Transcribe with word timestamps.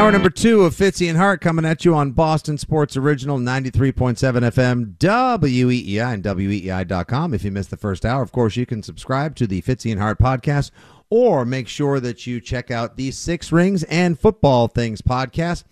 Hour 0.00 0.12
number 0.12 0.28
two 0.28 0.64
of 0.64 0.74
Fitzy 0.74 1.08
and 1.08 1.16
Hart 1.16 1.40
coming 1.40 1.64
at 1.64 1.86
you 1.86 1.94
on 1.94 2.10
Boston 2.10 2.58
Sports 2.58 2.98
Original 2.98 3.38
93.7 3.38 4.18
FM, 4.18 4.96
WEEI, 4.98 6.14
and 6.14 6.22
WEEI.com. 6.22 7.32
If 7.32 7.44
you 7.44 7.50
missed 7.50 7.70
the 7.70 7.78
first 7.78 8.04
hour, 8.04 8.20
of 8.20 8.30
course, 8.30 8.56
you 8.56 8.66
can 8.66 8.82
subscribe 8.82 9.36
to 9.36 9.46
the 9.46 9.62
Fitzy 9.62 9.90
and 9.90 10.00
Hart 10.00 10.18
podcast 10.18 10.70
or 11.08 11.46
make 11.46 11.66
sure 11.66 11.98
that 12.00 12.26
you 12.26 12.42
check 12.42 12.70
out 12.70 12.96
the 12.96 13.10
Six 13.10 13.50
Rings 13.50 13.84
and 13.84 14.18
Football 14.18 14.68
Things 14.68 15.00
podcast. 15.00 15.64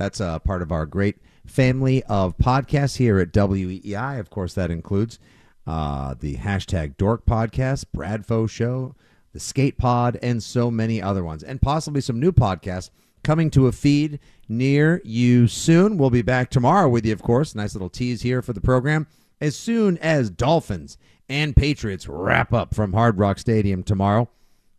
That's 0.00 0.18
a 0.18 0.40
part 0.42 0.62
of 0.62 0.72
our 0.72 0.86
great 0.86 1.18
family 1.44 2.02
of 2.04 2.38
podcasts 2.38 2.96
here 2.96 3.18
at 3.18 3.32
WEEI. 3.32 4.18
Of 4.18 4.30
course, 4.30 4.54
that 4.54 4.70
includes 4.70 5.18
uh, 5.66 6.14
the 6.18 6.36
hashtag 6.36 6.96
Dork 6.96 7.26
podcast, 7.26 7.84
Bradfo 7.94 8.48
Show, 8.48 8.94
the 9.34 9.40
Skate 9.40 9.76
Pod, 9.76 10.18
and 10.22 10.42
so 10.42 10.70
many 10.70 11.02
other 11.02 11.22
ones, 11.22 11.42
and 11.42 11.60
possibly 11.60 12.00
some 12.00 12.18
new 12.18 12.32
podcasts 12.32 12.88
coming 13.22 13.50
to 13.50 13.66
a 13.66 13.72
feed 13.72 14.20
near 14.48 15.02
you 15.04 15.46
soon. 15.46 15.98
We'll 15.98 16.08
be 16.08 16.22
back 16.22 16.48
tomorrow 16.48 16.88
with 16.88 17.04
you, 17.04 17.12
of 17.12 17.20
course. 17.20 17.54
Nice 17.54 17.74
little 17.74 17.90
tease 17.90 18.22
here 18.22 18.40
for 18.40 18.54
the 18.54 18.60
program. 18.62 19.06
As 19.38 19.54
soon 19.54 19.98
as 19.98 20.30
Dolphins 20.30 20.96
and 21.28 21.54
Patriots 21.54 22.08
wrap 22.08 22.54
up 22.54 22.74
from 22.74 22.94
Hard 22.94 23.18
Rock 23.18 23.38
Stadium 23.38 23.82
tomorrow 23.82 24.30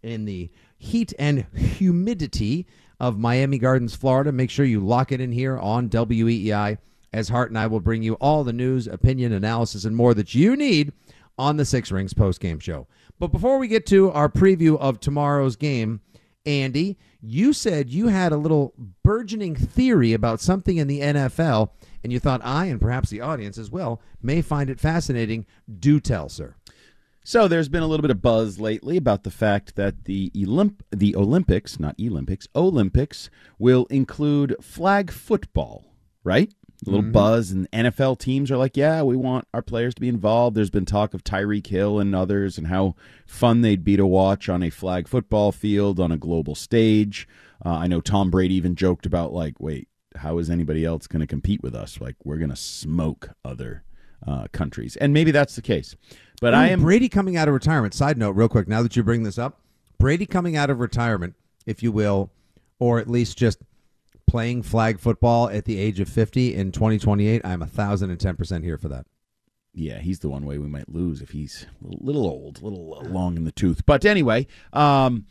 in 0.01 0.25
the 0.25 0.49
heat 0.79 1.13
and 1.19 1.45
humidity 1.55 2.65
of 3.01 3.17
Miami 3.17 3.57
Gardens, 3.57 3.95
Florida, 3.95 4.31
make 4.31 4.51
sure 4.51 4.63
you 4.63 4.79
lock 4.79 5.11
it 5.11 5.19
in 5.19 5.31
here 5.31 5.57
on 5.57 5.89
WEEI 5.89 6.77
as 7.11 7.29
Hart 7.29 7.49
and 7.49 7.57
I 7.57 7.65
will 7.65 7.79
bring 7.79 8.03
you 8.03 8.13
all 8.13 8.43
the 8.43 8.53
news, 8.53 8.85
opinion, 8.85 9.33
analysis, 9.33 9.85
and 9.85 9.95
more 9.95 10.13
that 10.13 10.35
you 10.35 10.55
need 10.55 10.93
on 11.35 11.57
the 11.57 11.65
Six 11.65 11.91
Rings 11.91 12.13
post-game 12.13 12.59
show. 12.59 12.85
But 13.17 13.31
before 13.31 13.57
we 13.57 13.67
get 13.67 13.87
to 13.87 14.11
our 14.11 14.29
preview 14.29 14.79
of 14.79 14.99
tomorrow's 14.99 15.55
game, 15.55 16.01
Andy, 16.45 16.99
you 17.19 17.53
said 17.53 17.89
you 17.89 18.09
had 18.09 18.31
a 18.31 18.37
little 18.37 18.75
burgeoning 19.03 19.55
theory 19.55 20.13
about 20.13 20.39
something 20.39 20.77
in 20.77 20.87
the 20.87 21.01
NFL, 21.01 21.71
and 22.03 22.13
you 22.13 22.19
thought 22.19 22.41
I 22.43 22.67
and 22.67 22.79
perhaps 22.79 23.09
the 23.09 23.21
audience 23.21 23.57
as 23.57 23.71
well 23.71 23.99
may 24.21 24.43
find 24.43 24.69
it 24.69 24.79
fascinating. 24.79 25.47
Do 25.79 25.99
tell, 25.99 26.29
sir. 26.29 26.53
So 27.23 27.47
there's 27.47 27.69
been 27.69 27.83
a 27.83 27.87
little 27.87 28.01
bit 28.01 28.11
of 28.11 28.21
buzz 28.21 28.59
lately 28.59 28.97
about 28.97 29.23
the 29.23 29.31
fact 29.31 29.75
that 29.75 30.05
the 30.05 30.31
Olymp- 30.31 30.81
the 30.91 31.15
Olympics, 31.15 31.79
not 31.79 31.95
Olympics, 32.01 32.47
Olympics 32.55 33.29
will 33.59 33.85
include 33.85 34.55
flag 34.59 35.11
football, 35.11 35.93
right? 36.23 36.51
A 36.85 36.89
little 36.89 37.11
buzz, 37.11 37.51
and 37.51 37.69
NFL 37.71 38.17
teams 38.17 38.49
are 38.49 38.57
like, 38.57 38.75
yeah, 38.75 39.03
we 39.03 39.15
want 39.15 39.47
our 39.53 39.61
players 39.61 39.93
to 39.93 40.01
be 40.01 40.09
involved. 40.09 40.57
There's 40.57 40.71
been 40.71 40.85
talk 40.85 41.13
of 41.13 41.23
Tyreek 41.23 41.67
Hill 41.67 41.99
and 41.99 42.15
others 42.15 42.57
and 42.57 42.65
how 42.65 42.95
fun 43.27 43.61
they'd 43.61 43.83
be 43.83 43.97
to 43.97 44.05
watch 44.05 44.49
on 44.49 44.63
a 44.63 44.71
flag 44.71 45.07
football 45.07 45.51
field 45.51 45.99
on 45.99 46.11
a 46.11 46.17
global 46.17 46.55
stage. 46.55 47.27
Uh, 47.63 47.69
I 47.69 47.85
know 47.85 48.01
Tom 48.01 48.31
Brady 48.31 48.55
even 48.55 48.73
joked 48.73 49.05
about, 49.05 49.31
like, 49.31 49.59
wait, 49.59 49.89
how 50.15 50.39
is 50.39 50.49
anybody 50.49 50.83
else 50.83 51.05
going 51.05 51.19
to 51.19 51.27
compete 51.27 51.61
with 51.61 51.75
us? 51.75 52.01
Like, 52.01 52.15
we're 52.23 52.37
going 52.37 52.49
to 52.49 52.55
smoke 52.55 53.29
other 53.45 53.83
uh, 54.27 54.47
countries. 54.51 54.95
And 54.97 55.13
maybe 55.13 55.31
that's 55.31 55.55
the 55.55 55.61
case. 55.61 55.95
But 56.41 56.53
I 56.53 56.69
am. 56.69 56.81
Brady 56.81 57.07
coming 57.07 57.37
out 57.37 57.47
of 57.47 57.53
retirement. 57.53 57.93
Side 57.93 58.17
note, 58.17 58.31
real 58.31 58.49
quick, 58.49 58.67
now 58.67 58.81
that 58.81 58.95
you 58.95 59.03
bring 59.03 59.23
this 59.23 59.37
up, 59.37 59.59
Brady 59.99 60.25
coming 60.25 60.57
out 60.57 60.69
of 60.69 60.79
retirement, 60.79 61.35
if 61.65 61.83
you 61.83 61.91
will, 61.91 62.31
or 62.79 62.99
at 62.99 63.07
least 63.07 63.37
just 63.37 63.59
playing 64.27 64.63
flag 64.63 64.99
football 64.99 65.49
at 65.49 65.65
the 65.65 65.77
age 65.77 65.99
of 65.99 66.09
50 66.09 66.55
in 66.55 66.71
2028, 66.71 67.41
I'm 67.45 67.61
a 67.61 67.67
thousand 67.67 68.09
and 68.09 68.19
ten 68.19 68.35
percent 68.35 68.63
here 68.63 68.77
for 68.77 68.87
that. 68.89 69.05
Yeah, 69.73 69.99
he's 69.99 70.19
the 70.19 70.29
one 70.29 70.45
way 70.45 70.57
we 70.57 70.67
might 70.67 70.89
lose 70.89 71.21
if 71.21 71.29
he's 71.29 71.65
a 71.83 71.95
little, 72.03 72.25
old, 72.25 72.61
a 72.61 72.65
little 72.65 73.03
long 73.09 73.37
in 73.37 73.45
the 73.45 73.51
tooth. 73.51 73.85
But 73.85 74.03
anyway, 74.03 74.47
um, 74.73 75.27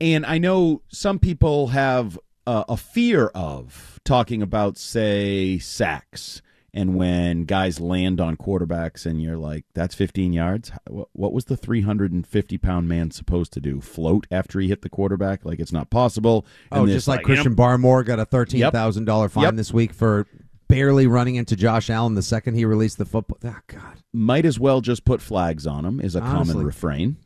and 0.00 0.26
I 0.26 0.38
know 0.38 0.82
some 0.88 1.18
people 1.18 1.68
have 1.68 2.18
uh, 2.46 2.64
a 2.68 2.76
fear 2.76 3.26
of 3.28 4.00
talking 4.04 4.42
about, 4.42 4.78
say, 4.78 5.58
sacks. 5.58 6.42
And 6.76 6.96
when 6.96 7.44
guys 7.44 7.78
land 7.78 8.20
on 8.20 8.36
quarterbacks 8.36 9.06
and 9.06 9.22
you're 9.22 9.36
like, 9.36 9.64
that's 9.74 9.94
15 9.94 10.32
yards? 10.32 10.72
What, 10.90 11.08
what 11.12 11.32
was 11.32 11.44
the 11.44 11.56
350 11.56 12.58
pound 12.58 12.88
man 12.88 13.12
supposed 13.12 13.52
to 13.52 13.60
do? 13.60 13.80
Float 13.80 14.26
after 14.30 14.58
he 14.58 14.66
hit 14.68 14.82
the 14.82 14.88
quarterback? 14.88 15.44
Like, 15.44 15.60
it's 15.60 15.72
not 15.72 15.88
possible. 15.88 16.44
And 16.72 16.82
Oh, 16.82 16.86
just 16.86 17.06
like 17.06 17.20
you 17.20 17.22
know, 17.28 17.34
Christian 17.34 17.54
Barmore 17.54 18.04
got 18.04 18.18
a 18.18 18.24
thirteen 18.24 18.68
thousand 18.72 19.04
dollar 19.04 19.28
fine 19.28 19.44
Yep. 19.44 19.54
this 19.54 19.72
week 19.72 19.92
for 19.92 20.26
barely 20.66 21.06
running 21.06 21.36
into 21.36 21.54
Josh 21.54 21.90
Allen 21.90 22.14
the 22.16 22.22
second 22.22 22.54
he 22.54 22.64
released 22.64 22.98
the 22.98 23.04
football. 23.04 23.38
Oh, 23.44 23.56
God, 23.68 23.98
might 24.12 24.44
as 24.44 24.58
well 24.58 24.80
just 24.80 25.04
put 25.04 25.20
flags 25.22 25.68
on 25.68 25.84
him 25.84 26.00
is 26.00 26.16
a 26.16 26.20
Honestly. 26.22 26.52
common 26.54 26.66
refrain. 26.66 27.16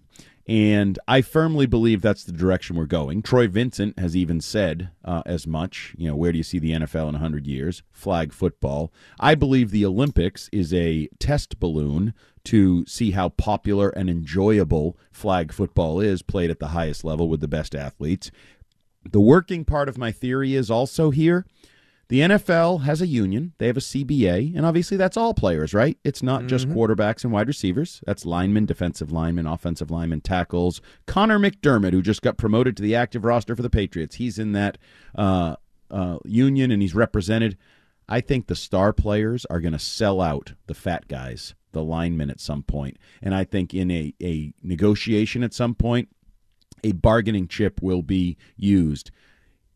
And 0.49 0.99
I 1.07 1.21
firmly 1.21 1.67
believe 1.67 2.01
that's 2.01 2.25
the 2.25 2.33
direction 2.33 2.75
we're 2.75 2.87
going. 2.87 3.21
Troy 3.21 3.49
Vincent 3.49 3.99
has 3.99 4.17
even 4.17 4.41
said 4.41 4.89
uh, 5.05 5.23
as 5.27 5.47
much. 5.47 5.95
You 5.99 6.09
know, 6.09 6.17
where 6.17 6.33
do 6.33 6.39
you 6.39 6.45
see 6.45 6.59
the 6.59 6.71
NFL 6.71 7.09
in 7.09 7.13
100 7.13 7.47
years? 7.47 7.83
Flag 7.93 8.33
football. 8.33 8.91
I 9.21 9.35
believe 9.35 9.71
the 9.71 9.85
Olympics 9.85 10.49
is 10.51 10.73
a 10.73 11.09
test 11.19 11.61
balloon 11.61 12.15
to 12.45 12.87
see 12.87 13.11
how 13.11 13.29
popular 13.29 13.91
and 13.91 14.09
enjoyable 14.09 14.97
flag 15.13 15.53
football 15.53 16.01
is 16.01 16.23
played 16.23 16.51
at 16.51 16.61
the 16.61 16.69
highest 16.69 17.05
level 17.05 17.29
with 17.29 17.41
the 17.41 17.49
best 17.49 17.75
athletes. 17.75 18.31
The 19.05 19.21
working 19.21 19.67
part 19.67 19.89
of 19.89 19.99
my 19.99 20.13
theory 20.13 20.55
is 20.55 20.71
also 20.71 21.11
here. 21.11 21.45
The 22.09 22.21
NFL 22.21 22.85
has 22.85 23.03
a 23.03 23.07
union. 23.07 23.53
They 23.59 23.67
have 23.67 23.77
a 23.77 23.81
CBA, 23.81 24.57
and 24.57 24.65
obviously 24.65 24.97
that's 24.97 25.19
all 25.19 25.35
players, 25.35 25.75
right? 25.75 25.99
It's 26.05 26.23
not 26.23 26.47
just 26.47 26.67
quarterbacks 26.71 27.23
and 27.23 27.33
wide 27.35 27.49
receivers. 27.49 28.01
That's 28.07 28.25
linemen, 28.25 28.65
defensive 28.65 29.13
linemen, 29.13 29.47
offensive 29.47 29.91
linemen, 29.91 30.23
tackles. 30.23 30.81
Connor 31.07 31.39
McDermott, 31.39 31.93
who 31.93 32.01
just 32.01 32.23
got 32.23 32.39
promoted 32.39 32.79
to 32.79 32.83
the 32.83 32.95
active 32.95 33.25
roster 33.25 33.55
for 33.55 33.61
the 33.61 33.69
Patriots, 33.69 34.17
he's 34.17 34.39
in 34.39 34.53
that 34.53 34.79
uh, 35.17 35.57
uh, 35.91 36.19
union 36.25 36.71
and 36.71 36.81
he's 36.81 36.95
represented. 36.95 37.59
I 38.09 38.23
think 38.23 38.47
the 38.47 38.57
star 38.57 38.95
players 38.95 39.45
are 39.47 39.61
going 39.61 39.75
to 39.75 39.79
sell 39.79 40.23
out 40.23 40.55
the 40.67 40.75
fat 40.75 41.09
guys, 41.09 41.55
the 41.73 41.85
linemen 41.85 42.31
at 42.31 42.41
some 42.41 42.63
point. 42.63 42.97
And 43.21 43.35
I 43.35 43.45
think 43.45 43.75
in 43.75 43.91
a, 43.91 44.15
a 44.23 44.55
negotiation 44.63 45.43
at 45.43 45.53
some 45.53 45.75
point, 45.75 46.09
a 46.83 46.93
bargaining 46.93 47.49
chip 47.49 47.83
will 47.83 48.03
be 48.03 48.39
used 48.57 49.11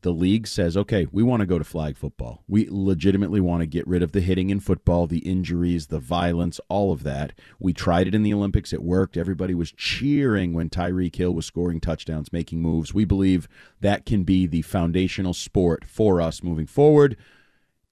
the 0.03 0.13
league 0.13 0.47
says, 0.47 0.77
okay, 0.77 1.07
we 1.11 1.23
want 1.23 1.41
to 1.41 1.47
go 1.47 1.59
to 1.59 1.65
flag 1.65 1.97
football. 1.97 2.43
We 2.47 2.69
legitimately 2.71 3.41
want 3.41 3.61
to 3.63 3.67
get 3.67 3.87
rid 3.87 4.03
of 4.03 4.13
the 4.13 4.21
hitting 4.21 4.51
in 4.51 4.61
football, 4.61 5.07
the 5.07 5.21
injuries, 5.21 5.87
the 5.87 5.99
violence, 5.99 6.61
all 6.69 6.93
of 6.93 7.03
that. 7.05 7.33
We 7.59 7.73
tried 7.73 8.09
it 8.09 8.15
in 8.15 8.23
the 8.23 8.35
Olympics. 8.35 8.73
It 8.73 8.83
worked. 8.83 9.17
Everybody 9.17 9.55
was 9.55 9.73
cheering 9.73 10.53
when 10.53 10.69
Tyreek 10.71 11.17
Hill 11.17 11.33
was 11.33 11.47
scoring 11.47 11.81
touchdowns, 11.81 12.33
making 12.33 12.61
moves. 12.61 12.93
We 12.93 13.05
believe 13.05 13.49
that 13.81 14.05
can 14.05 14.25
be 14.25 14.47
the 14.47 14.63
foundational 14.63 15.35
sport 15.35 15.85
for 15.85 16.21
us 16.21 16.43
moving 16.43 16.67
forward. 16.67 17.17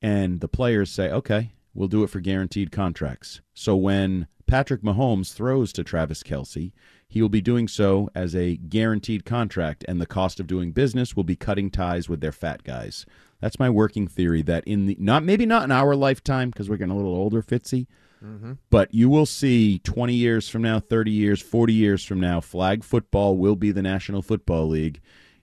And 0.02 0.40
the 0.40 0.48
players 0.48 0.90
say, 0.90 1.10
okay, 1.10 1.52
we'll 1.74 1.88
do 1.88 2.02
it 2.02 2.10
for 2.10 2.20
guaranteed 2.20 2.72
contracts. 2.72 3.40
So 3.54 3.76
when 3.76 4.26
Patrick 4.46 4.82
Mahomes 4.82 5.32
throws 5.32 5.72
to 5.74 5.84
Travis 5.84 6.22
Kelce, 6.22 6.72
he 7.10 7.20
will 7.20 7.28
be 7.28 7.40
doing 7.40 7.66
so 7.66 8.08
as 8.14 8.36
a 8.36 8.56
guaranteed 8.56 9.24
contract, 9.24 9.84
and 9.88 10.00
the 10.00 10.06
cost 10.06 10.38
of 10.38 10.46
doing 10.46 10.70
business 10.70 11.16
will 11.16 11.24
be 11.24 11.34
cutting 11.34 11.68
ties 11.68 12.08
with 12.08 12.20
their 12.20 12.30
fat 12.30 12.62
guys. 12.62 13.04
That's 13.40 13.58
my 13.58 13.68
working 13.68 14.06
theory. 14.06 14.42
That 14.42 14.62
in 14.64 14.86
the 14.86 14.96
not 15.00 15.24
maybe 15.24 15.44
not 15.44 15.64
in 15.64 15.72
our 15.72 15.96
lifetime 15.96 16.50
because 16.50 16.70
we're 16.70 16.76
getting 16.76 16.92
a 16.92 16.96
little 16.96 17.12
older, 17.12 17.42
Fitzy, 17.42 17.88
mm-hmm. 18.24 18.52
but 18.70 18.94
you 18.94 19.08
will 19.08 19.26
see 19.26 19.80
20 19.80 20.14
years 20.14 20.48
from 20.48 20.62
now, 20.62 20.78
30 20.78 21.10
years, 21.10 21.42
40 21.42 21.72
years 21.72 22.04
from 22.04 22.20
now, 22.20 22.40
flag 22.40 22.84
football 22.84 23.36
will 23.36 23.56
be 23.56 23.72
the 23.72 23.82
National 23.82 24.22
Football 24.22 24.68
League. 24.68 25.00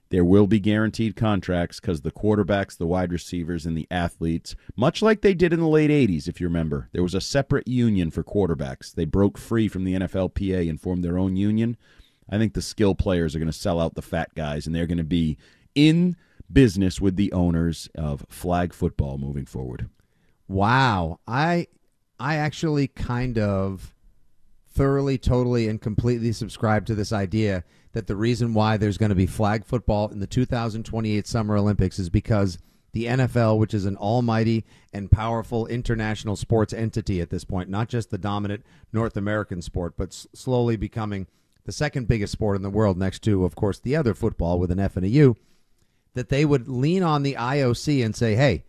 There 0.09 0.23
will 0.23 0.47
be 0.47 0.59
guaranteed 0.59 1.15
contracts 1.15 1.79
because 1.79 2.01
the 2.01 2.11
quarterbacks, 2.11 2.77
the 2.77 2.87
wide 2.87 3.11
receivers, 3.11 3.65
and 3.65 3.77
the 3.77 3.87
athletes, 3.91 4.55
much 4.75 5.01
like 5.01 5.21
they 5.21 5.33
did 5.33 5.53
in 5.53 5.59
the 5.59 5.67
late 5.67 5.89
80s, 5.89 6.27
if 6.27 6.39
you 6.39 6.47
remember, 6.47 6.89
there 6.93 7.03
was 7.03 7.13
a 7.13 7.21
separate 7.21 7.67
union 7.67 8.11
for 8.11 8.23
quarterbacks. 8.23 8.93
They 8.93 9.05
broke 9.05 9.37
free 9.37 9.67
from 9.67 9.83
the 9.83 9.95
NFLPA 9.95 10.69
and 10.69 10.79
formed 10.79 11.03
their 11.03 11.17
own 11.17 11.35
union. 11.35 11.77
I 12.29 12.37
think 12.37 12.53
the 12.53 12.61
skill 12.61 12.95
players 12.95 13.35
are 13.35 13.39
going 13.39 13.51
to 13.51 13.53
sell 13.53 13.79
out 13.79 13.95
the 13.95 14.01
fat 14.01 14.33
guys, 14.35 14.65
and 14.65 14.75
they're 14.75 14.87
going 14.87 14.97
to 14.97 15.03
be 15.03 15.37
in 15.75 16.15
business 16.51 17.01
with 17.01 17.15
the 17.15 17.31
owners 17.33 17.89
of 17.95 18.25
flag 18.29 18.73
football 18.73 19.17
moving 19.17 19.45
forward. 19.45 19.89
Wow. 20.47 21.19
I 21.27 21.67
I 22.19 22.35
actually 22.35 22.87
kind 22.87 23.37
of 23.37 23.93
thoroughly, 24.77 25.17
totally, 25.17 25.67
and 25.67 25.81
completely 25.81 26.31
subscribe 26.31 26.85
to 26.85 26.93
this 26.93 27.11
idea 27.11 27.63
that 27.93 28.05
the 28.05 28.15
reason 28.15 28.53
why 28.53 28.77
there's 28.77 28.99
going 28.99 29.09
to 29.09 29.15
be 29.15 29.25
flag 29.25 29.65
football 29.65 30.07
in 30.09 30.19
the 30.19 30.27
2028 30.27 31.25
Summer 31.25 31.57
Olympics 31.57 31.97
is 31.97 32.11
because 32.11 32.59
the 32.93 33.05
NFL, 33.05 33.57
which 33.57 33.73
is 33.73 33.85
an 33.85 33.97
almighty 33.97 34.65
and 34.93 35.11
powerful 35.11 35.65
international 35.65 36.35
sports 36.35 36.73
entity 36.73 37.19
at 37.21 37.31
this 37.31 37.43
point, 37.43 37.69
not 37.69 37.89
just 37.89 38.11
the 38.11 38.19
dominant 38.19 38.63
North 38.93 39.17
American 39.17 39.63
sport, 39.63 39.95
but 39.97 40.09
s- 40.09 40.27
slowly 40.33 40.77
becoming 40.77 41.25
the 41.65 41.71
second 41.71 42.07
biggest 42.07 42.33
sport 42.33 42.55
in 42.55 42.61
the 42.61 42.69
world 42.69 42.99
next 42.99 43.23
to, 43.23 43.45
of 43.45 43.55
course, 43.55 43.79
the 43.79 43.95
other 43.95 44.13
football 44.13 44.59
with 44.59 44.69
an 44.71 44.79
F 44.79 44.95
and 44.95 45.05
a 45.05 45.09
U, 45.09 45.35
that 46.13 46.29
they 46.29 46.45
would 46.45 46.67
lean 46.67 47.01
on 47.01 47.23
the 47.23 47.33
IOC 47.33 48.05
and 48.05 48.15
say, 48.15 48.35
hey, 48.35 48.63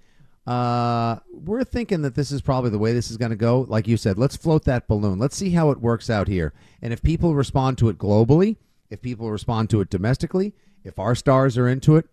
uh, 0.48 1.18
we're 1.30 1.62
thinking 1.62 2.00
that 2.00 2.14
this 2.14 2.32
is 2.32 2.40
probably 2.40 2.70
the 2.70 2.78
way 2.78 2.94
this 2.94 3.10
is 3.10 3.18
going 3.18 3.30
to 3.30 3.36
go. 3.36 3.66
Like 3.68 3.86
you 3.86 3.98
said, 3.98 4.16
let's 4.16 4.34
float 4.34 4.64
that 4.64 4.88
balloon. 4.88 5.18
Let's 5.18 5.36
see 5.36 5.50
how 5.50 5.70
it 5.70 5.82
works 5.82 6.08
out 6.08 6.26
here. 6.26 6.54
And 6.80 6.90
if 6.90 7.02
people 7.02 7.34
respond 7.34 7.76
to 7.78 7.90
it 7.90 7.98
globally, 7.98 8.56
if 8.88 9.02
people 9.02 9.30
respond 9.30 9.68
to 9.70 9.82
it 9.82 9.90
domestically, 9.90 10.54
if 10.84 10.98
our 10.98 11.14
stars 11.14 11.58
are 11.58 11.68
into 11.68 11.96
it, 11.96 12.08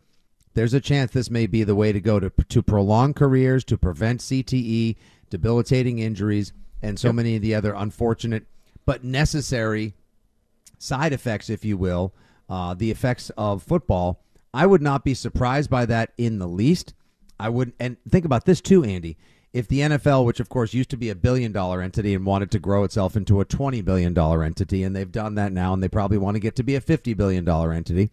there's 0.53 0.73
a 0.73 0.81
chance 0.81 1.11
this 1.11 1.29
may 1.29 1.47
be 1.47 1.63
the 1.63 1.75
way 1.75 1.93
to 1.93 2.01
go 2.01 2.19
to 2.19 2.29
to 2.29 2.61
prolong 2.61 3.13
careers, 3.13 3.63
to 3.63 3.77
prevent 3.77 4.19
CTE, 4.19 4.97
debilitating 5.29 5.99
injuries, 5.99 6.51
and 6.81 6.99
so 6.99 7.13
many 7.13 7.37
of 7.37 7.41
the 7.41 7.55
other 7.55 7.73
unfortunate 7.73 8.47
but 8.85 9.01
necessary 9.01 9.93
side 10.77 11.13
effects, 11.13 11.49
if 11.49 11.63
you 11.63 11.77
will, 11.77 12.13
uh, 12.49 12.73
the 12.73 12.91
effects 12.91 13.31
of 13.37 13.63
football. 13.63 14.19
I 14.53 14.65
would 14.65 14.81
not 14.81 15.05
be 15.05 15.13
surprised 15.13 15.69
by 15.69 15.85
that 15.85 16.11
in 16.17 16.39
the 16.39 16.47
least. 16.49 16.93
I 17.39 17.49
wouldn't. 17.49 17.75
and 17.79 17.97
think 18.09 18.25
about 18.25 18.45
this 18.45 18.61
too, 18.61 18.83
Andy. 18.83 19.17
If 19.53 19.67
the 19.69 19.79
NFL, 19.79 20.25
which 20.25 20.41
of 20.41 20.49
course 20.49 20.73
used 20.73 20.89
to 20.89 20.97
be 20.97 21.09
a 21.09 21.15
billion 21.15 21.51
dollar 21.53 21.81
entity 21.81 22.13
and 22.13 22.25
wanted 22.25 22.51
to 22.51 22.59
grow 22.59 22.83
itself 22.83 23.15
into 23.15 23.39
a 23.39 23.45
$20 23.45 23.85
billion 23.85 24.17
entity, 24.17 24.83
and 24.83 24.93
they've 24.93 25.11
done 25.11 25.35
that 25.35 25.53
now, 25.53 25.73
and 25.73 25.81
they 25.81 25.87
probably 25.87 26.17
want 26.17 26.35
to 26.35 26.41
get 26.41 26.57
to 26.57 26.63
be 26.63 26.75
a 26.75 26.81
$50 26.81 27.15
billion 27.15 27.47
entity, 27.47 28.09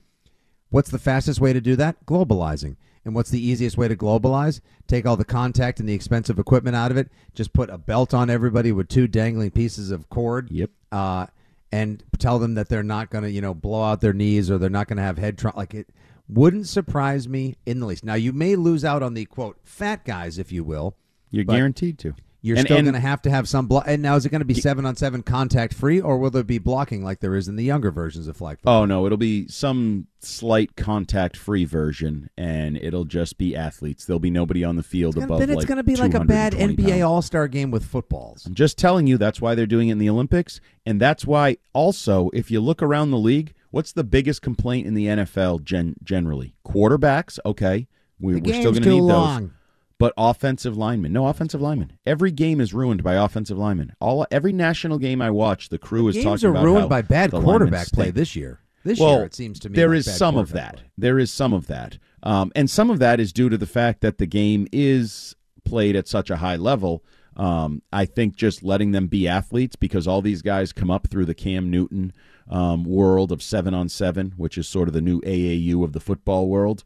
What's 0.72 0.90
the 0.90 0.98
fastest 0.98 1.38
way 1.38 1.52
to 1.52 1.60
do 1.60 1.76
that? 1.76 2.06
Globalizing. 2.06 2.76
And 3.04 3.14
what's 3.14 3.28
the 3.28 3.46
easiest 3.46 3.76
way 3.76 3.88
to 3.88 3.96
globalize? 3.96 4.62
Take 4.86 5.04
all 5.04 5.18
the 5.18 5.24
contact 5.24 5.78
and 5.78 5.88
the 5.88 5.92
expensive 5.92 6.38
equipment 6.38 6.74
out 6.74 6.90
of 6.90 6.96
it. 6.96 7.10
Just 7.34 7.52
put 7.52 7.68
a 7.68 7.76
belt 7.76 8.14
on 8.14 8.30
everybody 8.30 8.72
with 8.72 8.88
two 8.88 9.06
dangling 9.06 9.50
pieces 9.50 9.90
of 9.90 10.08
cord. 10.08 10.50
Yep. 10.50 10.70
Uh, 10.90 11.26
and 11.70 12.02
tell 12.18 12.38
them 12.38 12.54
that 12.54 12.70
they're 12.70 12.82
not 12.82 13.10
going 13.10 13.24
to, 13.24 13.30
you 13.30 13.42
know, 13.42 13.52
blow 13.52 13.82
out 13.82 14.00
their 14.00 14.14
knees 14.14 14.50
or 14.50 14.56
they're 14.56 14.70
not 14.70 14.88
going 14.88 14.96
to 14.96 15.02
have 15.02 15.18
head 15.18 15.36
trauma. 15.36 15.58
Like 15.58 15.74
it 15.74 15.90
wouldn't 16.32 16.66
surprise 16.68 17.28
me 17.28 17.56
in 17.66 17.80
the 17.80 17.86
least. 17.86 18.04
Now 18.04 18.14
you 18.14 18.32
may 18.32 18.56
lose 18.56 18.84
out 18.84 19.02
on 19.02 19.14
the 19.14 19.24
quote 19.26 19.58
fat 19.64 20.04
guys, 20.04 20.38
if 20.38 20.50
you 20.52 20.64
will. 20.64 20.96
You're 21.30 21.44
guaranteed 21.44 21.98
to. 22.00 22.14
You're 22.44 22.56
And- 22.56 22.66
still 22.66 22.82
going 22.82 22.92
to 22.94 22.98
have 22.98 23.22
to 23.22 23.30
have 23.30 23.48
some 23.48 23.68
block. 23.68 23.84
And 23.86 24.02
now 24.02 24.16
is 24.16 24.26
it 24.26 24.30
going 24.30 24.40
to 24.40 24.44
be 24.44 24.54
seven 24.54 24.84
on 24.84 24.96
seven 24.96 25.22
contact 25.22 25.72
free, 25.72 26.00
or 26.00 26.18
will 26.18 26.30
there 26.30 26.42
be 26.42 26.58
blocking 26.58 27.04
like 27.04 27.20
there 27.20 27.36
is 27.36 27.46
in 27.46 27.54
the 27.54 27.62
younger 27.62 27.92
versions 27.92 28.26
of 28.26 28.36
flag 28.36 28.56
football? 28.58 28.82
Oh 28.82 28.84
no, 28.84 29.06
it'll 29.06 29.16
be 29.16 29.46
some 29.46 30.08
slight 30.18 30.74
contact-free 30.76 31.64
version, 31.66 32.30
and 32.36 32.76
it'll 32.76 33.04
just 33.04 33.38
be 33.38 33.54
athletes. 33.54 34.04
There'll 34.06 34.18
be 34.18 34.30
nobody 34.30 34.64
on 34.64 34.74
the 34.74 34.82
field 34.82 35.14
gonna- 35.14 35.26
above. 35.26 35.38
then 35.38 35.50
it's 35.50 35.58
like 35.58 35.68
going 35.68 35.76
to 35.76 35.84
be 35.84 35.94
like 35.94 36.14
a 36.14 36.24
bad 36.24 36.52
NBA. 36.54 37.06
All 37.08 37.22
Star 37.22 37.46
game 37.46 37.70
with 37.70 37.84
footballs. 37.84 38.44
I'm 38.44 38.54
just 38.54 38.76
telling 38.76 39.06
you 39.06 39.18
that's 39.18 39.40
why 39.40 39.54
they're 39.54 39.64
doing 39.64 39.88
it 39.88 39.92
in 39.92 39.98
the 39.98 40.10
Olympics, 40.10 40.60
and 40.84 41.00
that's 41.00 41.24
why 41.24 41.58
also 41.72 42.28
if 42.34 42.50
you 42.50 42.60
look 42.60 42.82
around 42.82 43.12
the 43.12 43.18
league, 43.18 43.54
what's 43.72 43.92
the 43.92 44.04
biggest 44.04 44.40
complaint 44.42 44.86
in 44.86 44.94
the 44.94 45.06
NFL 45.06 45.64
gen- 45.64 45.96
generally? 46.04 46.54
Quarterbacks, 46.64 47.40
okay, 47.44 47.88
we, 48.20 48.34
The 48.34 48.40
we're 48.40 48.60
still 48.60 48.70
going 48.70 48.84
to 48.84 48.88
need 48.90 49.00
long. 49.00 49.40
those. 49.42 49.50
But 49.98 50.14
offensive 50.16 50.76
linemen, 50.76 51.12
no 51.12 51.28
offensive 51.28 51.60
linemen. 51.60 51.96
Every 52.04 52.32
game 52.32 52.60
is 52.60 52.74
ruined 52.74 53.04
by 53.04 53.14
offensive 53.14 53.56
linemen. 53.56 53.94
All 54.00 54.26
every 54.32 54.52
national 54.52 54.98
game 54.98 55.22
I 55.22 55.30
watch, 55.30 55.68
the 55.68 55.78
crew 55.78 56.08
is 56.08 56.16
Games 56.16 56.24
talking 56.24 56.46
are 56.48 56.50
about 56.50 56.64
ruined 56.64 56.82
how 56.82 56.88
by 56.88 57.02
bad 57.02 57.30
quarterback 57.30 57.86
play 57.92 58.10
this 58.10 58.34
year. 58.34 58.60
This 58.84 58.98
well, 58.98 59.18
year, 59.18 59.24
it 59.26 59.34
seems 59.34 59.60
to 59.60 59.68
me 59.70 59.76
there 59.76 59.90
like 59.90 59.98
is 59.98 60.12
some 60.16 60.36
of 60.36 60.50
that. 60.52 60.74
play. 60.78 60.84
There 60.98 61.18
is 61.20 61.32
some 61.32 61.52
of 61.52 61.68
that, 61.68 61.98
um, 62.24 62.50
and 62.56 62.68
some 62.68 62.90
of 62.90 62.98
that 62.98 63.20
is 63.20 63.32
due 63.32 63.48
to 63.48 63.56
the 63.56 63.66
fact 63.66 64.00
that 64.00 64.18
the 64.18 64.26
game 64.26 64.66
is 64.72 65.36
played 65.64 65.94
at 65.94 66.08
such 66.08 66.30
a 66.30 66.36
high 66.36 66.56
level. 66.56 67.04
Um, 67.36 67.82
I 67.92 68.04
think 68.04 68.34
just 68.34 68.64
letting 68.64 68.90
them 68.90 69.06
be 69.06 69.28
athletes 69.28 69.76
because 69.76 70.08
all 70.08 70.20
these 70.20 70.42
guys 70.42 70.72
come 70.72 70.90
up 70.90 71.08
through 71.08 71.26
the 71.26 71.34
Cam 71.34 71.70
Newton 71.70 72.12
um, 72.52 72.84
world 72.84 73.32
of 73.32 73.42
seven 73.42 73.72
on 73.74 73.88
seven, 73.88 74.34
which 74.36 74.58
is 74.58 74.68
sort 74.68 74.86
of 74.86 74.94
the 74.94 75.00
new 75.00 75.20
AAU 75.22 75.82
of 75.82 75.92
the 75.92 76.00
football 76.00 76.48
world. 76.48 76.84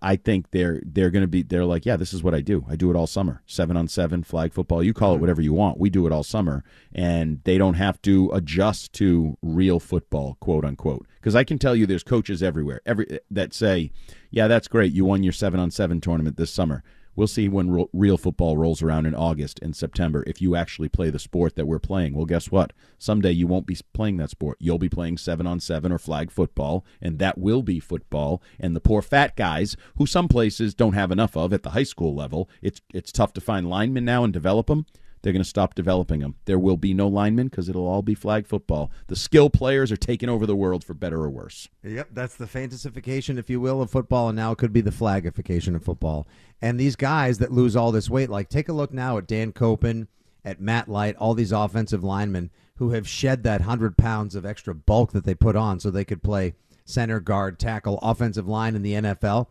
I- 0.00 0.16
think 0.16 0.50
they're 0.50 0.80
they're 0.82 1.10
going 1.10 1.24
to 1.24 1.28
be 1.28 1.42
they're 1.42 1.66
like 1.66 1.84
yeah 1.84 1.96
this 1.98 2.14
is 2.14 2.22
what 2.22 2.34
I 2.34 2.40
do. 2.40 2.64
I 2.70 2.74
do 2.74 2.90
it 2.90 2.96
all 2.96 3.06
summer. 3.06 3.42
Seven 3.44 3.76
on 3.76 3.86
seven 3.86 4.22
flag 4.22 4.54
football 4.54 4.82
you 4.82 4.94
call 4.94 5.14
it 5.14 5.20
whatever 5.20 5.42
you 5.42 5.52
want. 5.52 5.78
We 5.78 5.90
do 5.90 6.06
it 6.06 6.12
all 6.12 6.22
summer 6.22 6.64
and 6.94 7.42
they 7.44 7.58
don't 7.58 7.74
have 7.74 8.00
to 8.02 8.30
adjust 8.32 8.94
to 8.94 9.36
real 9.42 9.78
football 9.78 10.38
quote 10.40 10.64
unquote. 10.64 11.06
Because 11.16 11.36
I 11.36 11.44
can 11.44 11.58
tell 11.58 11.76
you 11.76 11.84
there's 11.84 12.02
coaches 12.02 12.42
everywhere 12.42 12.80
every 12.86 13.20
that 13.30 13.52
say 13.52 13.90
yeah 14.30 14.48
that's 14.48 14.68
great 14.68 14.94
you 14.94 15.04
won 15.04 15.22
your 15.22 15.34
seven 15.34 15.60
on 15.60 15.70
seven 15.70 16.00
tournament 16.00 16.38
this 16.38 16.50
summer 16.50 16.82
We'll 17.16 17.26
see 17.26 17.48
when 17.48 17.86
real 17.92 18.16
football 18.16 18.56
rolls 18.56 18.82
around 18.82 19.06
in 19.06 19.14
August 19.14 19.60
and 19.62 19.74
September 19.74 20.24
if 20.26 20.42
you 20.42 20.56
actually 20.56 20.88
play 20.88 21.10
the 21.10 21.18
sport 21.18 21.54
that 21.56 21.66
we're 21.66 21.78
playing. 21.78 22.14
Well, 22.14 22.26
guess 22.26 22.50
what? 22.50 22.72
Someday 22.98 23.32
you 23.32 23.46
won't 23.46 23.66
be 23.66 23.78
playing 23.92 24.16
that 24.18 24.30
sport. 24.30 24.56
You'll 24.60 24.78
be 24.78 24.88
playing 24.88 25.18
seven 25.18 25.46
on 25.46 25.60
seven 25.60 25.92
or 25.92 25.98
flag 25.98 26.30
football, 26.30 26.84
and 27.00 27.18
that 27.18 27.38
will 27.38 27.62
be 27.62 27.80
football. 27.80 28.42
And 28.58 28.74
the 28.74 28.80
poor 28.80 29.02
fat 29.02 29.36
guys, 29.36 29.76
who 29.96 30.06
some 30.06 30.28
places 30.28 30.74
don't 30.74 30.94
have 30.94 31.12
enough 31.12 31.36
of 31.36 31.52
at 31.52 31.62
the 31.62 31.70
high 31.70 31.84
school 31.84 32.14
level, 32.14 32.48
it's 32.62 32.80
it's 32.92 33.12
tough 33.12 33.32
to 33.34 33.40
find 33.40 33.68
linemen 33.68 34.04
now 34.04 34.24
and 34.24 34.32
develop 34.32 34.66
them. 34.66 34.86
They're 35.24 35.32
going 35.32 35.42
to 35.42 35.48
stop 35.48 35.74
developing 35.74 36.20
them. 36.20 36.34
There 36.44 36.58
will 36.58 36.76
be 36.76 36.92
no 36.92 37.08
linemen 37.08 37.48
because 37.48 37.70
it'll 37.70 37.88
all 37.88 38.02
be 38.02 38.14
flag 38.14 38.46
football. 38.46 38.90
The 39.06 39.16
skill 39.16 39.48
players 39.48 39.90
are 39.90 39.96
taking 39.96 40.28
over 40.28 40.44
the 40.44 40.54
world 40.54 40.84
for 40.84 40.92
better 40.92 41.22
or 41.22 41.30
worse. 41.30 41.66
Yep, 41.82 42.08
that's 42.12 42.36
the 42.36 42.44
fantasification, 42.44 43.38
if 43.38 43.48
you 43.48 43.58
will, 43.58 43.80
of 43.80 43.90
football, 43.90 44.28
and 44.28 44.36
now 44.36 44.52
it 44.52 44.58
could 44.58 44.74
be 44.74 44.82
the 44.82 44.90
flagification 44.90 45.74
of 45.74 45.82
football. 45.82 46.28
And 46.60 46.78
these 46.78 46.94
guys 46.94 47.38
that 47.38 47.50
lose 47.50 47.74
all 47.74 47.90
this 47.90 48.10
weight, 48.10 48.28
like 48.28 48.50
take 48.50 48.68
a 48.68 48.74
look 48.74 48.92
now 48.92 49.16
at 49.16 49.26
Dan 49.26 49.52
Koppen, 49.52 50.08
at 50.44 50.60
Matt 50.60 50.88
Light, 50.88 51.16
all 51.16 51.32
these 51.32 51.52
offensive 51.52 52.04
linemen 52.04 52.50
who 52.76 52.90
have 52.90 53.08
shed 53.08 53.44
that 53.44 53.62
hundred 53.62 53.96
pounds 53.96 54.34
of 54.34 54.44
extra 54.44 54.74
bulk 54.74 55.12
that 55.12 55.24
they 55.24 55.34
put 55.34 55.56
on 55.56 55.80
so 55.80 55.90
they 55.90 56.04
could 56.04 56.22
play 56.22 56.52
center, 56.84 57.18
guard, 57.18 57.58
tackle, 57.58 57.98
offensive 58.02 58.46
line 58.46 58.74
in 58.74 58.82
the 58.82 58.92
NFL. 58.92 59.46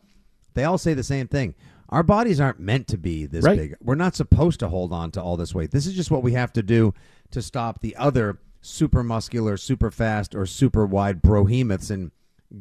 They 0.53 0.65
all 0.65 0.77
say 0.77 0.93
the 0.93 1.01
same 1.01 1.27
thing. 1.27 1.55
Our 1.93 2.01
bodies 2.01 2.41
aren't 2.41 2.59
meant 2.59 2.87
to 2.87 2.97
be 2.97 3.27
this 3.27 3.45
Right. 3.45 3.55
big. 3.57 3.75
We're 3.79 3.93
not 3.93 4.15
supposed 4.15 4.59
to 4.61 4.67
hold 4.67 4.91
on 4.91 5.11
to 5.11 5.21
all 5.21 5.37
this 5.37 5.53
weight. 5.53 5.69
This 5.69 5.85
is 5.85 5.93
just 5.93 6.09
what 6.09 6.23
we 6.23 6.31
have 6.33 6.51
to 6.53 6.63
do 6.63 6.91
to 7.29 7.39
stop 7.39 7.81
the 7.81 7.95
other 7.97 8.39
super 8.61 9.03
muscular, 9.03 9.57
super 9.57 9.91
fast, 9.91 10.33
or 10.33 10.47
super 10.47 10.87
wide 10.87 11.21
brohemoths 11.21 11.91
and 11.91 12.09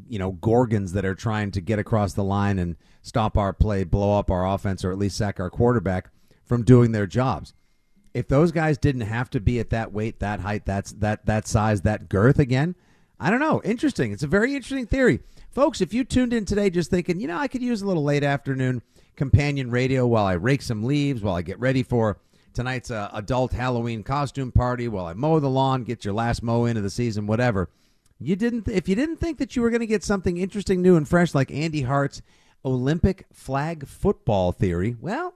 you 0.06 0.18
know 0.18 0.32
gorgons 0.32 0.92
that 0.92 1.06
are 1.06 1.14
trying 1.14 1.50
to 1.52 1.62
get 1.62 1.78
across 1.78 2.12
the 2.12 2.22
line 2.24 2.58
and 2.58 2.76
stop 3.00 3.38
our 3.38 3.54
play, 3.54 3.84
blow 3.84 4.18
up 4.18 4.30
our 4.30 4.46
offense, 4.46 4.84
or 4.84 4.90
at 4.90 4.98
least 4.98 5.16
sack 5.16 5.40
our 5.40 5.48
quarterback 5.48 6.10
from 6.44 6.62
doing 6.62 6.92
their 6.92 7.06
jobs. 7.06 7.54
If 8.12 8.28
those 8.28 8.52
guys 8.52 8.76
didn't 8.76 9.02
have 9.02 9.30
to 9.30 9.40
be 9.40 9.58
at 9.58 9.70
that 9.70 9.94
weight, 9.94 10.20
that 10.20 10.40
height, 10.40 10.66
that's 10.66 10.92
that 10.92 11.24
that 11.24 11.48
size, 11.48 11.80
that 11.82 12.10
girth 12.10 12.38
again, 12.38 12.74
I 13.18 13.30
don't 13.30 13.40
know. 13.40 13.62
Interesting. 13.64 14.12
It's 14.12 14.22
a 14.22 14.26
very 14.26 14.54
interesting 14.54 14.86
theory. 14.86 15.20
Folks, 15.50 15.80
if 15.80 15.94
you 15.94 16.04
tuned 16.04 16.34
in 16.34 16.44
today 16.44 16.68
just 16.68 16.90
thinking, 16.90 17.18
you 17.18 17.28
know, 17.28 17.38
I 17.38 17.48
could 17.48 17.62
use 17.62 17.80
a 17.80 17.86
little 17.86 18.04
late 18.04 18.24
afternoon 18.24 18.82
companion 19.16 19.70
radio 19.70 20.06
while 20.06 20.24
I 20.24 20.34
rake 20.34 20.62
some 20.62 20.84
leaves, 20.84 21.22
while 21.22 21.34
I 21.34 21.42
get 21.42 21.58
ready 21.58 21.82
for 21.82 22.18
tonight's 22.54 22.90
uh, 22.90 23.10
adult 23.12 23.52
Halloween 23.52 24.02
costume 24.02 24.52
party, 24.52 24.88
while 24.88 25.06
I 25.06 25.14
mow 25.14 25.40
the 25.40 25.48
lawn, 25.48 25.84
get 25.84 26.04
your 26.04 26.14
last 26.14 26.42
mow 26.42 26.64
into 26.64 26.80
the 26.80 26.90
season, 26.90 27.26
whatever. 27.26 27.68
You 28.18 28.36
didn't 28.36 28.68
if 28.68 28.88
you 28.88 28.94
didn't 28.94 29.16
think 29.16 29.38
that 29.38 29.56
you 29.56 29.62
were 29.62 29.70
going 29.70 29.80
to 29.80 29.86
get 29.86 30.04
something 30.04 30.36
interesting, 30.36 30.80
new 30.80 30.96
and 30.96 31.08
fresh 31.08 31.34
like 31.34 31.50
Andy 31.50 31.82
Hart's 31.82 32.22
Olympic 32.64 33.26
flag 33.32 33.86
football 33.86 34.52
theory, 34.52 34.96
well, 35.00 35.34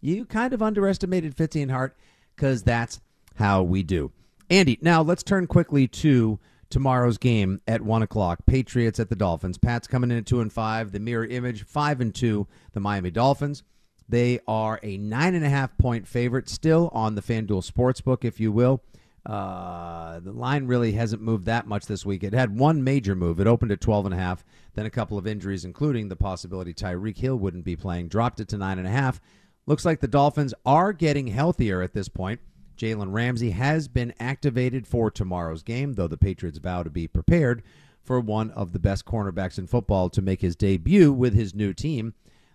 you 0.00 0.24
kind 0.24 0.52
of 0.52 0.62
underestimated 0.62 1.36
Fitzy 1.36 1.62
and 1.62 1.70
Hart 1.70 1.96
because 2.36 2.62
that's 2.62 3.00
how 3.34 3.62
we 3.62 3.82
do. 3.82 4.12
Andy, 4.50 4.78
now 4.80 5.02
let's 5.02 5.22
turn 5.22 5.46
quickly 5.46 5.88
to 5.88 6.38
tomorrow's 6.70 7.18
game 7.18 7.60
at 7.66 7.82
one 7.82 8.02
o'clock. 8.02 8.40
Patriots 8.46 9.00
at 9.00 9.08
the 9.08 9.16
Dolphins. 9.16 9.58
Pats 9.58 9.86
coming 9.86 10.10
in 10.10 10.18
at 10.18 10.26
two 10.26 10.40
and 10.40 10.52
five. 10.52 10.92
The 10.92 11.00
mirror 11.00 11.26
image 11.26 11.64
five 11.64 12.00
and 12.00 12.14
two. 12.14 12.46
The 12.72 12.80
Miami 12.80 13.10
Dolphins. 13.10 13.62
They 14.08 14.40
are 14.48 14.80
a 14.82 14.96
nine 14.96 15.34
and 15.34 15.44
a 15.44 15.50
half 15.50 15.76
point 15.76 16.08
favorite, 16.08 16.48
still 16.48 16.90
on 16.94 17.14
the 17.14 17.22
FanDuel 17.22 17.70
Sportsbook, 17.70 18.24
if 18.24 18.40
you 18.40 18.50
will. 18.50 18.82
Uh, 19.26 20.20
the 20.20 20.32
line 20.32 20.66
really 20.66 20.92
hasn't 20.92 21.20
moved 21.20 21.44
that 21.44 21.66
much 21.66 21.84
this 21.84 22.06
week. 22.06 22.24
It 22.24 22.32
had 22.32 22.58
one 22.58 22.82
major 22.82 23.14
move. 23.14 23.38
It 23.38 23.46
opened 23.46 23.72
at 23.72 23.80
12 23.80 24.06
and 24.06 24.14
a 24.14 24.18
half, 24.18 24.42
then 24.74 24.86
a 24.86 24.90
couple 24.90 25.18
of 25.18 25.26
injuries, 25.26 25.66
including 25.66 26.08
the 26.08 26.16
possibility 26.16 26.72
Tyreek 26.72 27.18
Hill 27.18 27.36
wouldn't 27.36 27.64
be 27.64 27.76
playing, 27.76 28.08
dropped 28.08 28.40
it 28.40 28.48
to 28.48 28.56
nine 28.56 28.78
and 28.78 28.88
a 28.88 28.92
half. 28.92 29.20
Looks 29.66 29.84
like 29.84 30.00
the 30.00 30.08
Dolphins 30.08 30.54
are 30.64 30.94
getting 30.94 31.26
healthier 31.26 31.82
at 31.82 31.92
this 31.92 32.08
point. 32.08 32.40
Jalen 32.78 33.12
Ramsey 33.12 33.50
has 33.50 33.88
been 33.88 34.14
activated 34.18 34.86
for 34.86 35.10
tomorrow's 35.10 35.62
game, 35.62 35.94
though 35.94 36.06
the 36.06 36.16
Patriots 36.16 36.58
vow 36.58 36.82
to 36.82 36.90
be 36.90 37.08
prepared 37.08 37.62
for 38.02 38.20
one 38.20 38.50
of 38.52 38.72
the 38.72 38.78
best 38.78 39.04
cornerbacks 39.04 39.58
in 39.58 39.66
football 39.66 40.08
to 40.08 40.22
make 40.22 40.40
his 40.40 40.56
debut 40.56 41.12
with 41.12 41.34
his 41.34 41.54
new 41.54 41.74
team, 41.74 42.14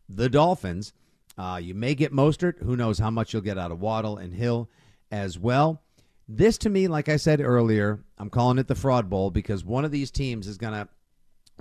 the 0.09 0.29
Dolphins. 0.29 0.93
Uh, 1.37 1.59
you 1.61 1.75
may 1.75 1.93
get 1.93 2.13
Mostert. 2.13 2.63
Who 2.63 2.75
knows 2.75 2.99
how 2.99 3.11
much 3.11 3.33
you'll 3.33 3.41
get 3.41 3.57
out 3.57 3.71
of 3.71 3.81
Waddle 3.81 4.17
and 4.17 4.33
Hill 4.33 4.69
as 5.11 5.37
well. 5.37 5.83
This 6.27 6.57
to 6.59 6.69
me, 6.69 6.87
like 6.87 7.09
I 7.09 7.17
said 7.17 7.41
earlier, 7.41 8.03
I'm 8.17 8.29
calling 8.29 8.57
it 8.57 8.67
the 8.67 8.75
fraud 8.75 9.09
bowl 9.09 9.29
because 9.29 9.65
one 9.65 9.83
of 9.83 9.91
these 9.91 10.09
teams 10.09 10.47
is 10.47 10.57
gonna 10.57 10.87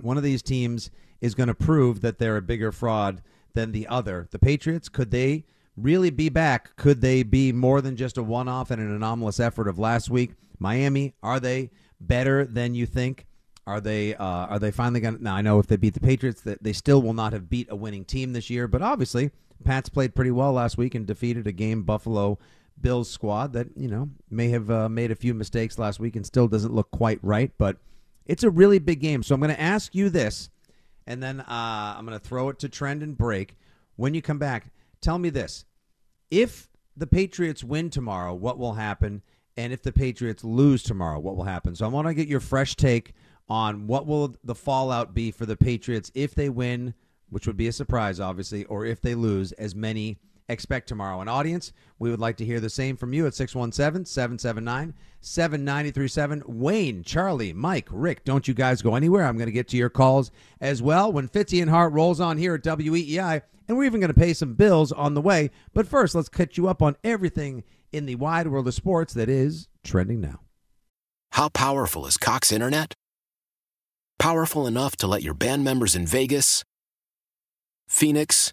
one 0.01 0.17
of 0.17 0.23
these 0.23 0.43
teams 0.43 0.91
is 1.21 1.35
gonna 1.35 1.55
prove 1.55 2.01
that 2.01 2.19
they're 2.19 2.37
a 2.37 2.43
bigger 2.43 2.71
fraud 2.71 3.23
than 3.55 3.73
the 3.73 3.89
other. 3.89 4.29
The 4.31 4.39
Patriots, 4.39 4.89
could 4.89 5.11
they 5.11 5.45
really 5.77 6.11
be 6.11 6.29
back? 6.29 6.77
Could 6.77 7.01
they 7.01 7.23
be 7.23 7.53
more 7.53 7.81
than 7.81 7.97
just 7.97 8.19
a 8.19 8.23
one 8.23 8.49
off 8.49 8.71
and 8.71 8.81
an 8.81 8.95
anomalous 8.95 9.41
effort 9.41 9.69
of 9.69 9.79
last 9.79 10.11
week? 10.11 10.33
Miami, 10.59 11.15
are 11.23 11.41
they 11.41 11.71
better 12.01 12.45
than 12.45 12.75
you 12.75 12.87
think? 12.87 13.27
Are 13.67 13.81
they 13.81 14.15
uh, 14.15 14.25
are 14.25 14.59
they 14.59 14.73
finally 14.73 15.01
going 15.01 15.19
to 15.19 15.23
now 15.23 15.37
I 15.37 15.43
know 15.43 15.61
if 15.61 15.69
they 15.69 15.77
beat 15.77 15.95
the 15.95 16.01
Patriots 16.01 16.41
that 16.43 16.63
they 16.63 16.73
still 16.73 17.01
will 17.01 17.15
not 17.15 17.33
have 17.33 17.49
beat 17.49 17.71
a 17.71 17.77
winning 17.77 18.05
team 18.05 18.33
this 18.33 18.51
year, 18.51 18.67
but 18.67 18.83
obviously 18.83 19.31
Pats 19.63 19.89
played 19.89 20.15
pretty 20.15 20.31
well 20.31 20.53
last 20.53 20.77
week 20.77 20.95
and 20.95 21.07
defeated 21.07 21.47
a 21.47 21.53
game 21.53 21.83
Buffalo 21.83 22.39
Bills 22.81 23.09
squad 23.09 23.53
that, 23.53 23.69
you 23.77 23.89
know, 23.89 24.11
may 24.31 24.49
have 24.49 24.71
uh, 24.71 24.89
made 24.89 25.11
a 25.11 25.17
few 25.17 25.35
mistakes 25.35 25.79
last 25.79 26.01
week 26.01 26.17
and 26.17 26.27
still 26.27 26.49
doesn't 26.49 26.75
look 26.75 26.91
quite 26.91 27.21
right, 27.23 27.53
but 27.59 27.77
it's 28.27 28.43
a 28.43 28.51
really 28.51 28.79
big 28.79 29.01
game. 29.01 29.23
So 29.23 29.35
I'm 29.35 29.41
going 29.41 29.55
to 29.55 29.61
ask 29.61 29.95
you 29.95 30.11
this 30.11 30.51
and 31.07 31.23
then 31.23 31.41
uh, 31.41 31.95
I'm 31.97 32.05
going 32.07 32.19
to 32.19 32.25
throw 32.25 32.49
it 32.49 32.59
to 32.61 32.69
trend 32.69 33.03
and 33.03 33.17
break. 33.17 33.57
When 33.97 34.15
you 34.15 34.23
come 34.23 34.39
back, 34.39 34.71
tell 35.03 35.19
me 35.19 35.29
this. 35.29 35.67
If 36.31 36.71
the 36.97 37.07
Patriots 37.07 37.63
win 37.63 37.91
tomorrow, 37.91 38.33
what 38.33 38.59
will 38.59 38.75
happen? 38.75 39.23
And 39.57 39.73
if 39.73 39.83
the 39.83 39.93
Patriots 39.93 40.45
lose 40.45 40.83
tomorrow, 40.83 41.19
what 41.19 41.37
will 41.37 41.45
happen? 41.45 41.75
So 41.75 41.85
I 41.85 41.89
want 41.89 42.09
to 42.09 42.15
get 42.15 42.29
your 42.29 42.41
fresh 42.41 42.75
take 42.75 43.13
on 43.49 43.87
what 43.87 44.07
will 44.07 44.37
the 44.43 44.55
fallout 44.55 45.13
be 45.13 45.31
for 45.31 45.45
the 45.45 45.57
Patriots 45.57 46.11
if 46.15 46.35
they 46.35 46.49
win, 46.49 46.95
which 47.29 47.47
would 47.47 47.57
be 47.57 47.69
a 47.69 47.73
surprise, 47.73 48.19
obviously, 48.19 48.65
or 48.65 48.87
if 48.87 49.03
they 49.03 49.15
lose, 49.15 49.53
as 49.53 49.75
many 49.75 50.19
expect 50.49 50.89
tomorrow. 50.89 51.21
An 51.21 51.29
audience, 51.29 51.73
we 51.99 52.11
would 52.11 52.21
like 52.21 52.37
to 52.39 52.45
hear 52.45 52.61
the 52.61 52.71
same 52.71 52.97
from 52.97 53.13
you 53.13 53.27
at 53.27 53.35
617 53.35 54.05
779 54.05 54.95
7937. 55.21 56.43
Wayne, 56.47 57.03
Charlie, 57.03 57.53
Mike, 57.53 57.89
Rick, 57.91 58.25
don't 58.25 58.49
you 58.49 58.55
guys 58.55 58.83
go 58.83 58.95
anywhere. 58.95 59.25
I'm 59.25 59.37
going 59.37 59.47
to 59.47 59.53
get 59.53 59.69
to 59.69 59.77
your 59.77 59.91
calls 59.91 60.31
as 60.61 60.83
well 60.83 61.13
when 61.13 61.29
Fitzy 61.29 61.61
and 61.61 61.71
Hart 61.71 61.93
rolls 61.93 62.21
on 62.21 62.39
here 62.39 62.55
at 62.55 62.63
WEEI, 62.63 63.43
and 63.69 63.77
we're 63.77 63.85
even 63.85 64.01
going 64.01 64.13
to 64.13 64.19
pay 64.19 64.35
some 64.35 64.55
bills 64.55 64.93
on 64.93 65.15
the 65.15 65.21
way. 65.21 65.51
But 65.73 65.87
first, 65.87 66.15
let's 66.15 66.29
catch 66.29 66.57
you 66.57 66.69
up 66.69 66.83
on 66.83 66.97
everything 67.05 67.65
in 67.93 68.07
the 68.07 68.17
wide 68.17 68.49
world 68.49 68.67
of 68.67 68.75
sports 68.75 69.15
that 69.15 69.29
is 69.29 69.69
trending 69.85 70.21
now. 70.21 70.41
How 71.33 71.49
powerful 71.49 72.07
is 72.07 72.17
Cox 72.17 72.53
Internet? 72.53 72.95
Powerful 74.19 74.67
enough 74.67 74.97
to 74.97 75.07
let 75.07 75.23
your 75.23 75.35
band 75.35 75.65
members 75.65 75.97
in 75.97 76.07
Vegas, 76.07 76.63
Phoenix, 77.89 78.53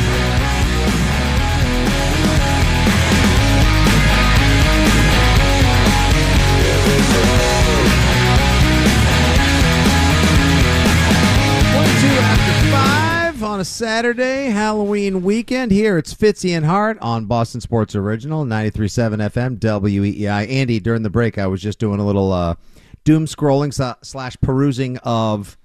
on 13.51 13.59
a 13.59 13.65
Saturday, 13.65 14.45
Halloween 14.45 15.23
weekend. 15.23 15.71
Here 15.71 15.97
it's 15.97 16.13
Fitzy 16.13 16.55
and 16.55 16.65
Hart 16.65 16.97
on 17.01 17.25
Boston 17.25 17.59
Sports 17.59 17.95
Original, 17.95 18.45
93.7 18.45 19.29
FM, 19.29 19.59
WEEI. 19.59 20.49
Andy, 20.49 20.79
during 20.79 21.03
the 21.03 21.09
break, 21.09 21.37
I 21.37 21.47
was 21.47 21.61
just 21.61 21.77
doing 21.77 21.99
a 21.99 22.05
little 22.05 22.31
uh, 22.31 22.55
doom 23.03 23.25
scrolling 23.25 23.73
slash 24.05 24.37
perusing 24.41 24.97
of 24.99 25.57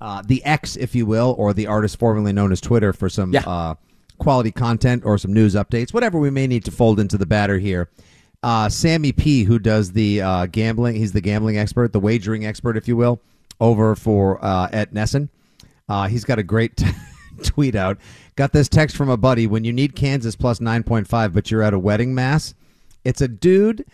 uh, 0.00 0.22
the 0.26 0.44
X, 0.44 0.74
if 0.76 0.96
you 0.96 1.06
will, 1.06 1.36
or 1.38 1.52
the 1.52 1.68
artist 1.68 1.98
formerly 2.00 2.32
known 2.32 2.50
as 2.50 2.60
Twitter 2.60 2.92
for 2.92 3.08
some 3.08 3.32
Yeah. 3.32 3.44
uh, 3.46 3.74
quality 4.18 4.50
content 4.50 5.04
or 5.04 5.16
some 5.16 5.32
news 5.32 5.54
updates, 5.54 5.94
whatever 5.94 6.18
we 6.18 6.30
may 6.30 6.48
need 6.48 6.64
to 6.64 6.72
fold 6.72 6.98
into 6.98 7.16
the 7.16 7.26
batter 7.26 7.58
here. 7.58 7.88
Uh, 8.42 8.68
Sammy 8.68 9.12
P, 9.12 9.44
who 9.44 9.60
does 9.60 9.92
the 9.92 10.20
uh, 10.22 10.46
gambling, 10.46 10.96
he's 10.96 11.12
the 11.12 11.20
gambling 11.20 11.56
expert, 11.56 11.92
the 11.92 12.00
wagering 12.00 12.44
expert, 12.44 12.76
if 12.76 12.88
you 12.88 12.96
will, 12.96 13.20
over 13.60 13.94
for 13.94 14.44
uh, 14.44 14.68
at 14.72 14.92
NESN. 14.92 15.28
Uh, 15.88 16.06
he's 16.08 16.24
got 16.24 16.38
a 16.38 16.42
great 16.42 16.82
tweet 17.42 17.74
out. 17.74 17.98
Got 18.36 18.52
this 18.52 18.68
text 18.68 18.96
from 18.96 19.08
a 19.08 19.16
buddy. 19.16 19.46
When 19.46 19.64
you 19.64 19.72
need 19.72 19.94
Kansas 19.96 20.36
plus 20.36 20.60
nine 20.60 20.82
point 20.82 21.06
five, 21.08 21.32
but 21.34 21.50
you're 21.50 21.62
at 21.62 21.74
a 21.74 21.78
wedding 21.78 22.14
mass, 22.14 22.54
it's 23.04 23.20
a 23.20 23.28
dude 23.28 23.84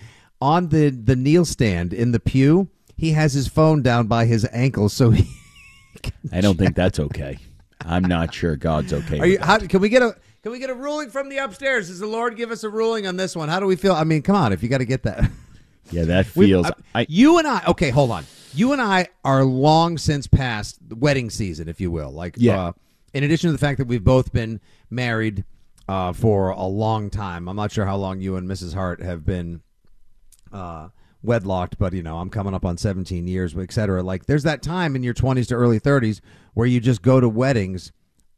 on 0.41 0.69
the 0.69 0.91
the 0.91 1.17
kneel 1.17 1.45
stand 1.45 1.93
in 1.93 2.13
the 2.13 2.21
pew. 2.21 2.69
He 2.97 3.13
has 3.13 3.33
his 3.33 3.49
phone 3.49 3.83
down 3.83 4.07
by 4.07 4.27
his 4.27 4.47
ankle, 4.53 4.89
so 4.89 5.11
he. 5.11 5.29
I 6.33 6.41
don't 6.41 6.59
think 6.59 6.75
that's 6.77 6.99
okay. 7.01 7.39
I'm 7.85 8.05
not 8.05 8.33
sure 8.35 8.57
God's 8.57 8.93
okay. 8.93 9.19
Are 9.19 9.27
you? 9.27 9.39
How, 9.41 9.59
can 9.59 9.81
we 9.81 9.89
get 9.89 10.03
a? 10.03 10.17
Can 10.43 10.53
we 10.53 10.59
get 10.59 10.69
a 10.71 10.75
ruling 10.75 11.09
from 11.11 11.29
the 11.31 11.39
upstairs? 11.39 11.89
Does 11.89 11.99
the 12.01 12.07
Lord 12.07 12.37
give 12.37 12.51
us 12.51 12.65
a 12.65 12.69
ruling 12.69 13.07
on 13.07 13.17
this 13.17 13.35
one? 13.35 13.49
How 13.49 13.61
do 13.61 13.67
we 13.67 13.77
feel? 13.77 13.95
I 13.95 14.05
mean, 14.05 14.21
come 14.23 14.37
on, 14.37 14.53
if 14.53 14.63
you 14.63 14.69
got 14.69 14.79
to 14.79 14.85
get 14.85 15.03
that. 15.05 15.31
yeah, 15.91 16.05
that 16.05 16.27
We- 16.37 16.47
feels. 16.47 16.67
uh, 16.67 16.73
I, 16.95 17.07
you 17.09 17.39
and 17.39 17.49
I. 17.49 17.63
Okay, 17.69 17.91
hold 17.91 18.11
on. 18.11 18.25
You 18.55 18.73
and 18.73 18.81
I 18.83 19.09
are 19.25 19.43
long 19.45 19.99
since 19.99 20.27
past 20.27 20.79
the 20.89 20.95
wedding 20.95 21.31
season, 21.31 21.69
if 21.69 21.81
you 21.81 21.91
will. 21.91 22.11
Like, 22.11 22.37
Yeah. 22.39 22.61
Uh, 22.67 22.73
in 23.15 23.25
addition 23.25 23.49
to 23.49 23.53
the 23.53 23.59
fact 23.59 23.79
that 23.79 23.87
we've 23.87 24.05
both 24.05 24.33
been 24.33 24.61
married 24.91 25.45
uh, 25.89 26.13
for 26.13 26.51
a 26.51 26.67
long 26.67 27.09
time, 27.11 27.49
I'm 27.49 27.57
not 27.57 27.73
sure 27.73 27.87
how 27.87 27.97
long 27.97 28.21
you 28.21 28.37
and 28.37 28.49
Mrs. 28.49 28.75
Hart 28.75 29.01
have 29.01 29.25
been 29.25 29.63
uh, 30.53 30.89
wedlocked, 31.25 31.75
but 31.79 31.93
you 31.93 32.03
know, 32.03 32.19
I'm 32.19 32.29
coming 32.29 32.55
up 32.55 32.65
on 32.65 32.77
17 32.77 33.27
years, 33.27 33.57
et 33.57 33.73
cetera. 33.73 34.03
Like, 34.03 34.27
there's 34.27 34.43
that 34.43 34.63
time 34.63 34.97
in 34.97 35.03
your 35.03 35.15
20s 35.15 35.49
to 35.49 35.55
early 35.55 35.81
30s 35.81 36.21
where 36.55 36.67
you 36.67 36.81
just 36.81 37.03
go 37.03 37.21
to 37.21 37.29
weddings 37.29 37.93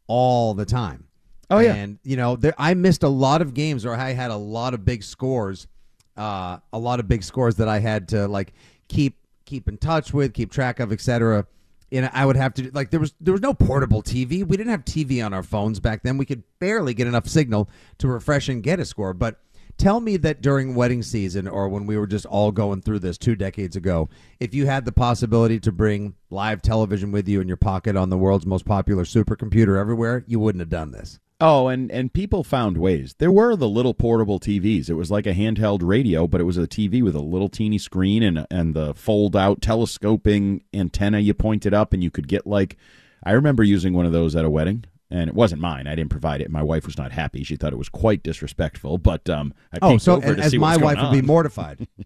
all 0.07 0.55
the 0.55 0.65
time. 0.67 1.09
Oh, 1.49 1.59
yeah. 1.61 1.75
and 1.75 1.99
you 2.03 2.17
know, 2.17 2.37
there, 2.37 2.55
I 2.59 2.75
missed 2.75 3.03
a 3.03 3.09
lot 3.09 3.41
of 3.41 3.55
games, 3.55 3.87
or 3.87 3.95
I 3.95 4.13
had 4.13 4.31
a 4.31 4.37
lot 4.37 4.75
of 4.75 4.85
big 4.85 5.03
scores, 5.03 5.69
uh, 6.17 6.59
a 6.73 6.79
lot 6.79 7.01
of 7.01 7.09
big 7.09 7.23
scores 7.23 7.57
that 7.57 7.69
I 7.69 7.79
had 7.79 8.09
to 8.09 8.27
like 8.27 8.53
keep 8.89 9.19
keep 9.45 9.69
in 9.69 9.79
touch 9.79 10.13
with, 10.13 10.35
keep 10.35 10.51
track 10.51 10.81
of, 10.81 10.93
et 10.93 11.01
cetera. 11.01 11.47
And 11.93 12.11
I 12.13 12.27
would 12.27 12.37
have 12.37 12.55
to 12.55 12.71
like 12.73 12.91
there 12.91 13.01
was 13.01 13.15
there 13.21 13.33
was 13.33 13.41
no 13.41 13.55
portable 13.55 14.03
TV. 14.03 14.45
We 14.45 14.57
didn't 14.57 14.71
have 14.71 14.85
TV 14.85 15.25
on 15.25 15.33
our 15.33 15.43
phones 15.43 15.81
back 15.81 16.03
then. 16.03 16.19
We 16.19 16.27
could 16.27 16.43
barely 16.59 16.95
get 16.95 17.07
enough 17.07 17.29
signal 17.29 17.69
to 17.99 18.09
refresh 18.09 18.49
and 18.49 18.63
get 18.63 18.81
a 18.81 18.85
score. 18.85 19.15
But 19.15 19.39
tell 19.79 20.01
me 20.01 20.17
that 20.19 20.43
during 20.43 20.75
wedding 20.75 21.03
season 21.03 21.47
or 21.47 21.69
when 21.69 21.87
we 21.87 21.97
were 21.97 22.07
just 22.07 22.27
all 22.27 22.51
going 22.51 22.83
through 22.83 23.01
this 23.01 23.19
two 23.19 23.37
decades 23.37 23.77
ago, 23.77 24.09
if 24.41 24.55
you 24.55 24.67
had 24.67 24.85
the 24.85 24.93
possibility 24.93 25.61
to 25.61 25.71
bring 25.71 26.15
live 26.31 26.61
television 26.63 27.13
with 27.13 27.29
you 27.29 27.41
in 27.41 27.49
your 27.49 27.57
pocket 27.57 27.97
on 27.97 28.11
the 28.11 28.19
world's 28.19 28.47
most 28.47 28.65
popular 28.65 29.05
supercomputer 29.05 29.79
everywhere, 29.79 30.25
you 30.27 30.41
wouldn't 30.41 30.61
have 30.61 30.69
done 30.69 30.93
this. 30.93 31.21
Oh, 31.41 31.69
and 31.69 31.91
and 31.91 32.13
people 32.13 32.45
found 32.45 32.79
ways. 32.79 33.15
There 33.19 33.31
were 33.31 33.57
the 33.57 33.69
little 33.69 33.95
portable 33.95 34.41
TVs. 34.41 34.89
It 34.89 34.95
was 34.95 35.11
like 35.11 35.27
a 35.27 35.35
handheld 35.35 35.81
radio, 35.83 36.27
but 36.27 36.41
it 36.41 36.45
was 36.45 36.59
a 36.59 36.67
TV 36.67 37.03
with 37.03 37.15
a 37.15 37.21
little 37.21 37.49
teeny 37.49 37.79
screen 37.79 38.23
and 38.23 38.47
and 38.51 38.75
the 38.75 38.95
fold 38.95 39.37
out 39.37 39.61
telescoping 39.61 40.63
antenna. 40.73 41.19
You 41.19 41.35
pointed 41.35 41.75
up, 41.75 41.93
and 41.93 42.03
you 42.03 42.11
could 42.11 42.29
get 42.29 42.47
like. 42.47 42.77
I 43.25 43.33
remember 43.33 43.65
using 43.65 43.93
one 43.93 44.07
of 44.07 44.13
those 44.13 44.37
at 44.37 44.45
a 44.45 44.51
wedding. 44.51 44.85
And 45.09 45.29
it 45.29 45.37
wasn't 45.37 45.61
mine. 45.61 45.87
I 45.87 45.95
didn't 45.95 46.11
provide 46.11 46.41
it. 46.41 46.51
My 46.51 46.65
wife 46.65 46.85
was 46.85 46.99
not 46.99 47.13
happy. 47.13 47.45
She 47.45 47.55
thought 47.55 47.73
it 47.73 47.79
was 47.79 47.89
quite 47.89 48.25
disrespectful. 48.25 48.99
But 48.99 49.31
um, 49.31 49.55
I 49.73 49.79
Oh, 49.81 49.99
so 49.99 50.17
over 50.17 50.27
and 50.27 50.39
to 50.39 50.43
as 50.43 50.51
see 50.51 50.59
my 50.59 50.77
wife 50.77 50.99
would 51.01 51.13
be 51.13 51.23
mortified. 51.23 51.87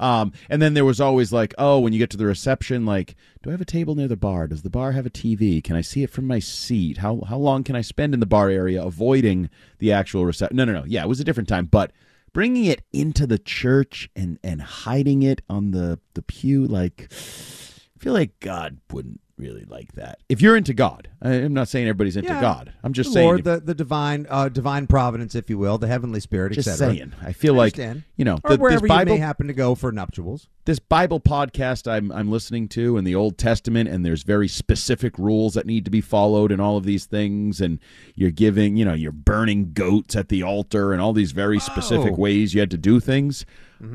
Um, 0.00 0.32
and 0.50 0.60
then 0.60 0.74
there 0.74 0.84
was 0.84 1.00
always 1.00 1.32
like, 1.32 1.54
oh, 1.56 1.78
when 1.78 1.92
you 1.92 1.98
get 1.98 2.10
to 2.10 2.16
the 2.16 2.26
reception, 2.26 2.84
like, 2.84 3.14
do 3.42 3.50
I 3.50 3.52
have 3.52 3.60
a 3.60 3.66
table 3.66 3.94
near 3.94 4.08
the 4.08 4.16
bar? 4.16 4.46
Does 4.46 4.62
the 4.62 4.70
bar 4.70 4.92
have 4.92 5.06
a 5.06 5.10
TV? 5.10 5.62
Can 5.62 5.76
I 5.76 5.80
see 5.80 6.02
it 6.02 6.10
from 6.10 6.26
my 6.26 6.38
seat? 6.38 6.98
How 6.98 7.20
how 7.28 7.38
long 7.38 7.62
can 7.64 7.76
I 7.76 7.80
spend 7.80 8.12
in 8.14 8.20
the 8.20 8.26
bar 8.26 8.50
area, 8.50 8.82
avoiding 8.82 9.48
the 9.78 9.92
actual 9.92 10.24
reception? 10.26 10.56
No, 10.56 10.64
no, 10.64 10.72
no. 10.72 10.84
Yeah, 10.86 11.02
it 11.04 11.08
was 11.08 11.20
a 11.20 11.24
different 11.24 11.48
time, 11.48 11.66
but 11.66 11.92
bringing 12.32 12.64
it 12.64 12.82
into 12.92 13.26
the 13.26 13.38
church 13.38 14.10
and 14.16 14.38
and 14.42 14.60
hiding 14.62 15.22
it 15.22 15.42
on 15.48 15.70
the 15.70 16.00
the 16.14 16.22
pew, 16.22 16.66
like, 16.66 17.08
I 17.10 17.98
feel 17.98 18.12
like 18.12 18.38
God 18.40 18.78
wouldn't 18.90 19.20
really 19.42 19.64
like 19.64 19.92
that. 19.92 20.18
If 20.28 20.40
you're 20.40 20.56
into 20.56 20.72
God, 20.72 21.08
I, 21.20 21.32
I'm 21.34 21.52
not 21.52 21.68
saying 21.68 21.86
everybody's 21.86 22.16
into 22.16 22.32
Yeah. 22.32 22.40
God. 22.40 22.72
I'm 22.82 22.92
just 22.92 23.12
saying. 23.12 23.26
Lord, 23.26 23.38
if- 23.40 23.44
the, 23.44 23.60
the 23.60 23.74
divine, 23.74 24.26
uh, 24.30 24.48
divine 24.48 24.86
providence, 24.86 25.34
if 25.34 25.50
you 25.50 25.58
will, 25.58 25.76
the 25.78 25.88
heavenly 25.88 26.20
spirit, 26.20 26.52
just 26.52 26.68
etc. 26.68 26.94
saying. 26.94 27.12
I 27.20 27.32
feel 27.32 27.54
like 27.54 27.74
Understand. 27.78 28.04
you 28.16 28.24
know 28.24 28.38
or 28.44 28.56
the, 28.56 28.62
wherever 28.62 28.80
this 28.80 28.88
Bible 28.88 29.12
you 29.14 29.18
may 29.18 29.24
happen 29.26 29.46
to 29.48 29.52
go 29.52 29.74
for 29.74 29.90
nuptials. 29.92 30.48
this 30.64 30.78
Bible 30.78 31.18
podcast 31.20 31.90
I'm 31.90 32.12
I'm 32.12 32.30
listening 32.30 32.68
to 32.68 32.96
in 32.96 33.04
the 33.04 33.14
Old 33.14 33.36
Testament 33.36 33.88
and 33.88 34.06
there's 34.06 34.22
very 34.22 34.48
specific 34.48 35.18
rules 35.18 35.54
that 35.54 35.66
need 35.66 35.84
to 35.84 35.90
be 35.90 36.00
followed 36.00 36.52
and 36.52 36.60
all 36.60 36.76
of 36.76 36.84
these 36.84 37.04
things 37.04 37.60
and 37.60 37.78
you're 38.14 38.30
giving, 38.30 38.76
you 38.76 38.84
know, 38.84 38.94
you're 38.94 39.12
burning 39.12 39.72
goats 39.72 40.14
at 40.16 40.28
the 40.28 40.42
altar 40.42 40.92
and 40.92 41.02
all 41.02 41.12
these 41.12 41.32
very 41.32 41.58
specific 41.58 42.16
ways 42.16 42.54
you 42.54 42.60
had 42.60 42.70
to 42.70 42.78
do 42.78 43.00
things. 43.00 43.44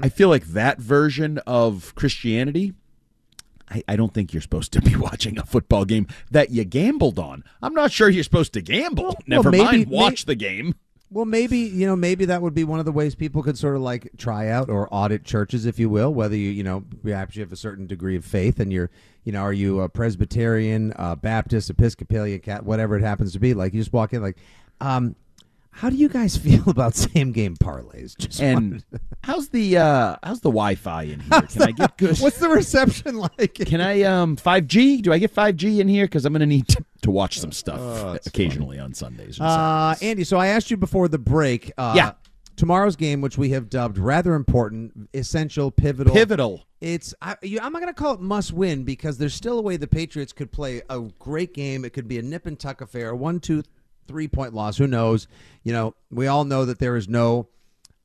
I 0.04 0.10
feel 0.10 0.28
like 0.28 0.48
that 0.48 0.80
version 0.82 1.38
of 1.48 1.96
Christianity 1.96 2.74
I, 3.70 3.84
I 3.88 3.96
don't 3.96 4.14
think 4.14 4.34
you're 4.34 4.42
supposed 4.42 4.72
to 4.74 4.82
be 4.82 4.96
watching 5.08 5.38
a 5.38 5.46
football 5.46 5.86
game 5.86 6.08
that 6.32 6.52
you 6.52 6.64
gambled 6.64 7.20
on. 7.20 7.44
I'm 7.62 7.74
not 7.74 7.92
sure 7.92 8.10
you're 8.10 8.24
supposed 8.24 8.54
to 8.54 8.62
gamble. 8.62 9.04
Well, 9.04 9.18
Never 9.28 9.50
well, 9.52 9.64
maybe- 9.64 9.86
mind 9.86 9.90
watch 9.90 10.26
the 10.26 10.36
game. 10.36 10.76
Well, 11.10 11.24
maybe 11.24 11.60
you 11.60 11.88
know, 11.88 11.96
maybe 11.96 12.26
that 12.26 12.42
would 12.42 12.54
be 12.54 12.66
one 12.66 12.80
of 12.80 12.86
the 12.86 12.92
ways 12.92 13.16
people 13.16 13.42
could 13.42 13.58
sort 13.58 13.78
of 13.78 13.82
like 13.82 14.10
try 14.18 14.50
out 14.50 14.70
or 14.70 14.90
audit 14.94 15.24
churches, 15.24 15.66
if 15.66 15.80
you 15.80 15.88
will. 15.90 16.14
Whether 16.14 16.36
you, 16.36 16.50
you 16.50 16.64
know, 16.64 16.84
perhaps 17.02 17.38
you 17.38 17.42
have 17.44 17.54
a 17.54 17.56
certain 17.58 17.88
degree 17.88 18.18
of 18.18 18.26
faith, 18.26 18.60
and 18.60 18.74
you're, 18.74 18.90
you 19.24 19.32
know, 19.32 19.40
are 19.40 19.54
you 19.54 19.80
a 19.80 19.88
Presbyterian, 19.88 20.92
uh, 20.98 21.16
Baptist, 21.16 21.70
Episcopalian, 21.70 22.42
cat, 22.42 22.66
whatever 22.66 22.98
it 22.98 23.04
happens 23.04 23.32
to 23.32 23.40
be. 23.40 23.54
Like 23.54 23.74
you 23.74 23.80
just 23.80 23.94
walk 23.94 24.12
in, 24.12 24.22
like, 24.22 24.36
um, 24.82 25.16
how 25.78 25.90
do 25.90 25.96
you 25.96 26.10
guys 26.10 26.36
feel 26.46 26.68
about 26.70 26.96
same 26.96 27.32
game 27.32 27.56
parlays? 27.56 28.18
Just 28.18 28.42
And 28.42 28.84
how's 29.24 29.50
the 29.50 29.78
uh 29.78 30.16
how's 30.24 30.42
the 30.42 30.50
Wi-Fi 30.50 31.04
in 31.04 31.20
here? 31.20 31.42
Can 31.44 31.62
I 31.62 31.72
get 31.72 31.98
good 31.98 32.18
what's 32.20 32.40
the 32.40 32.50
reception 32.50 33.18
like? 33.40 33.54
Can 33.56 33.80
I 33.82 34.02
um 34.04 34.36
5G? 34.38 35.02
Do 35.02 35.14
I 35.14 35.18
get 35.20 35.34
5G 35.34 35.80
in 35.80 35.88
here? 35.88 36.06
Because 36.06 36.26
I'm 36.26 36.34
going 36.34 36.40
to 36.42 36.46
need 36.46 36.68
to, 36.70 36.84
to 37.04 37.12
watch 37.12 37.40
some 37.40 37.52
stuff 37.52 37.80
Oh, 37.80 38.18
occasionally 38.26 38.80
on 38.80 38.94
Sundays. 38.94 39.38
And 39.40 39.48
Uh, 39.48 39.96
Andy, 40.02 40.24
so 40.24 40.38
I 40.38 40.48
asked 40.48 40.72
you 40.72 40.78
before 40.78 41.08
the 41.08 41.20
break. 41.20 41.72
Uh, 41.78 41.94
Yeah. 41.96 42.12
Tomorrow's 42.56 42.96
game, 42.96 43.22
which 43.22 43.38
we 43.38 43.50
have 43.52 43.70
dubbed 43.70 44.00
rather 44.00 44.34
important, 44.34 45.08
essential, 45.14 45.70
pivotal. 45.70 46.12
Pivotal. 46.16 46.64
It's 46.82 47.14
I, 47.22 47.36
you, 47.44 47.60
I'm 47.62 47.72
not 47.72 47.84
going 47.84 47.94
to 47.94 48.00
call 48.02 48.16
it 48.16 48.20
must 48.20 48.52
win 48.52 48.84
because 48.84 49.20
there's 49.20 49.36
still 49.36 49.60
a 49.60 49.62
way 49.62 49.78
the 49.78 49.86
Patriots 49.88 50.34
could 50.34 50.52
play 50.52 50.82
a 50.90 51.02
great 51.20 51.54
game. 51.54 51.86
It 51.86 51.94
could 51.94 52.08
be 52.08 52.18
a 52.18 52.24
nip 52.24 52.48
and 52.48 52.60
tuck 52.60 52.82
affair, 52.82 53.14
one, 53.16 53.40
two, 53.40 53.62
three 54.08 54.28
point 54.28 54.54
loss. 54.54 54.78
Who 54.78 54.88
knows? 54.88 55.28
You 55.64 55.74
know, 55.74 55.96
we 56.10 56.28
all 56.28 56.46
know 56.46 56.66
that 56.66 56.80
there 56.80 56.96
is 56.96 57.08
no 57.08 57.48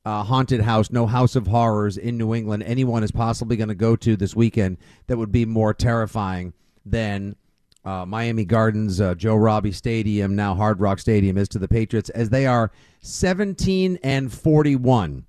uh, 0.05 0.23
haunted 0.23 0.61
house, 0.61 0.91
no 0.91 1.07
house 1.07 1.35
of 1.35 1.47
horrors 1.47 1.97
in 1.97 2.17
New 2.17 2.33
England. 2.33 2.63
Anyone 2.63 3.03
is 3.03 3.11
possibly 3.11 3.55
going 3.55 3.69
to 3.69 3.75
go 3.75 3.95
to 3.95 4.15
this 4.15 4.35
weekend 4.35 4.77
that 5.07 5.17
would 5.17 5.31
be 5.31 5.45
more 5.45 5.73
terrifying 5.73 6.53
than 6.85 7.35
uh, 7.85 8.05
Miami 8.05 8.45
Gardens, 8.45 9.01
uh, 9.01 9.15
Joe 9.15 9.35
Robbie 9.35 9.71
Stadium, 9.71 10.35
now 10.35 10.55
Hard 10.55 10.79
Rock 10.79 10.99
Stadium, 10.99 11.37
is 11.37 11.49
to 11.49 11.59
the 11.59 11.67
Patriots, 11.67 12.09
as 12.09 12.29
they 12.29 12.45
are 12.45 12.71
17 13.01 13.99
and 14.03 14.31
41 14.31 15.25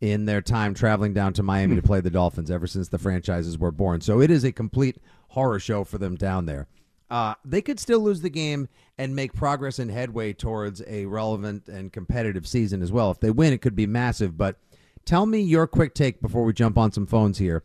in 0.00 0.24
their 0.26 0.40
time 0.40 0.74
traveling 0.74 1.12
down 1.12 1.32
to 1.34 1.42
Miami 1.42 1.76
to 1.76 1.82
play 1.82 2.00
the 2.00 2.10
Dolphins 2.10 2.50
ever 2.50 2.66
since 2.66 2.88
the 2.88 2.98
franchises 2.98 3.58
were 3.58 3.72
born. 3.72 4.00
So 4.00 4.20
it 4.20 4.30
is 4.30 4.44
a 4.44 4.52
complete 4.52 4.98
horror 5.28 5.58
show 5.58 5.84
for 5.84 5.98
them 5.98 6.14
down 6.14 6.46
there. 6.46 6.66
Uh, 7.10 7.34
they 7.44 7.62
could 7.62 7.80
still 7.80 8.00
lose 8.00 8.20
the 8.20 8.30
game 8.30 8.68
and 8.98 9.16
make 9.16 9.32
progress 9.32 9.78
and 9.78 9.90
headway 9.90 10.32
towards 10.32 10.82
a 10.86 11.06
relevant 11.06 11.68
and 11.68 11.92
competitive 11.92 12.46
season 12.46 12.82
as 12.82 12.92
well. 12.92 13.10
If 13.10 13.20
they 13.20 13.30
win, 13.30 13.52
it 13.52 13.62
could 13.62 13.76
be 13.76 13.86
massive. 13.86 14.36
But 14.36 14.56
tell 15.04 15.24
me 15.24 15.40
your 15.40 15.66
quick 15.66 15.94
take 15.94 16.20
before 16.20 16.44
we 16.44 16.52
jump 16.52 16.76
on 16.76 16.92
some 16.92 17.06
phones 17.06 17.38
here. 17.38 17.62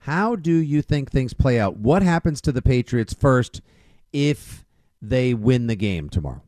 How 0.00 0.34
do 0.34 0.54
you 0.54 0.82
think 0.82 1.10
things 1.10 1.34
play 1.34 1.60
out? 1.60 1.76
What 1.76 2.02
happens 2.02 2.40
to 2.42 2.52
the 2.52 2.62
Patriots 2.62 3.12
first 3.12 3.60
if 4.12 4.64
they 5.00 5.34
win 5.34 5.66
the 5.66 5.76
game 5.76 6.08
tomorrow? 6.08 6.42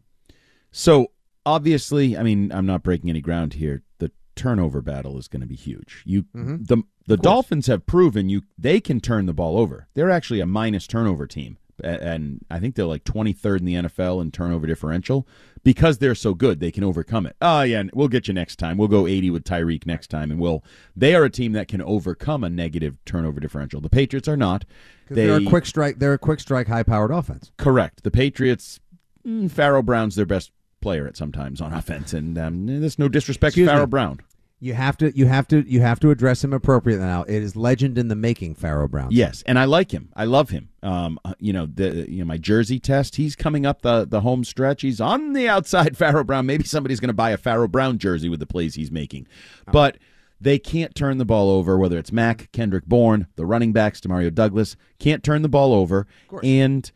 So 0.71 1.13
obviously, 1.45 2.17
I 2.17 2.23
mean, 2.23 2.51
I'm 2.51 2.67
not 2.67 2.83
breaking 2.83 3.11
any 3.11 3.21
ground 3.21 3.55
here. 3.55 3.83
The 3.99 4.11
turnover 4.35 4.81
battle 4.81 5.19
is 5.19 5.29
going 5.29 5.43
to 5.43 5.47
be 5.47 5.55
huge. 5.55 6.03
You 6.07 6.25
the 6.33 6.83
the 7.07 7.17
Dolphins 7.19 7.67
have 7.67 7.85
proven 7.85 8.31
you 8.31 8.43
they 8.57 8.81
can 8.81 9.01
turn 9.01 9.27
the 9.27 9.35
ball 9.35 9.59
over. 9.59 9.89
They're 9.95 10.11
actually 10.11 10.41
a 10.41 10.47
minus 10.47 10.87
turnover 10.87 11.27
team. 11.27 11.59
And 11.83 12.45
I 12.51 12.59
think 12.59 12.75
they're 12.75 12.87
like 12.87 13.05
23rd 13.05 13.59
in 13.61 13.65
the 13.65 13.75
NFL 13.75 14.21
in 14.23 14.31
turnover 14.31 14.67
differential 14.67 15.27
because 15.65 15.99
they're 15.99 16.15
so 16.15 16.35
good. 16.35 16.61
They 16.61 16.71
can 16.71 16.85
overcome 16.85 17.27
it. 17.27 17.37
Oh 17.41 17.63
yeah, 17.63 17.85
we'll 17.93 18.09
get 18.09 18.29
you 18.29 18.35
next 18.35 18.57
time. 18.57 18.77
We'll 18.77 18.89
go 18.89 19.07
80 19.07 19.31
with 19.31 19.45
Tyreek 19.45 19.87
next 19.87 20.09
time, 20.09 20.31
and 20.31 20.41
we'll. 20.41 20.65
They 20.97 21.15
are 21.15 21.25
a 21.25 21.31
team 21.31 21.53
that 21.53 21.69
can 21.69 21.83
overcome 21.83 22.45
a 22.45 22.51
negative 22.51 22.97
turnover 23.05 23.41
differential. 23.41 23.81
The 23.81 23.89
Patriots 23.89 24.29
are 24.29 24.37
not. 24.37 24.65
They 25.09 25.27
They're 25.27 25.39
a 25.39 25.45
quick 25.45 25.67
strike. 25.67 25.99
They're 25.99 26.15
a 26.15 26.19
quick 26.19 26.41
strike, 26.41 26.69
high 26.69 26.83
powered 26.83 27.11
offense. 27.11 27.53
Correct. 27.57 28.03
The 28.03 28.11
Patriots, 28.11 28.81
mm, 29.27 29.51
Pharaoh 29.51 29.83
Brown's 29.83 30.15
their 30.15 30.27
best 30.27 30.53
player 30.81 31.07
at 31.07 31.17
sometimes 31.17 31.61
on 31.61 31.73
offense, 31.73 32.13
and 32.13 32.37
um, 32.39 32.67
there's 32.67 32.99
no 32.99 33.09
disrespect 33.09 33.53
Excuse 33.53 33.69
to 33.69 33.73
Pharaoh 33.73 33.87
me. 33.87 33.91
Brown. 33.91 34.21
You 34.63 34.75
have 34.75 34.97
to 34.99 35.11
you 35.19 35.27
have 35.27 35.49
to 35.49 35.69
you 35.69 35.81
have 35.81 35.99
to 35.99 36.11
address 36.11 36.45
him 36.45 36.53
appropriately 36.53 37.05
now. 37.05 37.25
It 37.25 37.43
is 37.43 37.57
legend 37.57 37.99
in 37.99 38.07
the 38.07 38.15
making, 38.15 38.55
Pharaoh 38.55 38.87
Brown. 38.87 39.09
Yes, 39.11 39.43
and 39.45 39.59
I 39.59 39.65
like 39.65 39.91
him. 39.91 40.13
I 40.15 40.25
love 40.25 40.51
him. 40.51 40.69
Um, 40.85 41.19
uh, 41.25 41.35
you 41.41 41.53
know 41.53 41.67
the 41.67 42.09
you 42.09 42.21
know 42.21 42.27
my 42.27 42.37
jersey 42.37 42.79
test. 42.79 43.17
He's 43.17 43.35
coming 43.35 43.67
up 43.67 43.83
the 43.83 44.07
the 44.07 44.21
home 44.21 44.45
stretch. 44.45 44.83
He's 44.83 45.01
on 45.01 45.33
the 45.33 45.49
outside. 45.49 45.97
Pharaoh 46.03 46.23
Brown. 46.23 46.47
Maybe 46.47 46.63
somebody's 46.63 47.01
going 47.01 47.09
to 47.09 47.13
buy 47.13 47.31
a 47.31 47.37
Pharaoh 47.37 47.67
Brown 47.67 47.99
jersey 47.99 48.29
with 48.29 48.39
the 48.39 48.47
plays 48.47 48.77
he's 48.77 48.93
making, 48.93 49.27
but 49.73 49.99
they 50.41 50.61
can't 50.61 50.95
turn 50.95 51.19
the 51.19 51.25
ball 51.25 51.51
over. 51.51 51.77
Whether 51.77 51.99
it's 51.99 52.13
Mac, 52.13 52.49
Kendrick 52.53 52.87
Bourne, 52.87 53.27
the 53.35 53.45
running 53.45 53.73
backs, 53.73 54.01
Demario 54.01 54.33
Douglas, 54.33 54.77
can't 55.01 55.25
turn 55.25 55.43
the 55.43 55.49
ball 55.49 55.75
over, 55.75 56.07
and 56.45 56.89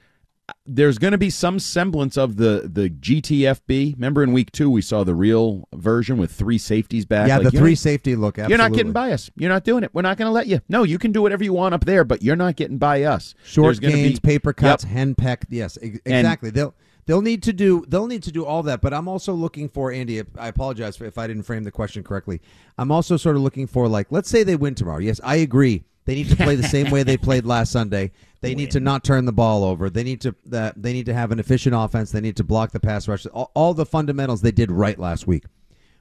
there's 0.64 0.98
going 0.98 1.12
to 1.12 1.18
be 1.18 1.30
some 1.30 1.58
semblance 1.58 2.16
of 2.16 2.36
the 2.36 2.70
the 2.72 2.88
GTFB. 2.88 3.94
Remember 3.94 4.22
in 4.22 4.32
week 4.32 4.52
two 4.52 4.70
we 4.70 4.80
saw 4.82 5.02
the 5.04 5.14
real 5.14 5.68
version 5.74 6.18
with 6.18 6.30
three 6.32 6.58
safeties 6.58 7.04
back. 7.04 7.28
Yeah, 7.28 7.38
Like, 7.38 7.52
the 7.52 7.58
three 7.58 7.70
not- 7.72 7.78
safety 7.78 8.14
look. 8.16 8.38
Absolutely. 8.38 8.52
You're 8.52 8.58
not 8.70 8.76
getting 8.76 8.92
by 8.92 9.12
us. 9.12 9.30
You're 9.36 9.50
not 9.50 9.64
doing 9.64 9.82
it. 9.84 9.90
We're 9.92 10.02
not 10.02 10.16
going 10.18 10.28
to 10.28 10.32
let 10.32 10.46
you. 10.46 10.60
No, 10.68 10.84
you 10.84 10.98
can 10.98 11.12
do 11.12 11.22
whatever 11.22 11.42
you 11.42 11.52
want 11.52 11.74
up 11.74 11.84
there, 11.84 12.04
but 12.04 12.22
you're 12.22 12.36
not 12.36 12.56
getting 12.56 12.78
by 12.78 13.02
us. 13.02 13.34
Short 13.44 13.80
There's 13.80 13.92
gains, 13.92 14.20
be, 14.20 14.28
paper 14.28 14.52
cuts, 14.52 14.84
Yep. 14.84 14.92
henpeck. 15.16 15.44
Yes, 15.50 15.78
ex- 15.82 15.98
exactly. 16.04 16.50
they'll 16.50 16.74
they'll 17.06 17.22
need 17.22 17.42
to 17.44 17.52
do 17.52 17.84
they'll 17.88 18.06
need 18.06 18.22
to 18.24 18.32
do 18.32 18.44
all 18.44 18.62
that. 18.64 18.80
But 18.80 18.92
I'm 18.92 19.08
also 19.08 19.32
looking 19.32 19.68
for 19.68 19.90
Andy. 19.90 20.20
I 20.38 20.48
apologize 20.48 21.00
if 21.00 21.18
I 21.18 21.26
didn't 21.26 21.44
frame 21.44 21.64
the 21.64 21.70
question 21.70 22.02
correctly. 22.02 22.40
I'm 22.76 22.92
also 22.92 23.16
sort 23.16 23.36
of 23.36 23.42
looking 23.42 23.66
for 23.66 23.88
like, 23.88 24.08
let's 24.10 24.28
say 24.28 24.42
they 24.42 24.56
win 24.56 24.74
tomorrow. 24.74 24.98
Yes, 24.98 25.20
I 25.24 25.36
agree. 25.36 25.84
They 26.04 26.14
need 26.14 26.28
to 26.28 26.36
play 26.36 26.54
the 26.54 26.62
same 26.62 26.90
way 26.90 27.02
they 27.02 27.16
played 27.16 27.46
last 27.46 27.72
Sunday. 27.72 28.12
They 28.42 28.54
need 28.54 28.70
to 28.72 28.80
not 28.80 29.02
turn 29.02 29.24
the 29.24 29.32
ball 29.32 29.64
over. 29.64 29.90
They 29.90 30.04
need 30.04 30.20
to 30.20 30.32
that 30.44 30.80
they 30.80 30.92
need 30.92 31.06
to 31.06 31.14
have 31.14 31.32
an 31.32 31.40
efficient 31.40 31.74
offense. 31.74 32.12
They 32.12 32.20
need 32.20 32.36
to 32.36 32.44
block 32.44 32.70
the 32.70 32.78
pass 32.78 33.08
rush. 33.08 33.26
All, 33.26 33.50
all 33.54 33.74
the 33.74 33.86
fundamentals 33.86 34.40
they 34.40 34.52
did 34.52 34.70
right 34.70 34.96
last 34.96 35.26
week. 35.26 35.46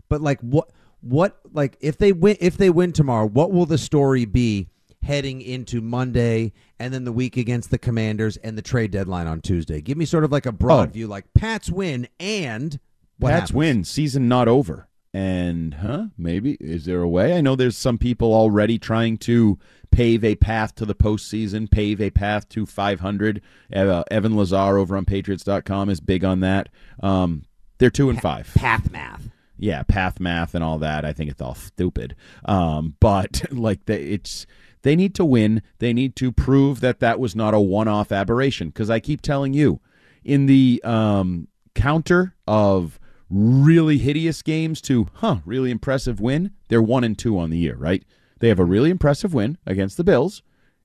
But 0.10 0.22
like 0.22 0.39
what 0.41 0.70
what 1.02 1.39
like 1.54 1.76
if 1.82 1.98
they 1.98 2.12
win 2.12 2.38
if 2.39 2.56
they 2.56 2.70
win 2.70 2.91
tomorrow, 2.91 3.26
what 3.26 3.52
will 3.52 3.65
the 3.65 3.80
story 3.80 4.26
be 4.26 4.70
heading 5.06 5.41
into 5.41 5.82
Monday 5.82 6.52
and 6.80 6.94
then 6.94 7.06
the 7.06 7.12
week 7.12 7.38
against 7.38 7.72
the 7.72 7.78
Commanders 7.78 8.38
and 8.38 8.58
the 8.58 8.62
trade 8.62 8.91
deadline 8.91 9.28
on 9.28 9.41
Tuesday? 9.41 9.82
Give 9.82 9.98
me 9.98 10.06
sort 10.06 10.24
of 10.24 10.32
like 10.32 10.46
a 10.46 10.52
broad 10.52 10.89
Oh. 10.89 10.91
view 10.91 11.08
like 11.08 11.34
Pats 11.34 11.70
win 11.70 12.08
and 12.20 12.80
what 13.18 13.30
Pats 13.30 13.39
happens? 13.41 13.54
win. 13.56 13.84
Season 13.84 14.28
not 14.28 14.48
over. 14.48 14.88
And 15.13 15.76
huh? 15.76 16.08
Maybe 16.18 16.58
is 16.60 16.84
there 16.86 17.02
a 17.02 17.08
way? 17.08 17.38
I 17.38 17.41
know 17.41 17.56
there's 17.56 17.78
some 17.78 17.98
people 17.98 18.34
already 18.34 18.78
trying 18.78 19.18
to 19.20 19.58
pave 19.89 20.26
a 20.26 20.36
path 20.36 20.76
to 20.76 20.86
the 20.86 20.94
postseason, 20.96 21.72
pave 21.72 22.02
a 22.02 22.10
path 22.10 22.50
to 22.50 22.65
500. 22.65 23.41
Uh, 23.74 24.04
Evan 24.12 24.36
Lazar 24.36 24.78
over 24.78 24.98
on 24.98 25.06
Patriots.com 25.06 25.89
is 25.89 26.02
big 26.02 26.26
on 26.26 26.41
that. 26.41 26.68
Um, 27.02 27.46
they're 27.78 27.89
two 27.89 28.10
and 28.10 28.22
five. 28.22 28.52
Path 28.56 28.91
math. 28.91 29.30
yeah, 29.58 29.84
path 29.84 30.20
math 30.20 30.54
and 30.54 30.62
all 30.65 30.80
that. 30.80 31.06
I 31.06 31.13
think 31.13 31.32
it's 31.32 31.41
all 31.41 31.56
stupid. 31.56 32.15
Um, 32.44 32.96
but 33.00 33.44
like 33.54 33.86
they, 33.86 34.02
it's 34.04 34.46
they 34.86 34.95
need 34.95 35.15
to 35.15 35.26
win. 35.26 35.63
They 35.80 35.93
need 35.93 36.15
to 36.17 36.32
prove 36.32 36.80
that 36.82 37.00
that 37.00 37.19
was 37.19 37.36
not 37.36 37.56
a 37.56 37.60
one-off 37.60 38.12
aberration. 38.12 38.67
Because 38.67 38.88
I 38.88 39.00
keep 39.00 39.19
telling 39.19 39.56
you, 39.56 39.82
in 40.24 40.45
the 40.45 40.80
um, 40.84 41.48
counter 41.74 42.36
of 42.48 43.00
really 43.28 43.98
hideous 43.98 44.43
games 44.43 44.80
to 44.82 45.08
huh, 45.15 45.38
really 45.43 45.71
impressive 45.71 46.21
win, 46.21 46.52
they're 46.67 46.84
one 46.84 47.04
and 47.04 47.17
two 47.17 47.39
on 47.39 47.50
the 47.50 47.58
year. 47.58 47.76
Right? 47.76 48.06
They 48.41 48.48
have 48.50 48.60
a 48.60 48.63
really 48.63 48.91
impressive 48.91 49.34
win 49.34 49.58
against 49.65 49.98
the 49.98 50.04
Bills. 50.04 50.43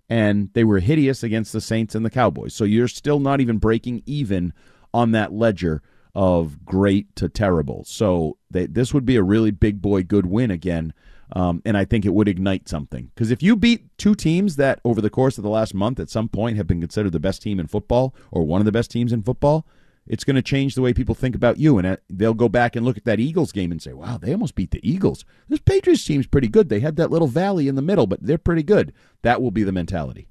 And 0.09 0.49
they 0.55 0.65
were 0.65 0.81
hideous 0.81 1.23
against 1.23 1.53
the 1.53 1.61
Saints 1.61 1.95
and 1.95 2.05
the 2.05 2.11
Cowboys. 2.11 2.55
So 2.55 2.65
you're 2.65 2.89
still 2.89 3.21
not 3.21 3.43
even 3.43 3.59
breaking 3.59 4.03
even 4.07 4.55
on 4.95 5.13
that 5.13 5.35
ledger 5.35 5.83
of 6.15 6.65
great 6.65 7.15
to 7.17 7.29
terrible. 7.29 7.85
So 7.85 8.39
they, 8.51 8.65
this 8.65 8.95
would 8.95 9.05
be 9.05 9.17
a 9.17 9.23
really 9.23 9.51
big 9.51 9.83
boy 9.83 10.05
good 10.05 10.25
win 10.25 10.51
again. 10.51 10.95
Um, 11.33 11.63
and 11.65 11.77
I 11.77 11.85
think 11.85 12.05
it 12.05 12.15
would 12.15 12.29
ignite 12.29 12.69
something. 12.69 13.11
Because 13.15 13.31
if 13.31 13.43
you 13.43 13.57
beat 13.57 13.97
two 13.99 14.15
teams 14.15 14.57
that 14.57 14.81
over 14.85 15.01
the 15.01 15.11
course 15.11 15.39
of 15.39 15.45
the 15.45 15.51
last 15.51 15.75
month 15.75 16.01
at 16.01 16.11
some 16.11 16.29
point 16.29 16.57
have 16.57 16.67
been 16.67 16.81
considered 16.81 17.13
the 17.13 17.21
best 17.21 17.43
team 17.43 17.61
in 17.61 17.67
football 17.67 18.15
or 18.31 18.45
one 18.45 18.61
of 18.61 18.65
the 18.65 18.73
best 18.73 18.91
teams 18.91 19.13
in 19.13 19.23
football, 19.23 19.67
it's 20.07 20.25
going 20.25 20.37
to 20.37 20.43
change 20.43 20.75
the 20.75 20.83
way 20.83 20.93
people 20.93 21.15
think 21.15 21.37
about 21.37 21.59
you. 21.59 21.79
And 21.79 21.87
uh, 21.87 21.97
they'll 22.09 22.35
go 22.35 22.49
back 22.49 22.75
and 22.75 22.85
look 22.85 22.97
at 22.97 23.05
that 23.05 23.21
Eagles 23.21 23.53
game 23.53 23.71
and 23.71 23.81
say, 23.81 23.93
wow, 23.93 24.19
they 24.19 24.33
almost 24.33 24.57
beat 24.57 24.73
the 24.73 24.81
Eagles. 24.89 25.25
This 25.49 25.61
Patriots 25.61 26.05
team's 26.05 26.27
pretty 26.27 26.49
good. 26.49 26.69
They 26.69 26.81
had 26.81 26.97
that 26.97 27.11
little 27.11 27.29
valley 27.29 27.69
in 27.69 27.77
the 27.77 27.83
middle, 27.83 28.07
but 28.07 28.23
they're 28.23 28.39
pretty 28.39 28.65
good. 28.65 28.93
That 29.23 29.41
will 29.41 29.53
be 29.53 29.63
the 29.63 29.73
mentality. 29.73 30.30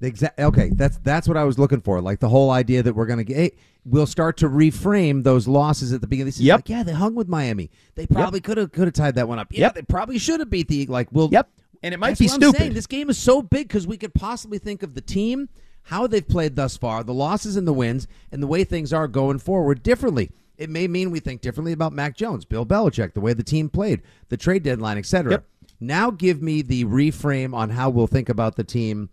Exact. 0.00 0.38
Okay, 0.38 0.70
that's 0.74 0.98
that's 0.98 1.26
what 1.28 1.36
I 1.36 1.44
was 1.44 1.58
looking 1.58 1.80
for. 1.80 2.00
Like 2.00 2.20
the 2.20 2.28
whole 2.28 2.50
idea 2.50 2.82
that 2.82 2.94
we're 2.94 3.06
gonna 3.06 3.24
get, 3.24 3.36
hey, 3.36 3.50
we'll 3.84 4.06
start 4.06 4.36
to 4.38 4.48
reframe 4.48 5.22
those 5.22 5.46
losses 5.48 5.92
at 5.92 6.00
the 6.00 6.06
beginning. 6.06 6.26
This 6.26 6.36
is 6.36 6.42
Yep. 6.42 6.58
like, 6.58 6.68
yeah, 6.68 6.82
they 6.82 6.92
hung 6.92 7.14
with 7.14 7.28
Miami. 7.28 7.70
They 7.94 8.06
probably 8.06 8.40
could 8.40 8.58
have 8.58 8.72
could 8.72 8.86
have 8.86 8.94
tied 8.94 9.14
that 9.14 9.28
one 9.28 9.38
up. 9.38 9.48
Yeah, 9.50 9.60
Yep. 9.66 9.74
they 9.76 9.82
probably 9.82 10.18
should 10.18 10.40
have 10.40 10.50
beat 10.50 10.68
the 10.68 10.86
like. 10.86 11.08
We'll 11.12 11.28
Yep. 11.32 11.48
And 11.82 11.94
it 11.94 12.00
might 12.00 12.18
be 12.18 12.28
stupid. 12.28 12.56
saying. 12.58 12.72
This 12.74 12.86
game 12.86 13.08
is 13.10 13.18
so 13.18 13.40
big 13.42 13.68
because 13.68 13.86
we 13.86 13.96
could 13.96 14.14
possibly 14.14 14.58
think 14.58 14.82
of 14.82 14.94
the 14.94 15.00
team, 15.02 15.48
how 15.82 16.06
they've 16.06 16.26
played 16.26 16.56
thus 16.56 16.76
far, 16.76 17.04
the 17.04 17.12
losses 17.14 17.56
and 17.56 17.66
the 17.68 17.74
wins, 17.74 18.06
and 18.32 18.42
the 18.42 18.46
way 18.46 18.64
things 18.64 18.92
are 18.92 19.06
going 19.06 19.38
forward 19.38 19.82
differently. 19.82 20.30
It 20.56 20.70
may 20.70 20.86
mean 20.88 21.10
we 21.10 21.20
think 21.20 21.40
differently 21.40 21.72
about 21.72 21.92
Mac 21.92 22.16
Jones, 22.16 22.44
Bill 22.44 22.64
Belichick, 22.64 23.12
the 23.12 23.20
way 23.20 23.32
the 23.34 23.42
team 23.42 23.68
played, 23.68 24.00
the 24.28 24.36
trade 24.36 24.62
deadline, 24.62 24.96
etc. 24.98 25.32
Yep. 25.32 25.44
Now 25.80 26.10
give 26.10 26.40
me 26.40 26.62
the 26.62 26.84
reframe 26.84 27.52
on 27.54 27.70
how 27.70 27.90
we'll 27.90 28.06
think 28.06 28.28
about 28.28 28.56
the 28.56 28.64
team 28.64 29.10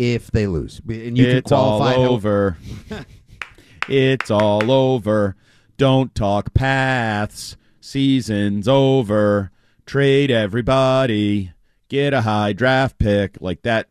if 0.00 0.30
they 0.30 0.46
lose. 0.46 0.80
And 0.88 1.18
you 1.18 1.26
it's 1.26 1.50
can 1.50 1.56
qualify 1.58 1.94
all 1.94 2.12
over. 2.12 2.56
it's 3.88 4.30
all 4.30 4.70
over. 4.70 5.36
Don't 5.76 6.14
talk 6.14 6.54
paths. 6.54 7.58
Season's 7.82 8.66
over. 8.66 9.50
Trade 9.84 10.30
everybody. 10.30 11.52
Get 11.88 12.14
a 12.14 12.22
high 12.22 12.54
draft 12.54 12.98
pick 12.98 13.36
like 13.42 13.60
that. 13.62 13.88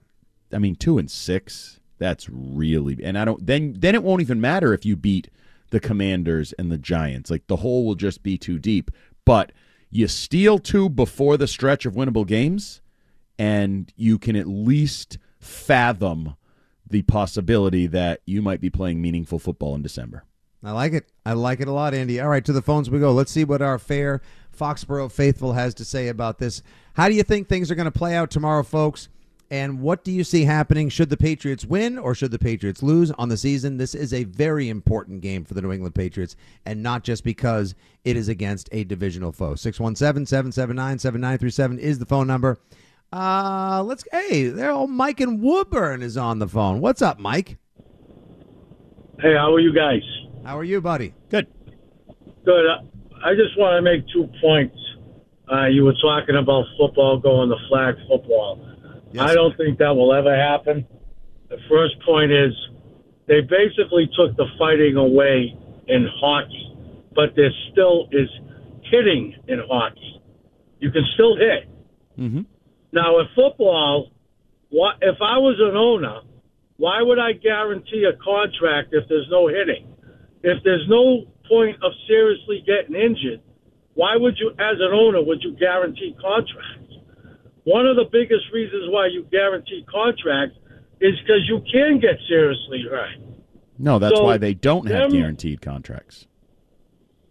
I 0.51 0.57
mean, 0.57 0.75
two 0.75 0.97
and 0.97 1.11
six. 1.11 1.79
That's 1.99 2.27
really 2.27 2.97
and 3.03 3.17
I 3.17 3.25
don't. 3.25 3.45
Then 3.45 3.75
then 3.77 3.93
it 3.93 4.03
won't 4.03 4.21
even 4.21 4.41
matter 4.41 4.73
if 4.73 4.85
you 4.85 4.95
beat 4.95 5.29
the 5.69 5.79
Commanders 5.79 6.53
and 6.53 6.71
the 6.71 6.77
Giants. 6.79 7.29
Like 7.29 7.45
the 7.45 7.57
hole 7.57 7.85
will 7.85 7.95
just 7.95 8.23
be 8.23 8.35
too 8.35 8.57
deep. 8.57 8.89
But 9.25 9.51
you 9.91 10.07
steal 10.07 10.57
two 10.57 10.89
before 10.89 11.37
the 11.37 11.47
stretch 11.47 11.85
of 11.85 11.93
winnable 11.93 12.25
games, 12.25 12.81
and 13.37 13.91
you 13.95 14.17
can 14.17 14.35
at 14.35 14.47
least 14.47 15.19
fathom 15.39 16.35
the 16.87 17.01
possibility 17.03 17.87
that 17.87 18.21
you 18.25 18.41
might 18.41 18.61
be 18.61 18.69
playing 18.69 19.01
meaningful 19.01 19.39
football 19.39 19.75
in 19.75 19.81
December. 19.81 20.23
I 20.63 20.71
like 20.71 20.93
it. 20.93 21.09
I 21.25 21.33
like 21.33 21.61
it 21.61 21.67
a 21.67 21.71
lot, 21.71 21.93
Andy. 21.93 22.19
All 22.19 22.27
right, 22.27 22.43
to 22.43 22.51
the 22.51 22.61
phones 22.61 22.89
we 22.89 22.99
go. 22.99 23.13
Let's 23.13 23.31
see 23.31 23.45
what 23.45 23.61
our 23.61 23.79
fair 23.79 24.21
Foxborough 24.57 25.11
faithful 25.11 25.53
has 25.53 25.73
to 25.75 25.85
say 25.85 26.09
about 26.09 26.39
this. 26.39 26.61
How 26.95 27.07
do 27.07 27.15
you 27.15 27.23
think 27.23 27.47
things 27.47 27.71
are 27.71 27.75
going 27.75 27.85
to 27.85 27.97
play 27.97 28.15
out 28.15 28.29
tomorrow, 28.29 28.63
folks? 28.63 29.07
And 29.51 29.81
what 29.81 30.03
do 30.03 30.11
you 30.11 30.23
see 30.23 30.43
happening? 30.43 30.89
Should 30.89 31.09
the 31.09 31.17
Patriots 31.17 31.65
win 31.65 31.97
or 31.97 32.13
should 32.13 32.29
the 32.31 32.37
Patriots 32.37 32.83
lose 32.83 33.09
on 33.11 33.29
the 33.29 33.37
season? 33.37 33.77
This 33.77 33.95
is 33.95 34.13
a 34.13 34.25
very 34.25 34.69
important 34.69 35.21
game 35.21 35.43
for 35.43 35.55
the 35.55 35.61
New 35.61 35.71
England 35.71 35.95
Patriots, 35.95 36.35
and 36.65 36.83
not 36.83 37.03
just 37.03 37.23
because 37.23 37.73
it 38.03 38.15
is 38.15 38.27
against 38.27 38.69
a 38.71 38.83
divisional 38.83 39.31
foe. 39.31 39.55
617 39.55 40.27
779 40.27 40.99
7937 40.99 41.79
is 41.79 41.97
the 41.97 42.05
phone 42.05 42.27
number. 42.27 42.59
Uh, 43.11 43.83
let's, 43.85 44.03
hey, 44.11 44.47
there, 44.49 44.71
old 44.71 44.89
Mike 44.91 45.19
and 45.19 45.41
Woburn 45.41 46.01
is 46.01 46.15
on 46.15 46.39
the 46.39 46.47
phone. 46.47 46.79
What's 46.79 47.01
up, 47.01 47.19
Mike? 47.19 47.57
Hey, 49.19 49.33
how 49.35 49.53
are 49.53 49.59
you 49.59 49.73
guys? 49.73 50.01
How 50.45 50.57
are 50.57 50.63
you, 50.63 50.79
buddy? 50.79 51.13
Good. 51.29 51.47
Good. 52.45 52.65
Uh, 52.67 52.79
I 53.25 53.33
just 53.33 53.57
want 53.57 53.75
to 53.77 53.81
make 53.81 54.07
two 54.13 54.29
points. 54.39 54.77
Uh, 55.51 55.65
you 55.65 55.83
were 55.83 55.95
talking 56.01 56.35
about 56.35 56.65
football 56.77 57.17
going 57.19 57.49
to 57.49 57.55
flag 57.67 57.95
football. 58.07 58.63
Yes. 59.11 59.23
I 59.29 59.33
don't 59.33 59.57
think 59.57 59.79
that 59.79 59.89
will 59.95 60.13
ever 60.13 60.35
happen. 60.35 60.85
The 61.49 61.57
first 61.67 61.95
point 62.05 62.31
is 62.31 62.53
they 63.27 63.41
basically 63.41 64.07
took 64.15 64.37
the 64.37 64.45
fighting 64.59 64.95
away 64.97 65.57
in 65.87 66.07
hockey, 66.21 66.75
but 67.15 67.35
there 67.35 67.49
still 67.71 68.07
is 68.11 68.29
hitting 68.83 69.35
in 69.47 69.59
hockey. 69.67 70.21
You 70.79 70.91
can 70.91 71.03
still 71.15 71.35
hit. 71.35 71.67
Mhm. 72.19 72.45
Now, 72.91 73.19
in 73.19 73.27
football, 73.35 74.11
what 74.69 74.95
if 75.01 75.17
I 75.21 75.37
was 75.37 75.57
an 75.59 75.75
owner? 75.77 76.21
Why 76.77 77.01
would 77.01 77.19
I 77.19 77.33
guarantee 77.33 78.05
a 78.07 78.15
contract 78.23 78.89
if 78.93 79.07
there's 79.09 79.27
no 79.29 79.47
hitting? 79.47 79.93
If 80.43 80.63
there's 80.63 80.85
no 80.87 81.25
point 81.47 81.75
of 81.83 81.91
seriously 82.07 82.63
getting 82.65 82.95
injured, 82.95 83.41
why 83.95 84.15
would 84.15 84.35
you, 84.39 84.51
as 84.51 84.77
an 84.79 84.93
owner, 84.93 85.21
would 85.21 85.43
you 85.43 85.55
guarantee 85.57 86.15
contracts? 86.21 86.93
One 87.65 87.85
of 87.85 87.97
the 87.97 88.05
biggest 88.09 88.45
reasons 88.53 88.89
why 88.89 89.07
you 89.07 89.23
guarantee 89.29 89.85
contracts 89.91 90.57
is 91.01 91.13
because 91.21 91.41
you 91.47 91.61
can 91.71 91.99
get 91.99 92.15
seriously 92.27 92.83
hurt. 92.89 93.09
No, 93.77 93.99
that's 93.99 94.15
So, 94.15 94.23
why 94.23 94.37
they 94.37 94.53
don't 94.53 94.87
have 94.87 95.11
them- 95.11 95.19
guaranteed 95.19 95.61
contracts. 95.61 96.27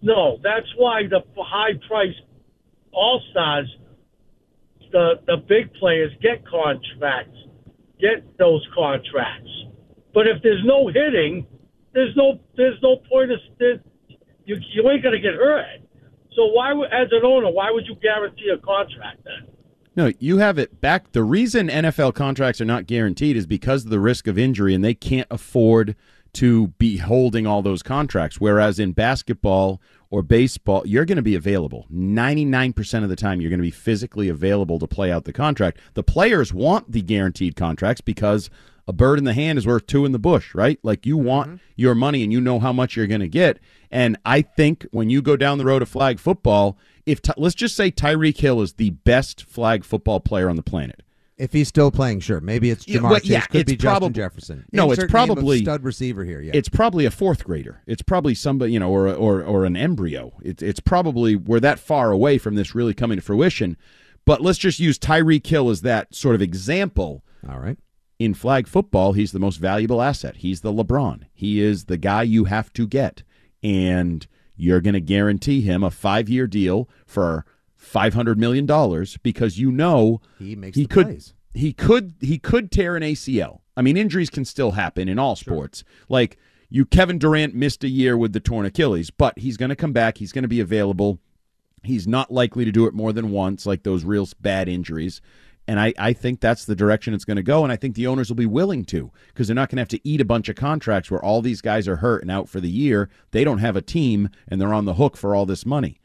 No, 0.03 0.39
that's 0.43 0.69
why 0.77 1.07
the 1.07 1.23
high 1.37 1.75
price 1.89 2.15
all 2.93 3.21
stars, 3.31 3.75
the 4.93 5.21
the 5.27 5.37
big 5.37 5.73
players 5.75 6.13
get 6.23 6.47
contracts, 6.47 7.37
get 8.01 8.39
those 8.39 8.67
contracts. 8.75 9.51
But 10.15 10.27
if 10.27 10.43
there's 10.43 10.65
no 10.65 10.89
hitting, 10.89 11.47
there's 11.93 12.15
no 12.17 12.39
there's 12.57 12.79
no 12.83 12.97
point 13.11 13.33
of 13.33 13.39
there, 13.59 13.81
you 14.45 14.57
you 14.73 14.89
ain't 14.91 15.03
gonna 15.03 15.19
get 15.19 15.35
hurt. 15.35 15.81
So 16.35 16.47
why, 16.47 16.71
as 16.93 17.09
an 17.11 17.25
owner, 17.25 17.51
why 17.51 17.71
would 17.71 17.87
you 17.87 17.97
guarantee 17.97 18.51
a 18.55 18.59
contract 18.59 19.25
then? 19.25 19.49
No, 19.97 20.13
you 20.21 20.39
have 20.39 20.57
it 20.59 20.81
back. 20.81 21.11
The 21.11 21.25
reason 21.25 21.67
NFL 21.69 22.15
contracts 22.15 22.61
are 22.61 22.65
not 22.65 22.87
guaranteed 22.87 23.37
is 23.37 23.47
because 23.47 23.85
of 23.85 23.91
the 23.91 23.99
risk 23.99 24.29
of 24.29 24.39
injury, 24.39 24.73
and 24.73 24.85
they 24.85 24.95
can't 24.95 25.27
afford 25.29 25.97
to 26.35 26.69
be 26.79 26.99
holding 26.99 27.47
all 27.47 27.63
those 27.63 27.83
contracts. 27.83 28.41
Whereas 28.41 28.79
in 28.79 28.93
basketball 28.93 29.81
or 30.11 30.23
baseball, 30.23 30.83
you're 30.87 31.05
going 31.05 31.17
to 31.17 31.23
be 31.23 31.35
available. 31.35 31.87
99% 31.93 33.03
of 33.03 33.09
the 33.09 33.17
time, 33.17 33.41
you're 33.41 33.51
going 33.51 33.61
to 33.61 33.63
be 33.63 33.71
physically 33.71 34.29
available 34.29 34.79
to 34.79 34.87
play 34.87 35.13
out 35.13 35.25
the 35.25 35.33
contract. 35.33 35.79
The 35.95 36.03
players 36.03 36.53
want 36.53 36.91
the 36.91 37.03
guaranteed 37.03 37.57
contracts 37.57 38.01
because 38.01 38.49
a 38.87 38.93
bird 38.93 39.19
in 39.19 39.25
the 39.25 39.35
hand 39.35 39.59
is 39.59 39.67
worth 39.67 39.87
two 39.87 40.07
in 40.07 40.13
the 40.13 40.19
bush, 40.19 40.55
right? 40.55 40.79
Like 40.83 41.05
you 41.05 41.19
want 41.19 41.49
mm-hmm. 41.49 41.57
your 41.77 41.95
money 41.95 42.23
and 42.23 42.33
you 42.33 42.41
know 42.41 42.59
how 42.59 42.73
much 42.73 42.97
you're 42.97 43.07
going 43.07 43.21
to 43.21 43.29
get. 43.29 43.59
And 43.91 44.17
I 44.25 44.41
think 44.41 44.87
when 44.91 45.11
you 45.11 45.21
go 45.21 45.37
down 45.37 45.59
the 45.59 45.67
road 45.67 45.83
of 45.83 45.91
flag 45.91 46.19
football, 46.19 46.79
if 47.05 47.21
let's 47.37 47.55
just 47.55 47.77
say 47.77 47.91
Tyreek 47.91 48.39
Hill 48.39 48.63
is 48.63 48.75
the 48.75 48.91
best 48.91 49.45
flag 49.45 49.85
football 49.85 50.21
player 50.21 50.49
on 50.49 50.57
the 50.57 50.63
planet. 50.63 51.03
If 51.39 51.53
he's 51.53 51.69
still 51.69 51.93
playing, 51.93 52.21
sure. 52.21 52.41
Maybe 52.41 52.71
it's 52.71 52.85
Ja'Marr 52.85 53.11
well, 53.11 53.21
yeah. 53.23 53.43
Could 53.43 53.67
be 53.67 53.77
Justin 53.77 54.13
Jefferson. 54.13 54.65
No, 54.73 54.91
Insert 54.91 55.05
it's 55.05 55.11
probably 55.13 55.61
stud 55.61 55.85
receiver 55.85 56.25
here. 56.25 56.41
Yeah, 56.41 56.51
it's 56.53 56.69
probably 56.69 57.05
a 57.05 57.13
fourth 57.13 57.45
grader. 57.45 57.81
It's 57.87 58.03
probably 58.03 58.35
somebody 58.35 58.73
you 58.73 58.81
know, 58.81 58.91
or 58.91 59.09
or 59.15 59.43
or 59.43 59.65
an 59.65 59.77
embryo. 59.77 60.33
It's 60.43 60.63
it's 60.63 60.81
probably 60.81 61.37
we're 61.37 61.61
that 61.61 61.79
far 61.79 62.11
away 62.11 62.39
from 62.39 62.57
this 62.57 62.75
really 62.75 62.93
coming 62.93 63.19
to 63.19 63.23
fruition. 63.23 63.77
But 64.25 64.43
let's 64.43 64.59
just 64.59 64.81
use 64.81 64.99
Tyreek 64.99 65.47
Hill 65.47 65.71
as 65.71 65.83
that 65.83 66.15
sort 66.15 66.35
of 66.35 66.43
example. 66.43 67.25
All 67.49 67.61
right. 67.61 67.79
In 68.19 68.35
flag 68.35 68.67
football, 68.67 69.13
he's 69.13 69.31
the 69.31 69.39
most 69.39 69.59
valuable 69.59 70.03
asset. 70.03 70.37
He's 70.39 70.61
the 70.61 70.73
LeBron. 70.73 71.23
He 71.33 71.61
is 71.61 71.85
the 71.85 71.97
guy 71.97 72.25
you 72.25 72.45
have 72.45 72.73
to 72.73 72.87
get, 72.87 73.23
and 73.63 74.27
you're 74.57 74.81
going 74.81 74.95
to 74.95 75.01
guarantee 75.01 75.61
him 75.61 75.85
a 75.85 75.91
five 75.91 76.29
year 76.29 76.49
deal 76.49 76.89
for 77.07 77.47
five 77.79 78.13
hundred 78.13 78.39
million 78.39 78.67
dollars 78.67 79.17
because 79.23 79.59
you 79.59 79.73
know 79.73 80.21
he 80.39 80.55
makes 80.55 80.77
he 80.77 80.85
could 80.85 81.07
plays. 81.07 81.33
he 81.55 81.73
could 81.73 82.15
he 82.21 82.39
could 82.39 82.71
tear 82.71 82.97
an 82.97 83.03
ACL. 83.03 83.61
I 83.77 83.83
mean, 83.83 83.97
injuries 83.97 84.29
can 84.29 84.45
still 84.45 84.73
happen 84.73 85.09
in 85.09 85.19
all 85.19 85.37
sports. 85.37 85.85
Sure. 85.87 86.07
Like 86.09 86.37
you, 86.69 86.85
Kevin 86.85 87.19
Durant 87.19 87.55
missed 87.55 87.85
a 87.85 87.89
year 87.89 88.17
with 88.17 88.33
the 88.33 88.41
torn 88.41 88.67
Achilles, 88.67 89.11
but 89.11 89.39
he's 89.39 89.57
going 89.57 89.71
to 89.71 89.77
come 89.77 89.93
back. 89.93 90.19
He's 90.19 90.33
going 90.33 90.43
to 90.43 90.49
be 90.49 90.61
available. 90.61 91.21
He's 91.85 92.09
not 92.09 92.33
likely 92.33 92.65
to 92.65 92.73
do 92.73 92.87
it 92.87 92.93
more 92.93 93.13
than 93.13 93.31
once, 93.31 93.65
like 93.65 93.85
those 93.85 94.05
real 94.05 94.29
bad 94.41 94.69
injuries. 94.69 95.23
And 95.69 95.79
I, 95.79 95.95
I 95.99 96.13
think 96.13 96.41
that's 96.41 96.65
the 96.65 96.75
direction 96.75 97.15
it's 97.15 97.25
going 97.25 97.37
to 97.37 97.43
go. 97.43 97.63
And 97.63 97.71
I 97.73 97.77
think 97.77 97.95
the 97.95 98.07
owners 98.07 98.31
will 98.31 98.37
be 98.37 98.47
willing 98.47 98.85
to 98.87 99.13
because 99.29 99.47
they're 99.47 99.55
not 99.55 99.69
going 99.69 99.77
to 99.77 99.83
have 99.83 99.89
to 99.89 100.09
eat 100.09 100.21
a 100.21 100.25
bunch 100.25 100.49
of 100.49 100.57
contracts 100.57 101.11
where 101.11 101.23
all 101.23 101.41
these 101.41 101.61
guys 101.61 101.87
are 101.87 101.97
hurt 101.97 102.23
and 102.23 102.31
out 102.31 102.49
for 102.49 102.59
the 102.59 102.71
year. 102.71 103.11
They 103.31 103.45
don't 103.45 103.59
have 103.59 103.77
a 103.77 103.83
team 103.83 104.31
and 104.49 104.61
they're 104.61 104.75
on 104.75 104.87
the 104.87 104.95
hook 104.95 105.17
for 105.17 105.35
all 105.35 105.47
this 105.47 105.65
money. 105.65 106.01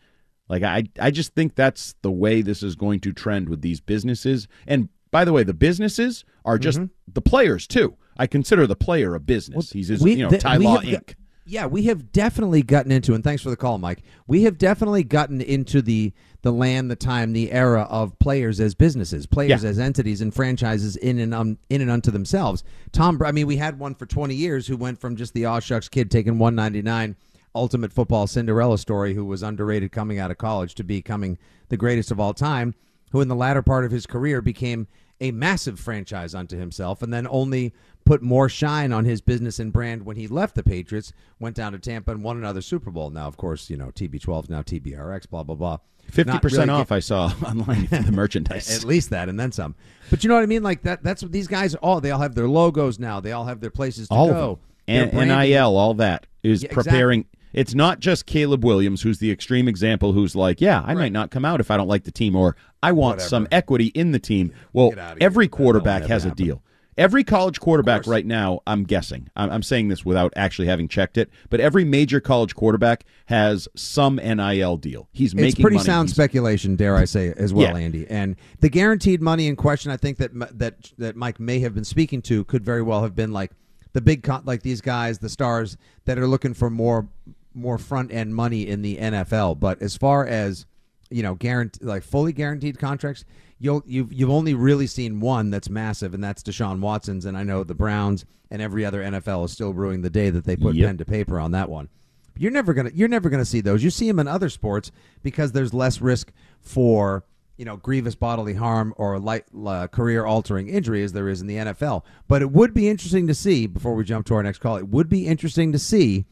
Like 0.49 0.63
I, 0.63 0.83
I 0.99 1.11
just 1.11 1.33
think 1.33 1.55
that's 1.55 1.95
the 2.01 2.11
way 2.11 2.41
this 2.41 2.63
is 2.63 2.75
going 2.75 2.99
to 3.01 3.13
trend 3.13 3.49
with 3.49 3.61
these 3.61 3.79
businesses. 3.79 4.47
And 4.67 4.89
by 5.11 5.25
the 5.25 5.33
way, 5.33 5.43
the 5.43 5.53
businesses 5.53 6.25
are 6.43 6.57
just 6.57 6.79
mm-hmm. 6.79 7.11
the 7.13 7.21
players 7.21 7.67
too. 7.67 7.95
I 8.17 8.27
consider 8.27 8.67
the 8.67 8.75
player 8.75 9.15
a 9.15 9.19
business. 9.19 9.55
Well, 9.55 9.73
He's 9.73 9.87
his, 9.87 10.01
we, 10.01 10.15
you 10.15 10.29
know, 10.29 10.37
Ty 10.37 10.57
Law 10.57 10.79
Inc. 10.79 11.15
Yeah, 11.45 11.65
we 11.65 11.83
have 11.83 12.11
definitely 12.13 12.63
gotten 12.63 12.91
into, 12.91 13.13
and 13.13 13.23
thanks 13.23 13.43
for 13.43 13.49
the 13.49 13.57
call, 13.57 13.77
Mike. 13.77 14.01
We 14.27 14.43
have 14.43 14.57
definitely 14.57 15.03
gotten 15.03 15.41
into 15.41 15.81
the 15.81 16.13
the 16.41 16.53
land, 16.53 16.89
the 16.91 16.95
time, 16.95 17.33
the 17.33 17.51
era 17.51 17.83
of 17.89 18.17
players 18.19 18.59
as 18.59 18.75
businesses, 18.75 19.25
players 19.25 19.63
yeah. 19.63 19.69
as 19.69 19.79
entities, 19.79 20.21
and 20.21 20.33
franchises 20.33 20.95
in 20.95 21.19
and 21.19 21.33
um, 21.33 21.57
in 21.69 21.81
and 21.81 21.91
unto 21.91 22.11
themselves. 22.11 22.63
Tom, 22.91 23.21
I 23.25 23.33
mean, 23.33 23.47
we 23.47 23.57
had 23.57 23.77
one 23.77 23.93
for 23.93 24.05
twenty 24.05 24.35
years 24.35 24.67
who 24.67 24.77
went 24.77 25.01
from 25.01 25.17
just 25.17 25.33
the 25.33 25.45
aw 25.45 25.59
shucks 25.59 25.89
kid 25.89 26.09
taking 26.09 26.39
one 26.39 26.55
ninety 26.55 26.81
nine, 26.81 27.17
ultimate 27.55 27.93
football 27.93 28.27
Cinderella 28.27 28.77
story, 28.77 29.13
who 29.13 29.25
was 29.25 29.43
underrated 29.43 29.91
coming 29.91 30.19
out 30.19 30.31
of 30.31 30.37
college, 30.37 30.75
to 30.75 30.83
becoming 30.83 31.37
the 31.69 31.77
greatest 31.77 32.11
of 32.11 32.19
all 32.19 32.33
time. 32.33 32.75
Who 33.11 33.21
in 33.21 33.27
the 33.27 33.35
latter 33.35 33.61
part 33.61 33.85
of 33.85 33.91
his 33.91 34.07
career 34.07 34.41
became 34.41 34.87
a 35.21 35.31
massive 35.31 35.79
franchise 35.79 36.33
unto 36.35 36.57
himself, 36.57 37.01
and 37.01 37.13
then 37.13 37.27
only 37.29 37.73
put 38.05 38.21
more 38.21 38.49
shine 38.49 38.91
on 38.91 39.05
his 39.05 39.21
business 39.21 39.59
and 39.59 39.71
brand 39.71 40.05
when 40.05 40.17
he 40.17 40.27
left 40.27 40.55
the 40.55 40.63
Patriots, 40.63 41.13
went 41.39 41.55
down 41.55 41.71
to 41.71 41.79
Tampa 41.79 42.11
and 42.11 42.23
won 42.23 42.37
another 42.37 42.61
Super 42.61 42.91
Bowl. 42.91 43.09
Now, 43.09 43.27
of 43.27 43.37
course, 43.37 43.69
you 43.69 43.77
know, 43.77 43.87
TB12 43.87 44.43
is 44.43 44.49
now 44.49 44.61
TBRX, 44.61 45.29
blah, 45.29 45.43
blah, 45.43 45.55
blah. 45.55 45.77
50% 46.11 46.43
really 46.43 46.69
off, 46.69 46.89
get, 46.89 46.95
I 46.95 46.99
saw 46.99 47.31
online 47.45 47.87
the 47.87 48.11
merchandise. 48.11 48.75
At 48.75 48.83
least 48.83 49.11
that, 49.11 49.29
and 49.29 49.39
then 49.39 49.51
some. 49.51 49.75
But 50.09 50.23
you 50.23 50.27
know 50.27 50.35
what 50.35 50.43
I 50.43 50.47
mean? 50.47 50.63
Like, 50.63 50.81
that. 50.81 51.03
that's 51.03 51.23
what 51.23 51.31
these 51.31 51.47
guys 51.47 51.75
all, 51.75 52.01
they 52.01 52.11
all 52.11 52.19
have 52.19 52.35
their 52.35 52.49
logos 52.49 52.99
now. 52.99 53.19
They 53.19 53.31
all 53.31 53.45
have 53.45 53.61
their 53.61 53.71
places 53.71 54.09
to 54.09 54.13
all 54.13 54.27
go. 54.27 54.59
And 54.87 55.13
NIL, 55.13 55.77
all 55.77 55.93
that 55.95 56.27
is 56.43 56.63
yeah, 56.63 56.73
preparing. 56.73 57.21
Exactly. 57.21 57.39
It's 57.53 57.75
not 57.75 57.99
just 57.99 58.25
Caleb 58.25 58.65
Williams, 58.65 59.03
who's 59.03 59.19
the 59.19 59.31
extreme 59.31 59.67
example, 59.67 60.13
who's 60.13 60.35
like, 60.35 60.59
yeah, 60.59 60.81
I 60.81 60.87
right. 60.87 60.97
might 60.97 61.11
not 61.11 61.31
come 61.31 61.45
out 61.45 61.59
if 61.59 61.69
I 61.69 61.77
don't 61.77 61.87
like 61.87 62.03
the 62.03 62.11
team, 62.11 62.35
or 62.35 62.55
I 62.81 62.91
want 62.91 63.17
Whatever. 63.17 63.29
some 63.29 63.47
equity 63.51 63.87
in 63.87 64.11
the 64.11 64.19
team. 64.19 64.53
Well, 64.73 64.93
every 65.21 65.47
quarterback 65.47 66.03
has 66.03 66.23
happen. 66.23 66.41
a 66.41 66.45
deal. 66.45 66.63
Every 66.95 67.23
college 67.23 67.59
quarterback 67.59 68.05
right 68.05 68.25
now, 68.25 68.59
I'm 68.67 68.83
guessing, 68.83 69.29
I'm, 69.35 69.49
I'm, 69.49 69.63
saying 69.63 69.87
this 69.87 70.05
without 70.05 70.31
actually 70.35 70.67
having 70.67 70.87
checked 70.87 71.17
it, 71.17 71.31
but 71.49 71.59
every 71.59 71.83
major 71.83 72.19
college 72.19 72.53
quarterback 72.53 73.03
has 73.25 73.67
some 73.75 74.17
NIL 74.17 74.77
deal. 74.77 75.09
He's 75.11 75.33
making 75.33 75.47
it's 75.47 75.59
pretty 75.59 75.77
money. 75.77 75.85
sound 75.87 76.09
He's, 76.09 76.15
speculation, 76.15 76.75
dare 76.75 76.95
I 76.95 77.05
say, 77.05 77.33
as 77.35 77.51
well, 77.51 77.75
yeah. 77.75 77.83
Andy. 77.83 78.05
And 78.07 78.35
the 78.59 78.69
guaranteed 78.69 79.23
money 79.23 79.47
in 79.47 79.55
question, 79.55 79.91
I 79.91 79.97
think 79.97 80.17
that 80.17 80.33
that 80.59 80.91
that 80.99 81.15
Mike 81.15 81.39
may 81.39 81.59
have 81.59 81.73
been 81.73 81.83
speaking 81.83 82.21
to, 82.23 82.43
could 82.45 82.63
very 82.63 82.83
well 82.83 83.01
have 83.01 83.15
been 83.15 83.31
like 83.31 83.51
the 83.93 84.01
big, 84.01 84.27
like 84.45 84.61
these 84.61 84.81
guys, 84.81 85.17
the 85.17 85.29
stars 85.29 85.77
that 86.05 86.19
are 86.19 86.27
looking 86.27 86.53
for 86.53 86.69
more 86.69 87.07
more 87.53 87.77
front 87.77 88.11
end 88.11 88.35
money 88.35 88.67
in 88.67 88.81
the 88.81 88.97
NFL. 88.97 89.59
But 89.59 89.81
as 89.81 89.95
far 89.97 90.25
as 90.25 90.65
you 91.09 91.21
know, 91.21 91.35
guarantee 91.35 91.85
like 91.85 92.03
fully 92.03 92.33
guaranteed 92.33 92.79
contracts, 92.79 93.23
you'll 93.59 93.83
you've 93.85 94.11
you've 94.11 94.29
only 94.29 94.53
really 94.53 94.87
seen 94.87 95.19
one 95.19 95.49
that's 95.49 95.69
massive, 95.69 96.13
and 96.13 96.23
that's 96.23 96.43
Deshaun 96.43 96.79
Watson's. 96.79 97.25
And 97.25 97.37
I 97.37 97.43
know 97.43 97.63
the 97.63 97.75
Browns 97.75 98.25
and 98.49 98.61
every 98.61 98.85
other 98.85 99.01
NFL 99.01 99.45
is 99.45 99.51
still 99.51 99.73
brewing 99.73 100.01
the 100.01 100.09
day 100.09 100.29
that 100.29 100.45
they 100.45 100.55
put 100.55 100.75
yep. 100.75 100.87
pen 100.87 100.97
to 100.97 101.05
paper 101.05 101.39
on 101.39 101.51
that 101.51 101.69
one. 101.69 101.89
You're 102.37 102.51
never 102.51 102.73
gonna 102.73 102.91
you're 102.93 103.07
never 103.07 103.29
gonna 103.29 103.45
see 103.45 103.61
those. 103.61 103.83
You 103.83 103.89
see 103.89 104.07
them 104.07 104.19
in 104.19 104.27
other 104.27 104.49
sports 104.49 104.91
because 105.21 105.51
there's 105.51 105.73
less 105.73 106.01
risk 106.01 106.31
for 106.59 107.25
you 107.57 107.65
know 107.65 107.77
grievous 107.77 108.15
bodily 108.15 108.55
harm 108.55 108.93
or 108.97 109.19
light 109.19 109.45
uh, 109.65 109.87
career 109.87 110.25
altering 110.25 110.67
injury 110.67 111.03
as 111.03 111.13
there 111.13 111.29
is 111.29 111.41
in 111.41 111.47
the 111.47 111.57
NFL. 111.57 112.03
But 112.27 112.41
it 112.41 112.51
would 112.51 112.73
be 112.73 112.89
interesting 112.89 113.27
to 113.27 113.35
see 113.35 113.67
before 113.67 113.93
we 113.93 114.03
jump 114.03 114.25
to 114.27 114.35
our 114.35 114.43
next 114.43 114.59
call. 114.59 114.77
It 114.77 114.87
would 114.87 115.09
be 115.09 115.27
interesting 115.27 115.71
to 115.73 115.79
see 115.79 116.25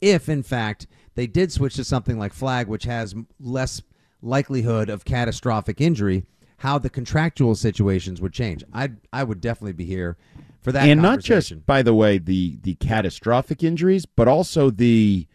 if 0.00 0.28
in 0.28 0.42
fact 0.42 0.86
they 1.14 1.26
did 1.26 1.52
switch 1.52 1.74
to 1.74 1.84
something 1.84 2.18
like 2.18 2.32
flag, 2.32 2.68
which 2.68 2.84
has 2.84 3.14
less 3.40 3.82
likelihood 4.22 4.88
of 4.88 5.04
catastrophic 5.04 5.80
injury 5.80 6.24
how 6.58 6.78
the 6.78 6.90
contractual 6.90 7.54
situations 7.54 8.20
would 8.20 8.32
change. 8.32 8.62
I 8.72 8.90
I 9.12 9.24
would 9.24 9.40
definitely 9.40 9.72
be 9.72 9.84
here 9.84 10.16
for 10.60 10.72
that. 10.72 10.88
And 10.88 11.00
not 11.00 11.20
just 11.20 11.64
by 11.66 11.82
the 11.82 11.94
way 11.94 12.18
the 12.18 12.58
the 12.62 12.74
catastrophic 12.74 13.62
injuries, 13.62 14.06
but 14.06 14.28
also 14.28 14.70
the 14.70 15.26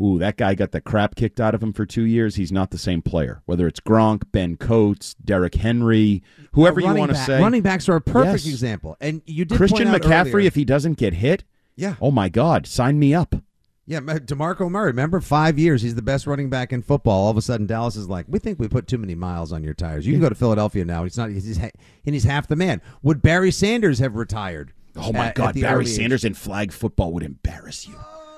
ooh 0.00 0.18
that 0.18 0.36
guy 0.36 0.54
got 0.54 0.70
the 0.70 0.80
crap 0.80 1.16
kicked 1.16 1.40
out 1.40 1.54
of 1.54 1.62
him 1.62 1.72
for 1.72 1.84
two 1.84 2.04
years. 2.04 2.36
He's 2.36 2.52
not 2.52 2.70
the 2.70 2.78
same 2.78 3.02
player. 3.02 3.42
Whether 3.46 3.66
it's 3.66 3.80
Gronk, 3.80 4.22
Ben 4.32 4.56
Coates, 4.56 5.14
Derrick 5.14 5.56
Henry, 5.56 6.22
whoever 6.52 6.80
you 6.80 6.94
want 6.94 7.10
to 7.10 7.16
say, 7.16 7.40
running 7.40 7.62
backs 7.62 7.88
are 7.88 7.96
a 7.96 8.00
perfect 8.00 8.44
yes. 8.44 8.52
example. 8.52 8.96
And 9.00 9.22
you 9.26 9.44
did 9.44 9.56
Christian 9.56 9.88
McCaffrey 9.88 10.34
earlier, 10.34 10.46
if 10.46 10.54
he 10.54 10.64
doesn't 10.64 10.98
get 10.98 11.14
hit. 11.14 11.44
Yeah. 11.74 11.96
Oh 12.00 12.10
my 12.10 12.28
God, 12.28 12.66
sign 12.66 12.98
me 12.98 13.12
up. 13.12 13.34
Yeah, 13.90 13.98
DeMarco 13.98 14.70
Murray. 14.70 14.86
Remember, 14.86 15.20
five 15.20 15.58
years, 15.58 15.82
he's 15.82 15.96
the 15.96 16.00
best 16.00 16.24
running 16.24 16.48
back 16.48 16.72
in 16.72 16.80
football. 16.80 17.24
All 17.24 17.30
of 17.32 17.36
a 17.36 17.42
sudden, 17.42 17.66
Dallas 17.66 17.96
is 17.96 18.08
like, 18.08 18.24
we 18.28 18.38
think 18.38 18.60
we 18.60 18.68
put 18.68 18.86
too 18.86 18.98
many 18.98 19.16
miles 19.16 19.52
on 19.52 19.64
your 19.64 19.74
tires. 19.74 20.06
You 20.06 20.12
can 20.12 20.20
go 20.20 20.28
to 20.28 20.34
Philadelphia 20.36 20.84
now. 20.84 21.02
He's 21.02 21.18
not. 21.18 21.30
He's 21.30 21.58
and 21.58 21.72
he's 22.04 22.22
half 22.22 22.46
the 22.46 22.54
man. 22.54 22.82
Would 23.02 23.20
Barry 23.20 23.50
Sanders 23.50 23.98
have 23.98 24.14
retired? 24.14 24.72
Oh 24.94 25.12
my 25.12 25.30
at, 25.30 25.34
God, 25.34 25.56
at 25.56 25.60
Barry 25.60 25.86
Sanders 25.86 26.24
age? 26.24 26.28
in 26.28 26.34
flag 26.34 26.70
football 26.70 27.12
would 27.14 27.24
embarrass 27.24 27.88
you. 27.88 27.96
Oh 27.98 28.30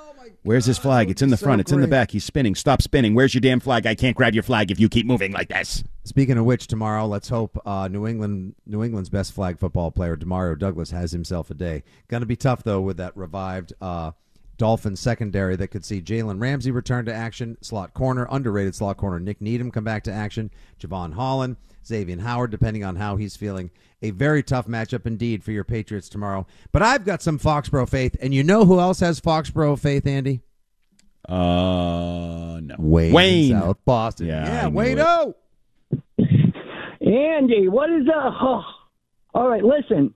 Where's 0.42 0.64
his 0.64 0.78
flag? 0.78 1.10
It's 1.10 1.20
in 1.20 1.28
the 1.28 1.36
front. 1.36 1.60
it's 1.60 1.70
in 1.70 1.82
the 1.82 1.86
back. 1.86 2.12
He's 2.12 2.24
spinning. 2.24 2.54
Stop 2.54 2.80
spinning. 2.80 3.14
Where's 3.14 3.34
your 3.34 3.42
damn 3.42 3.60
flag? 3.60 3.86
I 3.86 3.94
can't 3.94 4.16
grab 4.16 4.32
your 4.32 4.42
flag 4.42 4.70
if 4.70 4.80
you 4.80 4.88
keep 4.88 5.04
moving 5.04 5.32
like 5.32 5.48
this. 5.48 5.84
Speaking 6.04 6.38
of 6.38 6.46
which, 6.46 6.66
tomorrow, 6.66 7.06
let's 7.06 7.28
hope 7.28 7.60
uh, 7.66 7.88
New 7.88 8.06
England, 8.06 8.54
New 8.66 8.82
England's 8.82 9.10
best 9.10 9.34
flag 9.34 9.58
football 9.58 9.90
player, 9.90 10.16
Demario 10.16 10.58
Douglas, 10.58 10.90
has 10.90 11.12
himself 11.12 11.50
a 11.50 11.54
day. 11.54 11.84
Going 12.08 12.22
to 12.22 12.26
be 12.26 12.36
tough 12.36 12.64
though 12.64 12.80
with 12.80 12.96
that 12.96 13.14
revived. 13.16 13.74
Uh, 13.80 14.12
Dolphins 14.58 15.00
secondary 15.00 15.56
that 15.56 15.68
could 15.68 15.84
see 15.84 16.00
Jalen 16.00 16.40
Ramsey 16.40 16.70
return 16.70 17.04
to 17.06 17.14
action, 17.14 17.56
slot 17.62 17.94
corner, 17.94 18.26
underrated 18.30 18.74
slot 18.74 18.96
corner 18.96 19.18
Nik 19.18 19.40
Needham 19.40 19.70
come 19.70 19.84
back 19.84 20.04
to 20.04 20.12
action, 20.12 20.50
Jevon 20.78 21.14
Holland, 21.14 21.56
Xavier 21.86 22.20
Howard, 22.20 22.50
depending 22.50 22.84
on 22.84 22.96
how 22.96 23.16
he's 23.16 23.36
feeling. 23.36 23.70
A 24.02 24.10
very 24.10 24.42
tough 24.42 24.66
matchup 24.66 25.06
indeed 25.06 25.44
for 25.44 25.52
your 25.52 25.64
Patriots 25.64 26.08
tomorrow. 26.08 26.46
But 26.72 26.82
I've 26.82 27.04
got 27.04 27.22
some 27.22 27.38
Foxborough 27.38 27.88
faith, 27.88 28.16
and 28.20 28.34
you 28.34 28.42
know 28.42 28.64
who 28.64 28.80
else 28.80 29.00
has 29.00 29.20
Foxborough 29.20 29.78
faith, 29.78 30.06
Andy? 30.06 30.42
Uh, 31.28 32.60
no. 32.62 32.74
Wayne, 32.78 33.12
Wayne. 33.12 33.52
South 33.52 33.78
Boston. 33.84 34.26
Yeah, 34.26 34.44
yeah 34.44 34.66
Wayne. 34.68 34.98
Oh. 34.98 35.36
Andy, 37.00 37.68
what 37.68 37.90
is 37.90 38.06
that? 38.06 38.32
Oh. 38.40 38.64
All 39.34 39.48
right, 39.48 39.64
listen, 39.64 40.12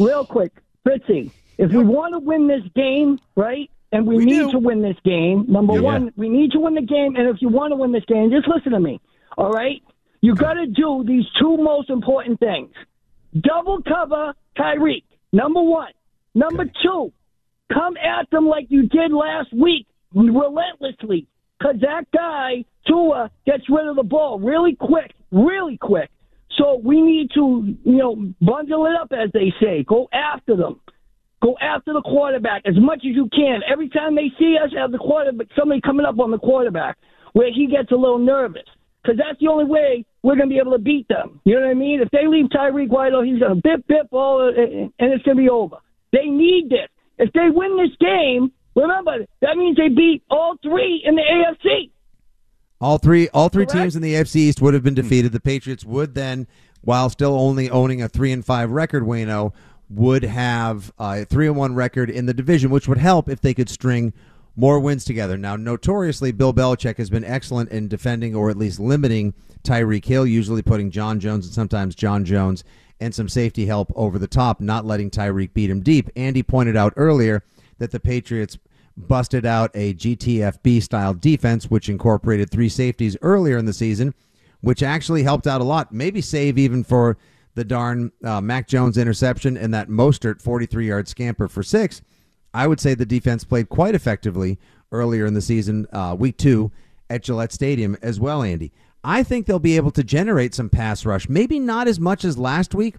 real 0.00 0.24
quick, 0.24 0.52
Fritzy. 0.82 1.30
If 1.58 1.72
we 1.72 1.84
want 1.84 2.12
to 2.14 2.18
win 2.18 2.48
this 2.48 2.64
game, 2.74 3.18
right? 3.36 3.70
And 3.96 4.06
we, 4.06 4.16
We 4.16 4.24
need 4.26 4.46
do. 4.46 4.50
to 4.52 4.58
win 4.58 4.82
this 4.82 4.96
game. 5.04 5.46
Number 5.48 5.74
Yeah. 5.74 5.80
one, 5.80 6.12
we 6.16 6.28
need 6.28 6.52
to 6.52 6.60
win 6.60 6.74
the 6.74 6.82
game, 6.82 7.16
and 7.16 7.28
if 7.28 7.40
you 7.40 7.48
want 7.48 7.72
to 7.72 7.76
win 7.76 7.92
this 7.92 8.04
game, 8.06 8.30
just 8.30 8.46
listen 8.48 8.72
to 8.72 8.80
me. 8.80 9.00
All 9.38 9.50
right, 9.50 9.82
you 10.20 10.34
got 10.34 10.54
to 10.54 10.66
do 10.66 11.04
these 11.06 11.24
two 11.40 11.56
most 11.56 11.90
important 11.90 12.38
things: 12.40 12.72
double 13.40 13.82
cover 13.82 14.34
Tyreek. 14.58 15.04
Number 15.32 15.62
one. 15.62 15.92
Number 16.34 16.66
two, 16.82 17.12
come 17.72 17.96
at 17.96 18.28
them 18.30 18.46
like 18.46 18.66
you 18.68 18.88
did 18.88 19.10
last 19.10 19.52
week, 19.54 19.86
relentlessly, 20.14 21.26
because 21.58 21.76
that 21.80 22.04
guy 22.12 22.64
Tua 22.86 23.30
gets 23.46 23.64
rid 23.68 23.86
of 23.88 23.96
the 23.96 24.02
ball 24.02 24.38
really 24.38 24.76
quick, 24.76 25.14
really 25.32 25.78
quick. 25.78 26.10
So 26.58 26.80
we 26.82 27.02
need 27.02 27.30
to, 27.34 27.74
you 27.84 27.96
know, 27.96 28.16
bundle 28.40 28.86
it 28.86 28.92
up, 29.00 29.12
as 29.12 29.30
they 29.32 29.52
say. 29.60 29.82
Go 29.82 30.08
after 30.12 30.56
them. 30.56 30.80
Go 31.42 31.54
after 31.60 31.92
the 31.92 32.02
quarterback 32.02 32.62
as 32.64 32.74
much 32.78 32.98
as 32.98 33.14
you 33.14 33.28
can. 33.34 33.60
Every 33.70 33.88
time 33.88 34.14
they 34.14 34.32
see 34.38 34.56
us 34.62 34.70
have 34.76 34.90
the 34.90 34.98
quarterback, 34.98 35.48
somebody 35.58 35.80
coming 35.80 36.06
up 36.06 36.18
on 36.18 36.30
the 36.30 36.38
quarterback, 36.38 36.96
where 37.34 37.52
he 37.52 37.66
gets 37.66 37.92
a 37.92 37.94
little 37.94 38.18
nervous, 38.18 38.64
because 39.02 39.18
that's 39.18 39.38
the 39.40 39.48
only 39.48 39.66
way 39.66 40.04
we're 40.22 40.36
going 40.36 40.48
to 40.48 40.54
be 40.54 40.58
able 40.58 40.72
to 40.72 40.78
beat 40.78 41.06
them. 41.08 41.40
You 41.44 41.56
know 41.56 41.66
what 41.66 41.70
I 41.70 41.74
mean? 41.74 42.00
If 42.00 42.10
they 42.10 42.26
leave 42.26 42.46
Tyreek 42.46 42.88
White, 42.88 43.12
oh, 43.12 43.22
he's 43.22 43.38
going 43.38 43.54
to 43.54 43.60
bip 43.62 43.86
bip 43.86 44.08
all, 44.12 44.40
uh, 44.40 44.60
uh, 44.60 44.88
and 44.98 45.12
it's 45.12 45.22
going 45.24 45.36
to 45.36 45.42
be 45.42 45.50
over. 45.50 45.76
They 46.12 46.24
need 46.24 46.70
this. 46.70 46.88
If 47.18 47.32
they 47.32 47.48
win 47.50 47.76
this 47.76 47.94
game, 48.00 48.50
remember 48.74 49.26
that 49.42 49.56
means 49.56 49.76
they 49.76 49.88
beat 49.88 50.22
all 50.30 50.56
three 50.62 51.02
in 51.04 51.16
the 51.16 51.22
AFC. 51.22 51.90
All 52.80 52.98
three, 52.98 53.28
all 53.28 53.48
three 53.48 53.64
Correct. 53.64 53.82
teams 53.82 53.96
in 53.96 54.02
the 54.02 54.14
AFC 54.14 54.36
East 54.36 54.60
would 54.60 54.74
have 54.74 54.82
been 54.82 54.94
defeated. 54.94 55.32
The 55.32 55.40
Patriots 55.40 55.84
would 55.84 56.14
then, 56.14 56.46
while 56.82 57.08
still 57.08 57.34
only 57.34 57.70
owning 57.70 58.02
a 58.02 58.08
three 58.08 58.32
and 58.32 58.44
five 58.44 58.70
record, 58.70 59.02
Wayno 59.02 59.52
would 59.88 60.24
have 60.24 60.92
a 60.98 61.24
three 61.24 61.46
and 61.46 61.56
one 61.56 61.74
record 61.74 62.10
in 62.10 62.26
the 62.26 62.34
division, 62.34 62.70
which 62.70 62.88
would 62.88 62.98
help 62.98 63.28
if 63.28 63.40
they 63.40 63.54
could 63.54 63.68
string 63.68 64.12
more 64.56 64.80
wins 64.80 65.04
together. 65.04 65.36
Now, 65.36 65.56
notoriously, 65.56 66.32
Bill 66.32 66.52
Belichick 66.52 66.96
has 66.96 67.10
been 67.10 67.24
excellent 67.24 67.70
in 67.70 67.88
defending 67.88 68.34
or 68.34 68.50
at 68.50 68.56
least 68.56 68.80
limiting 68.80 69.34
Tyreek 69.62 70.04
Hill, 70.04 70.26
usually 70.26 70.62
putting 70.62 70.90
John 70.90 71.20
Jones 71.20 71.46
and 71.46 71.54
sometimes 71.54 71.94
John 71.94 72.24
Jones 72.24 72.64
and 73.00 73.14
some 73.14 73.28
safety 73.28 73.66
help 73.66 73.92
over 73.94 74.18
the 74.18 74.26
top, 74.26 74.60
not 74.60 74.86
letting 74.86 75.10
Tyreek 75.10 75.52
beat 75.52 75.70
him 75.70 75.82
deep. 75.82 76.08
Andy 76.16 76.42
pointed 76.42 76.76
out 76.76 76.94
earlier 76.96 77.44
that 77.78 77.90
the 77.90 78.00
Patriots 78.00 78.56
busted 78.96 79.44
out 79.44 79.70
a 79.74 79.92
GTFB 79.92 80.82
style 80.82 81.12
defense, 81.12 81.70
which 81.70 81.90
incorporated 81.90 82.50
three 82.50 82.70
safeties 82.70 83.16
earlier 83.20 83.58
in 83.58 83.66
the 83.66 83.74
season, 83.74 84.14
which 84.62 84.82
actually 84.82 85.22
helped 85.22 85.46
out 85.46 85.60
a 85.60 85.64
lot. 85.64 85.92
Maybe 85.92 86.22
save 86.22 86.56
even 86.56 86.82
for 86.82 87.18
the 87.56 87.64
darn 87.64 88.12
uh, 88.22 88.40
Mac 88.40 88.68
Jones 88.68 88.96
interception 88.96 89.56
and 89.56 89.74
that 89.74 89.88
Mostert 89.88 90.40
43 90.40 90.86
yard 90.86 91.08
scamper 91.08 91.48
for 91.48 91.64
six. 91.64 92.02
I 92.54 92.66
would 92.66 92.78
say 92.78 92.94
the 92.94 93.04
defense 93.04 93.44
played 93.44 93.68
quite 93.68 93.94
effectively 93.94 94.58
earlier 94.92 95.26
in 95.26 95.34
the 95.34 95.42
season, 95.42 95.86
uh, 95.92 96.14
week 96.16 96.36
two 96.36 96.70
at 97.10 97.22
Gillette 97.22 97.52
Stadium 97.52 97.96
as 98.02 98.20
well, 98.20 98.42
Andy. 98.42 98.72
I 99.02 99.22
think 99.22 99.46
they'll 99.46 99.58
be 99.58 99.76
able 99.76 99.90
to 99.92 100.04
generate 100.04 100.54
some 100.54 100.68
pass 100.68 101.04
rush. 101.04 101.28
Maybe 101.28 101.58
not 101.58 101.88
as 101.88 101.98
much 101.98 102.24
as 102.24 102.38
last 102.38 102.74
week. 102.74 102.96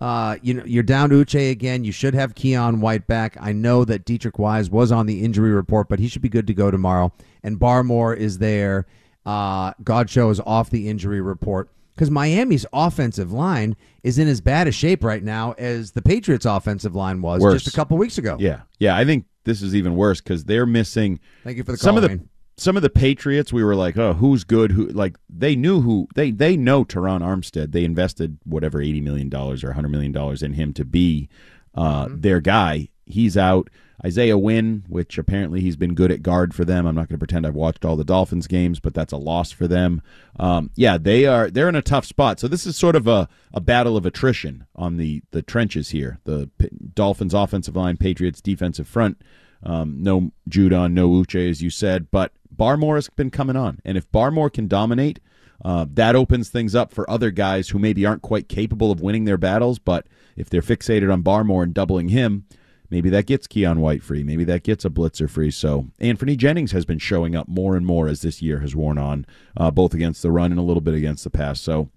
Uh, 0.00 0.36
you 0.42 0.54
know, 0.54 0.64
you're 0.66 0.82
down 0.82 1.10
to 1.10 1.24
Uche 1.24 1.50
again. 1.52 1.84
You 1.84 1.92
should 1.92 2.14
have 2.14 2.34
Keion 2.34 2.80
White 2.80 3.06
back. 3.06 3.36
I 3.40 3.52
know 3.52 3.84
that 3.84 4.04
Deatrich 4.04 4.38
Wise 4.38 4.68
was 4.68 4.90
on 4.90 5.06
the 5.06 5.22
injury 5.22 5.52
report, 5.52 5.88
but 5.88 6.00
he 6.00 6.08
should 6.08 6.22
be 6.22 6.28
good 6.28 6.48
to 6.48 6.54
go 6.54 6.72
tomorrow. 6.72 7.12
And 7.44 7.60
Barmore 7.60 8.16
is 8.16 8.38
there. 8.38 8.86
Uh, 9.24 9.74
Godchaux 9.74 10.32
is 10.32 10.40
off 10.40 10.70
the 10.70 10.88
injury 10.88 11.20
report 11.20 11.70
because 11.94 12.10
Miami's 12.10 12.66
offensive 12.72 13.32
line 13.32 13.76
is 14.02 14.18
in 14.18 14.28
as 14.28 14.40
bad 14.40 14.66
a 14.68 14.72
shape 14.72 15.04
right 15.04 15.22
now 15.22 15.52
as 15.58 15.92
the 15.92 16.02
Patriots' 16.02 16.44
offensive 16.46 16.94
line 16.94 17.22
was 17.22 17.40
Worse. 17.40 17.62
just 17.64 17.74
a 17.74 17.76
couple 17.76 17.96
weeks 17.98 18.18
ago. 18.18 18.36
Yeah, 18.40 18.62
yeah. 18.78 18.96
I 18.96 19.04
think 19.04 19.26
this 19.44 19.62
is 19.62 19.74
even 19.74 19.96
worse 19.96 20.20
because 20.20 20.44
they're 20.44 20.66
missing. 20.66 21.20
Thank 21.44 21.56
you 21.56 21.64
for 21.64 21.72
the 21.72 21.78
some 21.78 21.96
call, 21.96 22.04
of 22.04 22.10
the 22.10 22.20
some 22.56 22.76
of 22.76 22.82
the 22.82 22.90
Patriots. 22.90 23.52
We 23.52 23.64
were 23.64 23.74
like, 23.74 23.96
oh, 23.96 24.12
who's 24.14 24.44
good? 24.44 24.72
Who 24.72 24.86
like 24.88 25.16
they 25.28 25.56
knew 25.56 25.80
who 25.80 26.08
they 26.14 26.30
they 26.30 26.56
know 26.56 26.84
Terron 26.84 27.20
Armstead. 27.20 27.72
They 27.72 27.84
invested 27.84 28.38
whatever 28.44 28.80
eighty 28.80 29.00
million 29.00 29.28
dollars 29.28 29.62
or 29.64 29.72
hundred 29.72 29.90
million 29.90 30.12
dollars 30.12 30.42
in 30.42 30.52
him 30.54 30.72
to 30.74 30.84
be 30.84 31.28
uh, 31.74 32.06
Mm-hmm. 32.06 32.20
their 32.20 32.40
guy. 32.40 32.88
He's 33.06 33.36
out. 33.36 33.68
Isaiah 34.04 34.38
Wynn, 34.38 34.84
which 34.88 35.16
apparently 35.16 35.60
he's 35.60 35.76
been 35.76 35.94
good 35.94 36.10
at 36.10 36.22
guard 36.22 36.54
for 36.54 36.64
them. 36.64 36.86
I'm 36.86 36.94
not 36.94 37.08
going 37.08 37.16
to 37.16 37.18
pretend 37.18 37.46
I've 37.46 37.54
watched 37.54 37.84
all 37.84 37.96
the 37.96 38.04
Dolphins 38.04 38.46
games, 38.46 38.80
but 38.80 38.94
that's 38.94 39.12
a 39.12 39.16
loss 39.16 39.52
for 39.52 39.68
them. 39.68 40.02
Um, 40.40 40.70
yeah, 40.74 40.98
they 40.98 41.26
are 41.26 41.50
they're 41.50 41.68
in 41.68 41.76
a 41.76 41.82
tough 41.82 42.04
spot. 42.04 42.40
So 42.40 42.48
this 42.48 42.66
is 42.66 42.76
sort 42.76 42.96
of 42.96 43.06
a, 43.06 43.28
a 43.54 43.60
battle 43.60 43.96
of 43.96 44.04
attrition 44.04 44.66
on 44.74 44.96
the 44.96 45.22
the 45.30 45.42
trenches 45.42 45.90
here. 45.90 46.18
The 46.24 46.50
P- 46.58 46.68
Dolphins 46.94 47.34
offensive 47.34 47.76
line, 47.76 47.96
Patriots 47.96 48.40
defensive 48.40 48.88
front. 48.88 49.22
Um, 49.62 50.02
no 50.02 50.32
Judon, 50.48 50.92
no 50.92 51.08
Uche, 51.08 51.48
as 51.48 51.62
you 51.62 51.70
said, 51.70 52.10
but 52.10 52.32
Barmore 52.54 52.96
has 52.96 53.08
been 53.08 53.30
coming 53.30 53.54
on, 53.54 53.80
and 53.84 53.96
if 53.96 54.10
Barmore 54.10 54.52
can 54.52 54.66
dominate, 54.66 55.20
uh, 55.64 55.86
that 55.94 56.16
opens 56.16 56.48
things 56.48 56.74
up 56.74 56.92
for 56.92 57.08
other 57.08 57.30
guys 57.30 57.68
who 57.68 57.78
maybe 57.78 58.04
aren't 58.04 58.22
quite 58.22 58.48
capable 58.48 58.90
of 58.90 59.00
winning 59.00 59.24
their 59.24 59.38
battles. 59.38 59.78
But 59.78 60.06
if 60.36 60.50
they're 60.50 60.62
fixated 60.62 61.12
on 61.12 61.22
Barmore 61.22 61.62
and 61.62 61.72
doubling 61.72 62.08
him, 62.08 62.46
maybe 62.92 63.08
that 63.10 63.26
gets 63.26 63.48
Keion 63.48 63.78
White 63.78 64.02
free. 64.04 64.22
Maybe 64.22 64.44
that 64.44 64.62
gets 64.62 64.84
a 64.84 64.90
blitzer 64.90 65.28
free. 65.28 65.50
So 65.50 65.88
Anfernee 66.00 66.36
Jennings 66.36 66.70
has 66.72 66.84
been 66.84 66.98
showing 67.00 67.34
up 67.34 67.48
more 67.48 67.74
and 67.74 67.84
more 67.84 68.06
as 68.06 68.20
this 68.22 68.40
year 68.40 68.60
has 68.60 68.76
worn 68.76 68.98
on, 68.98 69.26
uh, 69.56 69.70
both 69.72 69.94
against 69.94 70.22
the 70.22 70.30
run 70.30 70.52
and 70.52 70.60
a 70.60 70.62
little 70.62 70.80
bit 70.82 70.94
against 70.94 71.24
the 71.24 71.30
pass. 71.30 71.60
So 71.60 71.88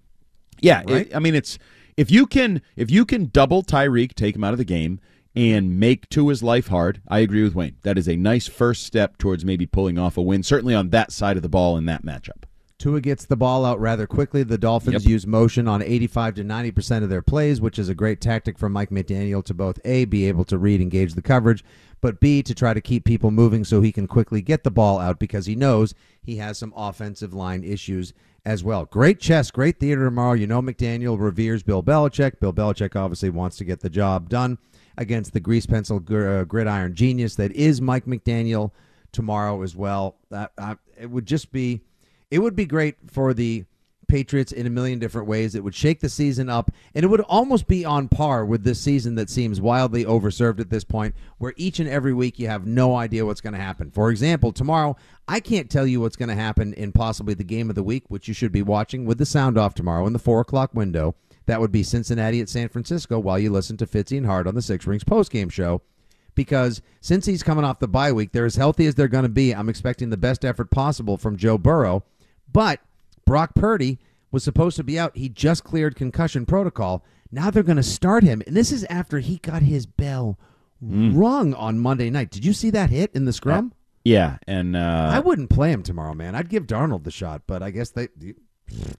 yeah, 0.60 0.82
it- 0.88 1.14
I 1.14 1.20
mean 1.20 1.34
it's 1.36 1.58
if 1.96 2.10
you 2.10 2.26
can 2.26 2.60
if 2.74 2.90
you 2.90 3.04
can 3.04 3.26
double 3.26 3.62
Tyreek, 3.62 4.14
take 4.14 4.34
him 4.34 4.42
out 4.42 4.52
of 4.54 4.58
the 4.58 4.64
game, 4.64 4.98
and 5.34 5.78
make 5.78 6.08
Tua's 6.08 6.42
life 6.42 6.68
hard. 6.68 7.02
I 7.06 7.18
agree 7.18 7.42
with 7.42 7.54
Wayne. 7.54 7.76
That 7.82 7.98
is 7.98 8.08
a 8.08 8.16
nice 8.16 8.46
first 8.46 8.82
step 8.84 9.18
towards 9.18 9.44
maybe 9.44 9.66
pulling 9.66 9.98
off 9.98 10.16
a 10.16 10.22
win, 10.22 10.42
certainly 10.42 10.74
on 10.74 10.88
that 10.90 11.12
side 11.12 11.36
of 11.36 11.42
the 11.42 11.48
ball 11.50 11.76
in 11.76 11.84
that 11.86 12.04
matchup. 12.04 12.44
Tua 12.78 13.00
gets 13.00 13.24
the 13.24 13.36
ball 13.36 13.64
out 13.64 13.80
rather 13.80 14.06
quickly. 14.06 14.42
The 14.42 14.58
Dolphins 14.58 15.04
Yep. 15.04 15.10
use 15.10 15.26
motion 15.26 15.66
on 15.66 15.80
85 15.82 16.34
to 16.34 16.44
90% 16.44 17.02
of 17.02 17.08
their 17.08 17.22
plays, 17.22 17.60
which 17.60 17.78
is 17.78 17.88
a 17.88 17.94
great 17.94 18.20
tactic 18.20 18.58
for 18.58 18.68
Mike 18.68 18.90
McDaniel 18.90 19.42
to 19.44 19.54
both 19.54 19.78
A, 19.84 20.04
be 20.04 20.26
able 20.28 20.44
to 20.44 20.58
read 20.58 20.80
and 20.82 20.90
gauge 20.90 21.14
the 21.14 21.22
coverage, 21.22 21.64
but 22.02 22.20
B, 22.20 22.42
to 22.42 22.54
try 22.54 22.74
to 22.74 22.80
keep 22.82 23.04
people 23.04 23.30
moving 23.30 23.64
so 23.64 23.80
he 23.80 23.92
can 23.92 24.06
quickly 24.06 24.42
get 24.42 24.62
the 24.62 24.70
ball 24.70 24.98
out 24.98 25.18
because 25.18 25.46
he 25.46 25.54
knows 25.56 25.94
he 26.22 26.36
has 26.36 26.58
some 26.58 26.74
offensive 26.76 27.32
line 27.32 27.64
issues 27.64 28.12
as 28.44 28.62
well. 28.62 28.84
Great 28.84 29.18
chess, 29.20 29.50
great 29.50 29.80
theater 29.80 30.04
tomorrow. 30.04 30.34
You 30.34 30.46
know 30.46 30.60
McDaniel 30.60 31.18
reveres 31.18 31.62
Bill 31.62 31.82
Belichick. 31.82 32.38
Bill 32.40 32.52
Belichick 32.52 32.94
obviously 32.94 33.30
wants 33.30 33.56
to 33.56 33.64
get 33.64 33.80
the 33.80 33.90
job 33.90 34.28
done 34.28 34.58
against 34.98 35.32
the 35.32 35.40
grease 35.40 35.66
pencil 35.66 35.98
gr- 35.98 36.28
uh, 36.28 36.44
gridiron 36.44 36.94
genius 36.94 37.34
that 37.36 37.52
is 37.52 37.80
Mike 37.80 38.04
McDaniel 38.04 38.70
tomorrow 39.12 39.62
as 39.62 39.74
well. 39.74 40.16
That 40.30 40.52
uh, 40.58 40.74
it 41.00 41.10
would 41.10 41.26
just 41.26 41.50
be 41.50 41.80
it 42.30 42.40
would 42.40 42.56
be 42.56 42.66
great 42.66 42.96
for 43.10 43.34
the 43.34 43.64
Patriots 44.08 44.52
in 44.52 44.66
a 44.66 44.70
million 44.70 44.98
different 44.98 45.26
ways. 45.26 45.54
It 45.54 45.64
would 45.64 45.74
shake 45.74 46.00
the 46.00 46.08
season 46.08 46.48
up, 46.48 46.70
and 46.94 47.04
it 47.04 47.08
would 47.08 47.22
almost 47.22 47.66
be 47.66 47.84
on 47.84 48.08
par 48.08 48.44
with 48.44 48.62
this 48.62 48.80
season 48.80 49.16
that 49.16 49.28
seems 49.28 49.60
wildly 49.60 50.04
overserved 50.04 50.60
at 50.60 50.70
this 50.70 50.84
point, 50.84 51.14
where 51.38 51.54
each 51.56 51.80
and 51.80 51.88
every 51.88 52.14
week 52.14 52.38
you 52.38 52.48
have 52.48 52.66
no 52.66 52.94
idea 52.94 53.26
what's 53.26 53.40
going 53.40 53.54
to 53.54 53.60
happen. 53.60 53.90
For 53.90 54.10
example, 54.10 54.52
tomorrow, 54.52 54.96
I 55.26 55.40
can't 55.40 55.70
tell 55.70 55.86
you 55.86 56.00
what's 56.00 56.16
going 56.16 56.28
to 56.28 56.36
happen 56.36 56.72
in 56.74 56.92
possibly 56.92 57.34
the 57.34 57.44
game 57.44 57.68
of 57.68 57.74
the 57.74 57.82
week, 57.82 58.04
which 58.08 58.28
you 58.28 58.34
should 58.34 58.52
be 58.52 58.62
watching 58.62 59.06
with 59.06 59.18
the 59.18 59.26
sound 59.26 59.58
off 59.58 59.74
tomorrow 59.74 60.06
in 60.06 60.12
the 60.12 60.18
four 60.18 60.40
o'clock 60.40 60.72
window. 60.72 61.14
That 61.46 61.60
would 61.60 61.72
be 61.72 61.82
Cincinnati 61.82 62.40
at 62.40 62.48
San 62.48 62.68
Francisco 62.68 63.18
while 63.18 63.38
you 63.38 63.50
listen 63.50 63.76
to 63.78 63.86
Fitzy 63.86 64.16
and 64.16 64.26
Hart 64.26 64.46
on 64.46 64.54
the 64.54 64.62
Six 64.62 64.86
Rings 64.86 65.04
postgame 65.04 65.50
show 65.50 65.82
because 66.36 66.82
since 67.00 67.26
he's 67.26 67.42
coming 67.42 67.64
off 67.64 67.80
the 67.80 67.88
bye 67.88 68.12
week, 68.12 68.30
they're 68.30 68.46
as 68.46 68.54
healthy 68.54 68.86
as 68.86 68.94
they're 68.94 69.08
going 69.08 69.24
to 69.24 69.28
be. 69.28 69.52
I'm 69.52 69.68
expecting 69.68 70.10
the 70.10 70.16
best 70.16 70.44
effort 70.44 70.70
possible 70.70 71.16
from 71.16 71.36
Joe 71.36 71.58
Burrow. 71.58 72.04
But 72.56 72.80
Brock 73.26 73.54
Purdy 73.54 73.98
was 74.30 74.42
supposed 74.42 74.78
to 74.78 74.82
be 74.82 74.98
out. 74.98 75.14
He 75.14 75.28
just 75.28 75.62
cleared 75.62 75.94
concussion 75.94 76.46
protocol. 76.46 77.04
Now 77.30 77.50
they're 77.50 77.62
going 77.62 77.76
to 77.76 77.82
start 77.82 78.24
him. 78.24 78.42
And 78.46 78.56
this 78.56 78.72
is 78.72 78.84
after 78.84 79.18
he 79.18 79.36
got 79.36 79.60
his 79.60 79.84
bell 79.84 80.38
rung 80.80 81.52
on 81.52 81.78
Monday 81.78 82.08
night. 82.08 82.30
Did 82.30 82.46
you 82.46 82.54
see 82.54 82.70
that 82.70 82.88
hit 82.88 83.10
in 83.14 83.26
the 83.26 83.34
scrum? 83.34 83.74
Yeah, 84.06 84.38
and 84.46 84.74
uh, 84.74 85.10
I 85.12 85.18
wouldn't 85.18 85.50
play 85.50 85.70
him 85.70 85.82
tomorrow, 85.82 86.14
man. 86.14 86.34
I'd 86.34 86.48
give 86.48 86.66
Darnold 86.66 87.04
the 87.04 87.10
shot, 87.10 87.42
but 87.46 87.62
I 87.62 87.70
guess 87.70 87.90
they 87.90 88.08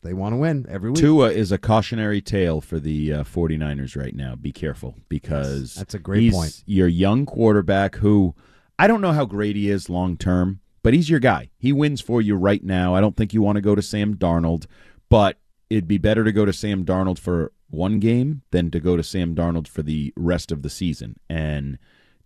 they 0.04 0.14
want 0.14 0.34
to 0.34 0.38
win 0.38 0.68
every 0.70 0.92
week. 0.92 1.00
Tua 1.00 1.32
is 1.32 1.52
a 1.52 1.58
cautionary 1.58 2.22
tale 2.22 2.62
for 2.62 2.80
the 2.80 3.12
uh, 3.12 3.24
49ers 3.24 4.00
right 4.00 4.14
now. 4.14 4.36
Be 4.36 4.52
careful 4.52 4.94
because 5.10 5.74
That's 5.74 5.96
a 5.96 6.00
great 6.00 6.22
he's 6.22 6.34
point. 6.34 6.64
Your 6.68 6.88
young 6.88 7.26
quarterback 7.26 7.96
who 7.96 8.36
I 8.78 8.86
don't 8.86 9.02
know 9.02 9.14
how 9.14 9.26
great 9.26 9.56
he 9.56 9.72
is 9.72 9.90
long 9.90 10.16
term, 10.16 10.60
but 10.84 10.94
he's 10.94 11.10
your 11.10 11.20
guy. 11.20 11.50
He 11.58 11.74
wins 11.74 12.02
for 12.02 12.22
you 12.22 12.36
right 12.36 12.64
now. 12.64 12.96
I 12.96 13.02
don't 13.02 13.16
think 13.16 13.34
you 13.34 13.42
want 13.42 13.58
to 13.58 13.62
go 13.62 13.76
to 13.76 13.82
Sam 13.82 14.16
Darnold, 14.16 14.66
but 15.10 15.38
it'd 15.70 15.88
be 15.88 15.98
better 15.98 16.24
to 16.24 16.32
go 16.32 16.46
to 16.46 16.54
Sam 16.54 16.86
Darnold 16.86 17.20
for 17.20 17.52
one 17.70 18.00
game 18.00 18.44
than 18.52 18.72
to 18.72 18.80
go 18.80 18.96
to 18.96 19.04
Sam 19.04 19.36
Darnold 19.36 19.68
for 19.68 19.84
the 19.84 20.14
rest 20.16 20.52
of 20.52 20.62
the 20.62 20.70
season. 20.70 21.18
And 21.30 21.78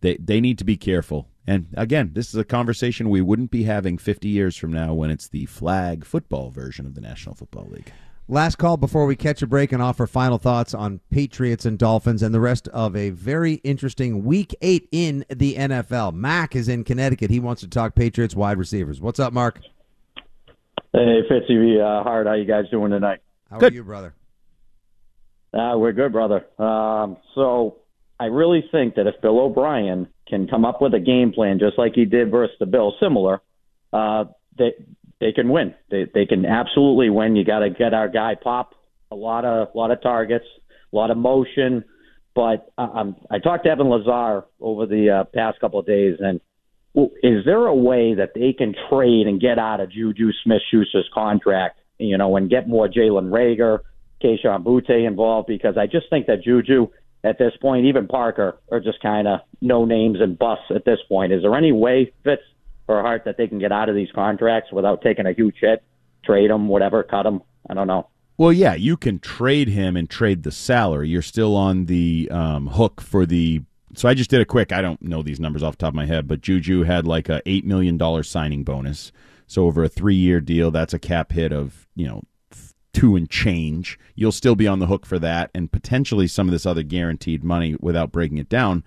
they 0.02 0.18
they 0.18 0.42
need 0.42 0.58
to 0.60 0.64
be 0.64 0.78
careful. 0.78 1.28
And 1.48 1.68
again, 1.76 2.12
this 2.14 2.30
is 2.30 2.36
a 2.36 2.44
conversation 2.44 3.10
we 3.10 3.22
wouldn't 3.22 3.52
be 3.52 3.64
having 3.64 3.98
50 3.98 4.28
years 4.28 4.56
from 4.56 4.72
now 4.72 4.94
when 4.94 5.10
it's 5.10 5.28
the 5.28 5.48
flag 5.48 6.06
football 6.06 6.52
version 6.52 6.86
of 6.86 6.94
the 6.94 7.02
National 7.02 7.34
Football 7.34 7.68
League. 7.70 7.92
Last 8.32 8.56
call 8.56 8.78
before 8.78 9.08
we 9.08 9.18
catch 9.18 9.42
a 9.42 9.46
break 9.46 9.74
and 9.74 9.84
offer 9.84 10.08
final 10.08 10.38
thoughts 10.38 10.74
on 10.74 11.02
Patriots 11.10 11.66
and 11.66 11.78
Dolphins 11.78 12.24
and 12.24 12.34
the 12.34 12.40
rest 12.40 12.70
of 12.70 12.96
a 12.96 13.10
very 13.10 13.56
interesting 13.56 14.24
week 14.24 14.56
eight 14.62 14.88
in 14.94 15.26
the 15.30 15.56
NFL. 15.56 16.14
Mac 16.14 16.56
is 16.56 16.70
in 16.70 16.86
Connecticut. 16.86 17.30
He 17.30 17.42
wants 17.42 17.60
to 17.60 17.68
talk 17.68 17.94
Patriots 17.94 18.34
wide 18.34 18.58
receivers. 18.58 19.02
What's 19.02 19.20
up, 19.20 19.34
Mark? 19.34 19.60
Hey, 20.94 21.24
Fitzy, 21.30 21.78
uh, 21.78 22.04
Hart, 22.04 22.26
how 22.26 22.36
you 22.36 22.46
guys 22.46 22.70
doing 22.72 22.92
tonight? 22.92 23.20
How 23.50 23.58
Good. 23.58 23.74
are 23.74 23.76
you, 23.76 23.84
brother? 23.84 24.14
Uh, 25.54 25.74
we're 25.76 25.92
good, 25.92 26.14
brother. 26.14 26.46
Um, 26.58 27.18
so 27.36 27.80
I 28.18 28.28
really 28.28 28.64
think 28.72 28.96
that 28.96 29.08
if 29.08 29.22
Bill 29.22 29.42
O'Brien 29.42 30.08
can 30.30 30.48
come 30.48 30.64
up 30.64 30.82
with 30.82 30.94
a 30.94 31.02
game 31.02 31.34
plan 31.34 31.60
just 31.60 31.78
like 31.78 31.96
he 31.96 32.06
did 32.06 32.32
versus 32.32 32.56
the 32.62 32.66
Bills, 32.66 32.94
similar, 32.98 33.42
uh, 33.92 34.24
they 34.58 34.72
they 35.22 35.32
can 35.32 35.48
win. 35.48 35.74
They 35.90 36.08
they 36.14 36.26
can 36.26 36.46
absolutely 36.46 37.10
win. 37.10 37.38
You 37.38 37.46
got 37.46 37.60
to 37.60 37.70
get 37.70 37.94
our 37.94 38.10
guy 38.10 38.36
Pop 38.36 38.74
a 39.10 39.16
lot 39.16 39.46
of 39.46 39.70
a 39.74 39.78
lot 39.78 39.92
of 39.92 40.02
targets, 40.02 40.46
a 40.92 40.96
lot 40.96 41.12
of 41.12 41.18
motion. 41.18 41.86
But 42.34 42.72
um, 42.78 43.16
I 43.30 43.40
talked 43.40 43.66
to 43.66 43.70
Evan 43.70 43.90
Lazar 43.90 44.46
over 44.60 44.86
the 44.86 45.22
uh, 45.22 45.24
past 45.26 45.60
couple 45.60 45.80
of 45.80 45.86
days, 45.86 46.18
and 46.20 46.42
is 47.24 47.46
there 47.46 47.68
a 47.68 47.76
way 47.76 48.16
that 48.16 48.32
they 48.34 48.54
can 48.54 48.74
trade 48.90 49.28
and 49.28 49.40
get 49.40 49.60
out 49.60 49.80
of 49.80 49.92
Juju 49.92 50.32
Smith-Schuster's 50.44 51.10
contract, 51.14 51.80
you 52.00 52.18
know, 52.18 52.36
and 52.36 52.50
get 52.50 52.68
more 52.68 52.88
Jalen 52.88 53.32
Reagor, 53.32 53.80
Kayshon 54.24 54.64
Boutte 54.64 55.06
involved? 55.06 55.48
Because 55.48 55.78
I 55.78 55.88
just 55.88 56.10
think 56.10 56.28
that 56.28 56.44
Juju 56.44 56.88
at 57.24 57.38
this 57.38 57.54
point, 57.62 57.86
even 57.86 58.08
Parker, 58.08 58.60
are 58.72 58.80
just 58.80 59.02
kind 59.02 59.28
of 59.28 59.42
no 59.62 59.86
names 59.86 60.18
and 60.22 60.40
busts 60.40 60.72
at 60.74 60.86
this 60.86 61.00
point. 61.08 61.34
Is 61.34 61.44
there 61.44 61.56
any 61.56 61.72
way, 61.74 62.14
Fitz 62.24 62.42
or 62.92 63.02
Hart, 63.02 63.24
that 63.26 63.38
they 63.38 63.48
can 63.48 63.60
get 63.60 63.72
out 63.72 63.90
of 63.90 63.96
these 63.96 64.12
contracts 64.14 64.72
without 64.72 65.02
taking 65.02 65.26
a 65.26 65.34
huge 65.34 65.56
hit, 65.60 65.84
trade 66.24 66.50
them, 66.50 66.68
whatever, 66.68 67.04
cut 67.04 67.24
them? 67.24 67.42
I 67.70 67.74
don't 67.74 67.88
know. 67.88 68.08
Well, 68.38 68.54
yeah, 68.54 68.74
you 68.74 68.98
can 68.98 69.20
trade 69.20 69.68
him 69.68 69.96
and 69.96 70.10
trade 70.10 70.44
the 70.44 70.52
salary. 70.52 71.10
You're 71.10 71.22
still 71.22 71.56
on 71.56 71.86
the 71.86 72.28
um, 72.32 72.68
hook 72.68 73.02
for 73.02 73.26
the. 73.26 73.62
So 73.94 74.08
I 74.08 74.14
just 74.14 74.30
did 74.30 74.42
a 74.42 74.46
quick. 74.46 74.72
I 74.72 74.82
don't 74.82 75.02
know 75.02 75.22
these 75.22 75.40
numbers 75.40 75.64
off 75.64 75.78
the 75.78 75.82
top 75.82 75.92
of 75.92 75.96
my 75.96 76.06
head, 76.06 76.28
but 76.28 76.42
Juju 76.42 76.84
had 76.84 77.06
like 77.06 77.30
a 77.30 77.42
eight 77.46 77.66
million 77.66 77.98
dollar 77.98 78.24
signing 78.24 78.64
bonus. 78.64 79.12
So 79.48 79.66
over 79.66 79.84
a 79.84 79.90
three 79.90 80.16
year 80.16 80.42
deal, 80.42 80.72
that's 80.72 80.94
a 80.94 81.00
cap 81.00 81.34
hit 81.34 81.52
of 81.52 81.88
you 81.96 82.08
know 82.08 82.24
two 82.94 83.16
and 83.16 83.30
change. 83.30 84.00
You'll 84.16 84.32
still 84.32 84.56
be 84.56 84.68
on 84.68 84.80
the 84.80 84.88
hook 84.88 85.06
for 85.06 85.20
that, 85.20 85.52
and 85.54 85.72
potentially 85.72 86.28
some 86.28 86.48
of 86.48 86.52
this 86.52 86.66
other 86.66 86.84
guaranteed 86.84 87.44
money 87.44 87.76
without 87.80 88.12
breaking 88.12 88.38
it 88.38 88.50
down. 88.50 88.84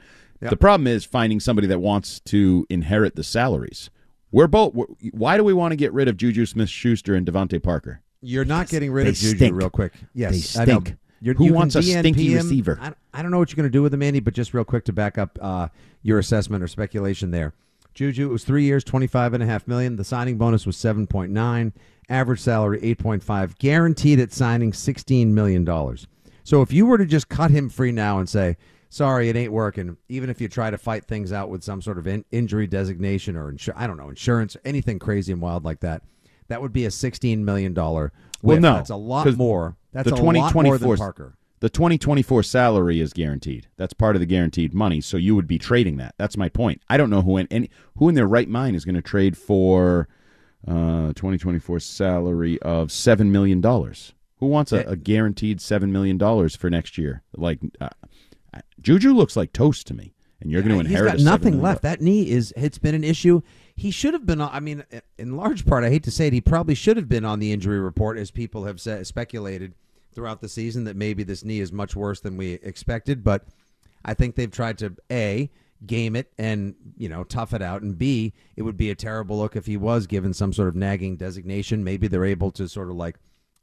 The 0.51 0.57
problem 0.57 0.87
is 0.87 1.05
finding 1.05 1.41
somebody 1.41 1.67
that 1.69 1.79
wants 1.79 2.21
to 2.21 2.67
inherit 2.69 3.17
the 3.17 3.25
salaries. 3.25 3.91
We're 4.35 4.49
both. 4.49 4.75
Why 5.13 5.37
do 5.37 5.45
we 5.45 5.53
want 5.53 5.71
to 5.71 5.77
get 5.77 5.93
rid 5.93 6.09
of 6.09 6.17
Juju 6.17 6.45
Smith 6.47 6.69
Schuster 6.69 7.15
and 7.15 7.25
DeVante 7.25 7.63
Parker? 7.63 8.01
You're 8.21 8.45
not 8.45 8.69
getting 8.69 8.91
rid 8.91 9.07
they 9.07 9.11
of 9.11 9.15
Juju 9.15 9.37
stink. 9.37 9.55
real 9.57 9.71
quick. 9.71 9.93
Yes, 10.13 10.33
They 10.33 10.39
stink. 10.65 10.97
You're, 11.21 11.35
Who 11.37 11.45
you 11.45 11.55
wants 11.55 11.77
a 11.77 11.79
DNP 11.79 12.01
stinky 12.01 12.27
him. 12.33 12.39
receiver? 12.39 12.77
I, 12.83 12.93
I 13.15 13.23
don't 13.23 13.31
know 13.31 13.39
what 13.39 13.51
you're 13.51 13.57
going 13.57 13.69
to 13.69 13.73
do 13.73 13.81
with 13.81 13.95
him, 13.95 14.03
Andy, 14.03 14.19
but 14.19 14.35
just 14.35 14.53
real 14.53 14.65
quick 14.65 14.85
to 14.87 14.93
back 14.93 15.19
up 15.19 15.39
uh, 15.41 15.69
your 16.03 16.19
assessment 16.19 16.65
or 16.65 16.69
speculation 16.69 17.31
there. 17.31 17.55
Juju, 17.95 18.27
it 18.29 18.33
was 18.33 18.43
three 18.43 18.65
years, 18.65 18.83
twenty-five 18.83 19.35
and 19.35 19.43
a 19.43 19.47
half 19.47 19.69
million. 19.69 19.95
The 19.95 20.03
signing 20.03 20.37
bonus 20.37 20.67
was 20.67 20.77
seven 20.77 21.07
point 21.07 21.31
nine. 21.31 21.73
Average 22.09 22.41
salary 22.41 22.81
eight 22.83 22.99
point 22.99 23.23
five. 23.23 23.57
Guaranteed 23.59 24.19
at 24.19 24.33
signing 24.33 24.73
sixteen 24.73 25.33
million 25.33 25.65
dollars. 25.65 26.09
So 26.43 26.61
if 26.61 26.73
you 26.73 26.87
were 26.87 26.99
to 26.99 27.07
just 27.07 27.29
cut 27.29 27.53
him 27.53 27.69
free 27.69 27.93
now 27.93 28.19
and 28.19 28.29
say, 28.29 28.57
"Sorry, 28.95 29.29
it 29.29 29.37
ain't 29.37 29.53
working," 29.53 29.97
even 30.09 30.31
if 30.31 30.41
you 30.41 30.49
try 30.49 30.71
to 30.71 30.79
fight 30.79 31.05
things 31.05 31.33
out 31.33 31.51
with 31.51 31.65
some 31.65 31.83
sort 31.83 31.99
of 31.99 32.07
in- 32.07 32.25
injury 32.31 32.67
designation 32.67 33.37
or 33.37 33.51
insur- 33.53 33.75
I 33.77 33.87
don't 33.87 33.97
know 33.97 34.09
insurance, 34.09 34.57
anything 34.65 34.99
crazy 34.99 35.33
and 35.33 35.43
wild 35.43 35.65
like 35.65 35.81
that, 35.81 36.03
that 36.49 36.63
would 36.63 36.73
be 36.73 36.85
a 36.85 36.91
sixteen 36.91 37.45
million 37.45 37.75
dollar. 37.75 38.13
Well, 38.43 38.61
no, 38.61 38.75
that's 38.75 38.91
a 38.91 38.97
lot 38.97 39.37
more. 39.37 39.77
That's 39.93 40.09
the 40.09 40.15
a 40.15 40.17
lot 40.17 40.55
more 40.55 40.65
2024 40.65 40.79
than 40.79 40.97
Parker. 40.97 41.37
The 41.61 41.71
2024 41.71 42.43
salary 42.43 43.01
is 43.01 43.15
guaranteed. 43.15 43.69
That's 43.79 43.95
part 43.95 44.17
of 44.17 44.21
the 44.21 44.27
guaranteed 44.27 44.75
money. 44.75 45.01
So 45.01 45.17
you 45.17 45.35
would 45.35 45.47
be 45.47 45.59
trading 45.59 45.97
that. 45.97 46.15
That's 46.19 46.37
my 46.37 46.51
point. 46.51 46.83
I 46.91 46.97
don't 46.99 47.09
know 47.11 47.23
who 47.23 47.39
in 47.39 47.47
any 47.51 47.71
who 47.97 48.09
in 48.09 48.15
their 48.15 48.27
right 48.27 48.49
mind 48.49 48.77
is 48.77 48.85
going 48.85 48.97
to 48.97 49.03
trade 49.03 49.39
for 49.39 50.09
uh, 50.69 51.15
2024 51.15 51.81
salary 51.81 52.61
of 52.61 52.93
seven 52.93 53.33
million 53.33 53.61
dollars. 53.61 54.13
Who 54.39 54.47
wants 54.47 54.73
a, 54.73 54.81
a 54.81 54.97
guaranteed 54.97 55.61
seven 55.61 55.91
million 55.91 56.19
dollars 56.19 56.55
for 56.55 56.69
next 56.69 56.99
year? 56.99 57.23
Like 57.35 57.61
uh, 57.81 57.89
Juju 58.81 59.13
looks 59.15 59.37
like 59.37 59.53
toast 59.53 59.87
to 59.89 59.95
me, 59.95 60.15
and 60.41 60.51
you're 60.51 60.63
going 60.63 60.77
to 60.79 60.83
He's 60.89 60.91
inherit. 60.91 61.13
got 61.13 61.17
a 61.21 61.23
$7 61.23 61.25
nothing 61.25 61.63
left. 61.63 61.83
That 61.83 62.01
knee 62.01 62.31
is 62.31 62.53
it's 62.57 62.79
been 62.79 62.95
an 62.95 63.05
issue. 63.05 63.41
He 63.77 63.91
should 63.91 64.15
have 64.15 64.27
been. 64.27 64.41
on- 64.41 64.51
I 64.53 64.61
mean, 64.61 64.85
in 65.19 65.37
large 65.37 65.67
part, 65.67 65.85
I 65.85 65.91
hate 65.91 66.05
to 66.05 66.11
say 66.11 66.27
it, 66.29 66.33
he 66.33 66.41
probably 66.41 66.75
should 66.75 66.97
have 66.97 67.09
been 67.09 67.25
on 67.25 67.39
the 67.41 67.53
injury 67.53 67.81
report, 67.81 68.19
as 68.19 68.31
people 68.31 68.65
have 68.65 68.81
said, 68.81 69.07
speculated 69.07 69.75
throughout 70.13 70.41
the 70.41 70.49
season 70.49 70.85
that 70.85 70.95
maybe 70.97 71.25
this 71.25 71.45
knee 71.45 71.59
is 71.61 71.73
much 71.73 71.97
worse 71.97 72.21
than 72.21 72.37
we 72.37 72.53
expected. 72.63 73.25
But 73.25 73.47
I 74.05 74.15
think 74.15 74.37
they've 74.37 74.51
tried 74.51 74.79
to 74.79 74.95
a 75.11 75.51
game 75.87 76.17
it 76.17 76.33
and 76.39 76.75
you 76.97 77.09
know 77.09 77.25
tough 77.25 77.53
it 77.53 77.61
out, 77.61 77.83
and 77.83 77.99
b 77.99 78.33
it 78.57 78.63
would 78.63 78.77
be 78.77 78.91
a 78.91 78.95
terrible 78.95 79.39
look 79.39 79.57
if 79.57 79.67
he 79.67 79.77
was 79.77 80.07
given 80.07 80.33
some 80.33 80.53
sort 80.53 80.69
of 80.69 80.77
nagging 80.77 81.17
designation. 81.17 81.83
Maybe 81.85 82.07
they're 82.07 82.25
able 82.25 82.51
to 82.53 82.69
sort 82.69 82.91
of 82.91 82.97
like 82.97 83.17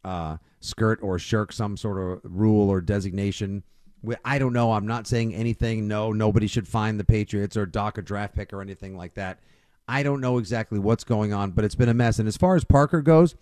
uh, 0.04 0.38
skirt 0.60 1.00
or 1.02 1.18
shirk 1.20 1.54
some 1.54 1.78
sort 1.78 1.98
of 2.00 2.20
rule 2.24 2.70
or 2.70 2.82
designation. 2.82 3.64
We- 4.04 4.16
I 4.26 4.40
don't 4.40 4.54
know. 4.54 4.74
I'm 4.74 4.88
not 4.88 5.08
saying 5.08 5.34
anything. 5.36 5.88
No, 5.88 6.12
nobody 6.12 6.48
should 6.48 6.68
find 6.68 7.00
the 7.00 7.04
Patriots 7.04 7.56
or 7.56 7.66
dock 7.66 7.98
a 7.98 8.02
draft 8.02 8.36
pick 8.36 8.54
or 8.54 8.62
anything 8.62 8.98
like 8.98 9.14
that. 9.16 9.40
I 9.88 10.04
don't 10.04 10.22
know 10.22 10.38
exactly 10.38 10.80
what's 10.80 11.04
going 11.04 11.34
on, 11.34 11.52
but 11.52 11.66
it's 11.66 11.76
been 11.76 11.90
a 11.90 11.94
mess. 11.94 12.20
And 12.20 12.28
as 12.28 12.38
far 12.38 12.56
as 12.56 12.64
Parker 12.64 13.02
goes, 13.02 13.36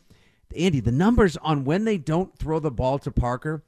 Andy, 0.58 0.80
the 0.80 0.92
numbers 0.92 1.38
on 1.38 1.64
when 1.64 1.86
they 1.86 1.98
don't 1.98 2.36
throw 2.38 2.60
the 2.60 2.72
ball 2.72 2.98
to 3.00 3.12
Parker, 3.12 3.64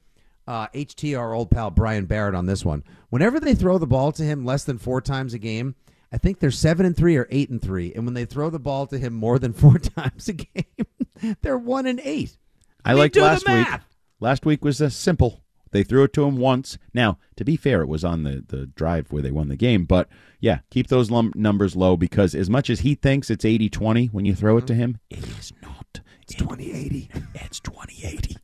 uh, 0.46 0.66
HT, 0.74 1.16
our 1.18 1.32
old 1.32 1.50
pal 1.50 1.70
Brian 1.70 2.06
Barrett 2.06 2.34
on 2.34 2.46
this 2.46 2.64
one. 2.64 2.82
Whenever 3.10 3.38
they 3.38 3.54
throw 3.54 3.78
the 3.78 3.86
ball 3.86 4.10
to 4.12 4.24
him 4.24 4.44
less 4.44 4.64
than 4.64 4.78
four 4.78 5.00
times 5.00 5.34
a 5.34 5.38
game, 5.38 5.76
I 6.12 6.18
think 6.18 6.40
they're 6.40 6.50
seven 6.50 6.84
and 6.84 6.96
three 6.96 7.16
or 7.16 7.28
eight 7.30 7.48
and 7.50 7.62
three. 7.62 7.92
And 7.94 8.04
when 8.04 8.14
they 8.14 8.24
throw 8.24 8.50
the 8.50 8.58
ball 8.58 8.86
to 8.88 8.98
him 8.98 9.12
more 9.14 9.38
than 9.38 9.52
four 9.52 9.78
times 9.78 10.28
a 10.28 10.32
game, 10.34 11.36
they're 11.42 11.58
one 11.58 11.86
and 11.86 12.00
eight. 12.02 12.36
I 12.84 12.90
mean, 12.90 12.98
liked 12.98 13.16
last 13.16 13.46
week. 13.46 13.80
Last 14.18 14.44
week 14.44 14.64
was 14.64 14.82
uh, 14.82 14.88
simple. 14.88 15.42
They 15.72 15.82
threw 15.82 16.04
it 16.04 16.12
to 16.14 16.24
him 16.24 16.36
once. 16.36 16.78
Now, 16.94 17.18
to 17.36 17.44
be 17.44 17.56
fair, 17.56 17.82
it 17.82 17.88
was 17.88 18.04
on 18.04 18.22
the, 18.22 18.44
the 18.46 18.66
drive 18.66 19.10
where 19.10 19.22
they 19.22 19.30
won 19.30 19.48
the 19.48 19.56
game. 19.56 19.84
But 19.84 20.08
yeah, 20.38 20.60
keep 20.70 20.86
those 20.88 21.10
lum- 21.10 21.32
numbers 21.34 21.74
low 21.74 21.96
because 21.96 22.34
as 22.34 22.48
much 22.48 22.70
as 22.70 22.80
he 22.80 22.94
thinks 22.94 23.30
it's 23.30 23.44
80 23.44 23.68
20 23.68 24.06
when 24.06 24.24
you 24.24 24.34
throw 24.34 24.56
it 24.58 24.66
to 24.68 24.74
him, 24.74 24.98
it 25.10 25.26
is 25.26 25.52
not. 25.62 26.00
It's 26.22 26.34
2080. 26.34 27.10
It's 27.34 27.60
2080. 27.60 28.36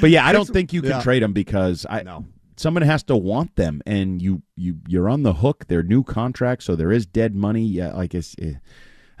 but 0.00 0.10
yeah, 0.10 0.26
I 0.26 0.32
don't 0.32 0.48
think 0.48 0.72
you 0.72 0.80
can 0.82 0.90
yeah. 0.92 1.02
trade 1.02 1.22
him 1.22 1.32
because 1.32 1.86
I 1.88 2.02
No. 2.02 2.24
someone 2.56 2.82
has 2.82 3.02
to 3.04 3.16
want 3.16 3.54
them 3.56 3.80
and 3.86 4.20
you 4.20 4.42
you 4.56 4.78
you're 4.88 5.08
on 5.08 5.22
the 5.22 5.34
hook. 5.34 5.66
They're 5.68 5.82
new 5.82 6.02
contracts, 6.02 6.64
so 6.64 6.74
there 6.74 6.90
is 6.92 7.06
dead 7.06 7.34
money. 7.34 7.64
Yeah, 7.64 7.92
like 7.94 8.14
it's 8.14 8.34
eh, 8.40 8.54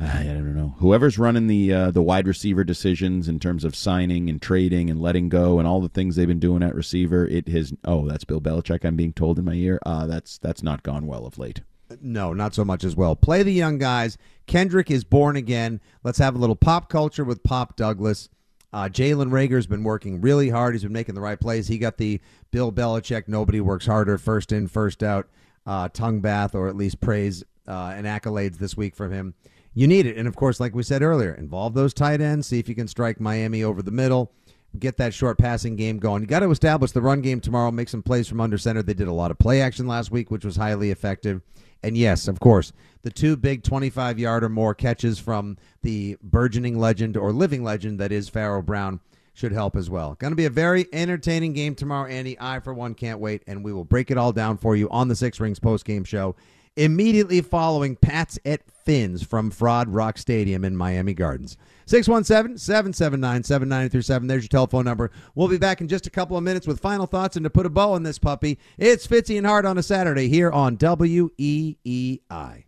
I 0.00 0.22
don't 0.22 0.54
know. 0.54 0.76
Whoever's 0.78 1.18
running 1.18 1.48
the 1.48 1.72
uh, 1.72 1.90
the 1.90 2.02
wide 2.02 2.28
receiver 2.28 2.62
decisions 2.62 3.28
in 3.28 3.40
terms 3.40 3.64
of 3.64 3.74
signing 3.74 4.30
and 4.30 4.40
trading 4.40 4.90
and 4.90 5.00
letting 5.00 5.28
go 5.28 5.58
and 5.58 5.66
all 5.66 5.80
the 5.80 5.88
things 5.88 6.14
they've 6.14 6.28
been 6.28 6.38
doing 6.38 6.62
at 6.62 6.74
receiver, 6.74 7.26
it 7.26 7.48
has. 7.48 7.72
Oh, 7.84 8.06
that's 8.06 8.24
Bill 8.24 8.40
Belichick. 8.40 8.84
I'm 8.84 8.94
being 8.94 9.12
told 9.12 9.38
in 9.38 9.44
my 9.44 9.54
ear. 9.54 9.80
Uh, 9.84 10.06
that's 10.06 10.38
that's 10.38 10.62
not 10.62 10.84
gone 10.84 11.06
well 11.06 11.26
of 11.26 11.38
late. 11.38 11.62
No, 12.00 12.32
not 12.32 12.54
so 12.54 12.64
much 12.64 12.84
as 12.84 12.94
well. 12.94 13.16
Play 13.16 13.42
the 13.42 13.52
young 13.52 13.78
guys. 13.78 14.18
Kendrick 14.46 14.90
is 14.90 15.04
born 15.04 15.36
again. 15.36 15.80
Let's 16.04 16.18
have 16.18 16.36
a 16.36 16.38
little 16.38 16.56
pop 16.56 16.88
culture 16.88 17.24
with 17.24 17.42
Pop 17.42 17.76
Douglas. 17.76 18.28
Uh, 18.72 18.88
Jalen 18.90 19.30
Reagor's 19.32 19.66
been 19.66 19.82
working 19.82 20.20
really 20.20 20.50
hard. 20.50 20.74
He's 20.74 20.82
been 20.82 20.92
making 20.92 21.14
the 21.14 21.22
right 21.22 21.40
plays. 21.40 21.66
He 21.66 21.78
got 21.78 21.96
the 21.96 22.20
Bill 22.50 22.70
Belichick, 22.70 23.26
nobody 23.26 23.60
works 23.60 23.86
harder, 23.86 24.18
first 24.18 24.52
in, 24.52 24.68
first 24.68 25.02
out 25.02 25.28
uh, 25.66 25.88
tongue 25.88 26.20
bath, 26.20 26.54
or 26.54 26.68
at 26.68 26.76
least 26.76 27.00
praise 27.00 27.42
uh, 27.66 27.94
and 27.96 28.06
accolades 28.06 28.58
this 28.58 28.76
week 28.76 28.94
from 28.94 29.12
him. 29.12 29.34
You 29.78 29.86
need 29.86 30.06
it. 30.06 30.16
And 30.16 30.26
of 30.26 30.34
course, 30.34 30.58
like 30.58 30.74
we 30.74 30.82
said 30.82 31.02
earlier, 31.02 31.32
involve 31.34 31.72
those 31.72 31.94
tight 31.94 32.20
ends. 32.20 32.48
See 32.48 32.58
if 32.58 32.68
you 32.68 32.74
can 32.74 32.88
strike 32.88 33.20
Miami 33.20 33.62
over 33.62 33.80
the 33.80 33.92
middle. 33.92 34.32
Get 34.76 34.96
that 34.96 35.14
short 35.14 35.38
passing 35.38 35.76
game 35.76 36.00
going. 36.00 36.20
You 36.20 36.26
got 36.26 36.40
to 36.40 36.50
establish 36.50 36.90
the 36.90 37.00
run 37.00 37.20
game 37.20 37.40
tomorrow. 37.40 37.70
Make 37.70 37.88
some 37.88 38.02
plays 38.02 38.26
from 38.26 38.40
under 38.40 38.58
center. 38.58 38.82
They 38.82 38.92
did 38.92 39.06
a 39.06 39.12
lot 39.12 39.30
of 39.30 39.38
play 39.38 39.62
action 39.62 39.86
last 39.86 40.10
week, 40.10 40.32
which 40.32 40.44
was 40.44 40.56
highly 40.56 40.90
effective. 40.90 41.42
And 41.84 41.96
yes, 41.96 42.26
of 42.26 42.40
course, 42.40 42.72
the 43.02 43.10
two 43.10 43.36
big 43.36 43.62
25 43.62 44.18
yard 44.18 44.42
or 44.42 44.48
more 44.48 44.74
catches 44.74 45.20
from 45.20 45.56
the 45.82 46.16
burgeoning 46.24 46.80
legend 46.80 47.16
or 47.16 47.30
living 47.30 47.62
legend 47.62 48.00
that 48.00 48.10
is 48.10 48.28
Pharaoh 48.28 48.62
Brown 48.62 48.98
should 49.32 49.52
help 49.52 49.76
as 49.76 49.88
well. 49.88 50.16
Going 50.16 50.32
to 50.32 50.36
be 50.36 50.46
a 50.46 50.50
very 50.50 50.86
entertaining 50.92 51.52
game 51.52 51.76
tomorrow, 51.76 52.10
Andy. 52.10 52.36
I, 52.40 52.58
for 52.58 52.74
one, 52.74 52.94
can't 52.94 53.20
wait. 53.20 53.44
And 53.46 53.64
we 53.64 53.72
will 53.72 53.84
break 53.84 54.10
it 54.10 54.18
all 54.18 54.32
down 54.32 54.58
for 54.58 54.74
you 54.74 54.90
on 54.90 55.06
the 55.06 55.14
Six 55.14 55.38
Rings 55.38 55.60
post 55.60 55.84
game 55.84 56.02
show 56.02 56.34
immediately 56.78 57.40
following 57.40 57.96
Pats 57.96 58.38
at 58.44 58.62
Fins 58.84 59.22
from 59.22 59.50
Fraud 59.50 59.88
Rock 59.88 60.16
Stadium 60.16 60.64
in 60.64 60.76
Miami 60.76 61.12
Gardens. 61.12 61.56
617 61.86 62.56
779 62.56 63.42
7937. 63.42 64.28
There's 64.28 64.44
your 64.44 64.48
telephone 64.48 64.84
number. 64.84 65.10
We'll 65.34 65.48
be 65.48 65.58
back 65.58 65.80
in 65.80 65.88
just 65.88 66.06
a 66.06 66.10
couple 66.10 66.36
of 66.36 66.44
minutes 66.44 66.66
with 66.66 66.80
final 66.80 67.06
thoughts 67.06 67.36
and 67.36 67.44
to 67.44 67.50
put 67.50 67.66
a 67.66 67.70
bow 67.70 67.92
on 67.92 68.04
this 68.04 68.18
puppy. 68.18 68.58
It's 68.78 69.06
Fitzy 69.06 69.36
and 69.36 69.46
Hart 69.46 69.66
on 69.66 69.76
a 69.76 69.82
Saturday 69.82 70.28
here 70.28 70.50
on 70.50 70.76
WEEI. 70.76 72.67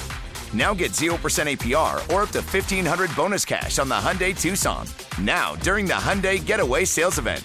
Now 0.53 0.73
get 0.73 0.91
0% 0.91 1.15
APR 1.15 2.13
or 2.13 2.23
up 2.23 2.29
to 2.29 2.41
1500 2.41 3.15
bonus 3.15 3.45
cash 3.45 3.79
on 3.79 3.87
the 3.87 3.95
Hyundai 3.95 4.37
Tucson. 4.37 4.85
Now, 5.21 5.55
during 5.55 5.85
the 5.85 5.93
Hyundai 5.93 6.45
Getaway 6.45 6.85
Sales 6.85 7.19
Event. 7.19 7.43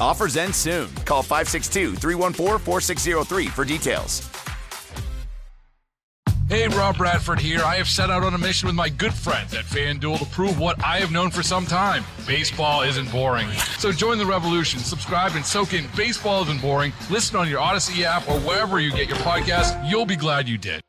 Offers 0.00 0.36
end 0.36 0.54
soon. 0.54 0.92
Call 1.04 1.22
562 1.22 1.94
314 1.94 2.58
4603 2.58 3.46
for 3.46 3.64
details. 3.64 4.28
Hey, 6.48 6.68
Rob 6.68 6.96
Bradford 6.96 7.40
here. 7.40 7.60
I 7.64 7.74
have 7.74 7.88
set 7.88 8.08
out 8.08 8.22
on 8.22 8.32
a 8.32 8.38
mission 8.38 8.68
with 8.68 8.76
my 8.76 8.88
good 8.88 9.12
friends 9.12 9.52
at 9.52 9.64
FanDuel 9.64 10.20
to 10.20 10.26
prove 10.26 10.60
what 10.60 10.82
I 10.84 10.98
have 10.98 11.10
known 11.10 11.30
for 11.30 11.42
some 11.42 11.66
time 11.66 12.04
baseball 12.26 12.82
isn't 12.82 13.10
boring. 13.10 13.50
So 13.78 13.90
join 13.90 14.18
the 14.18 14.26
revolution, 14.26 14.78
subscribe, 14.80 15.32
and 15.34 15.44
soak 15.44 15.74
in 15.74 15.86
Baseball 15.96 16.42
Isn't 16.42 16.60
Boring. 16.60 16.92
Listen 17.10 17.36
on 17.36 17.48
your 17.48 17.60
Odyssey 17.60 18.04
app 18.04 18.28
or 18.28 18.38
wherever 18.40 18.80
you 18.80 18.90
get 18.90 19.08
your 19.08 19.18
podcast. 19.18 19.90
You'll 19.90 20.06
be 20.06 20.16
glad 20.16 20.48
you 20.48 20.58
did. 20.58 20.85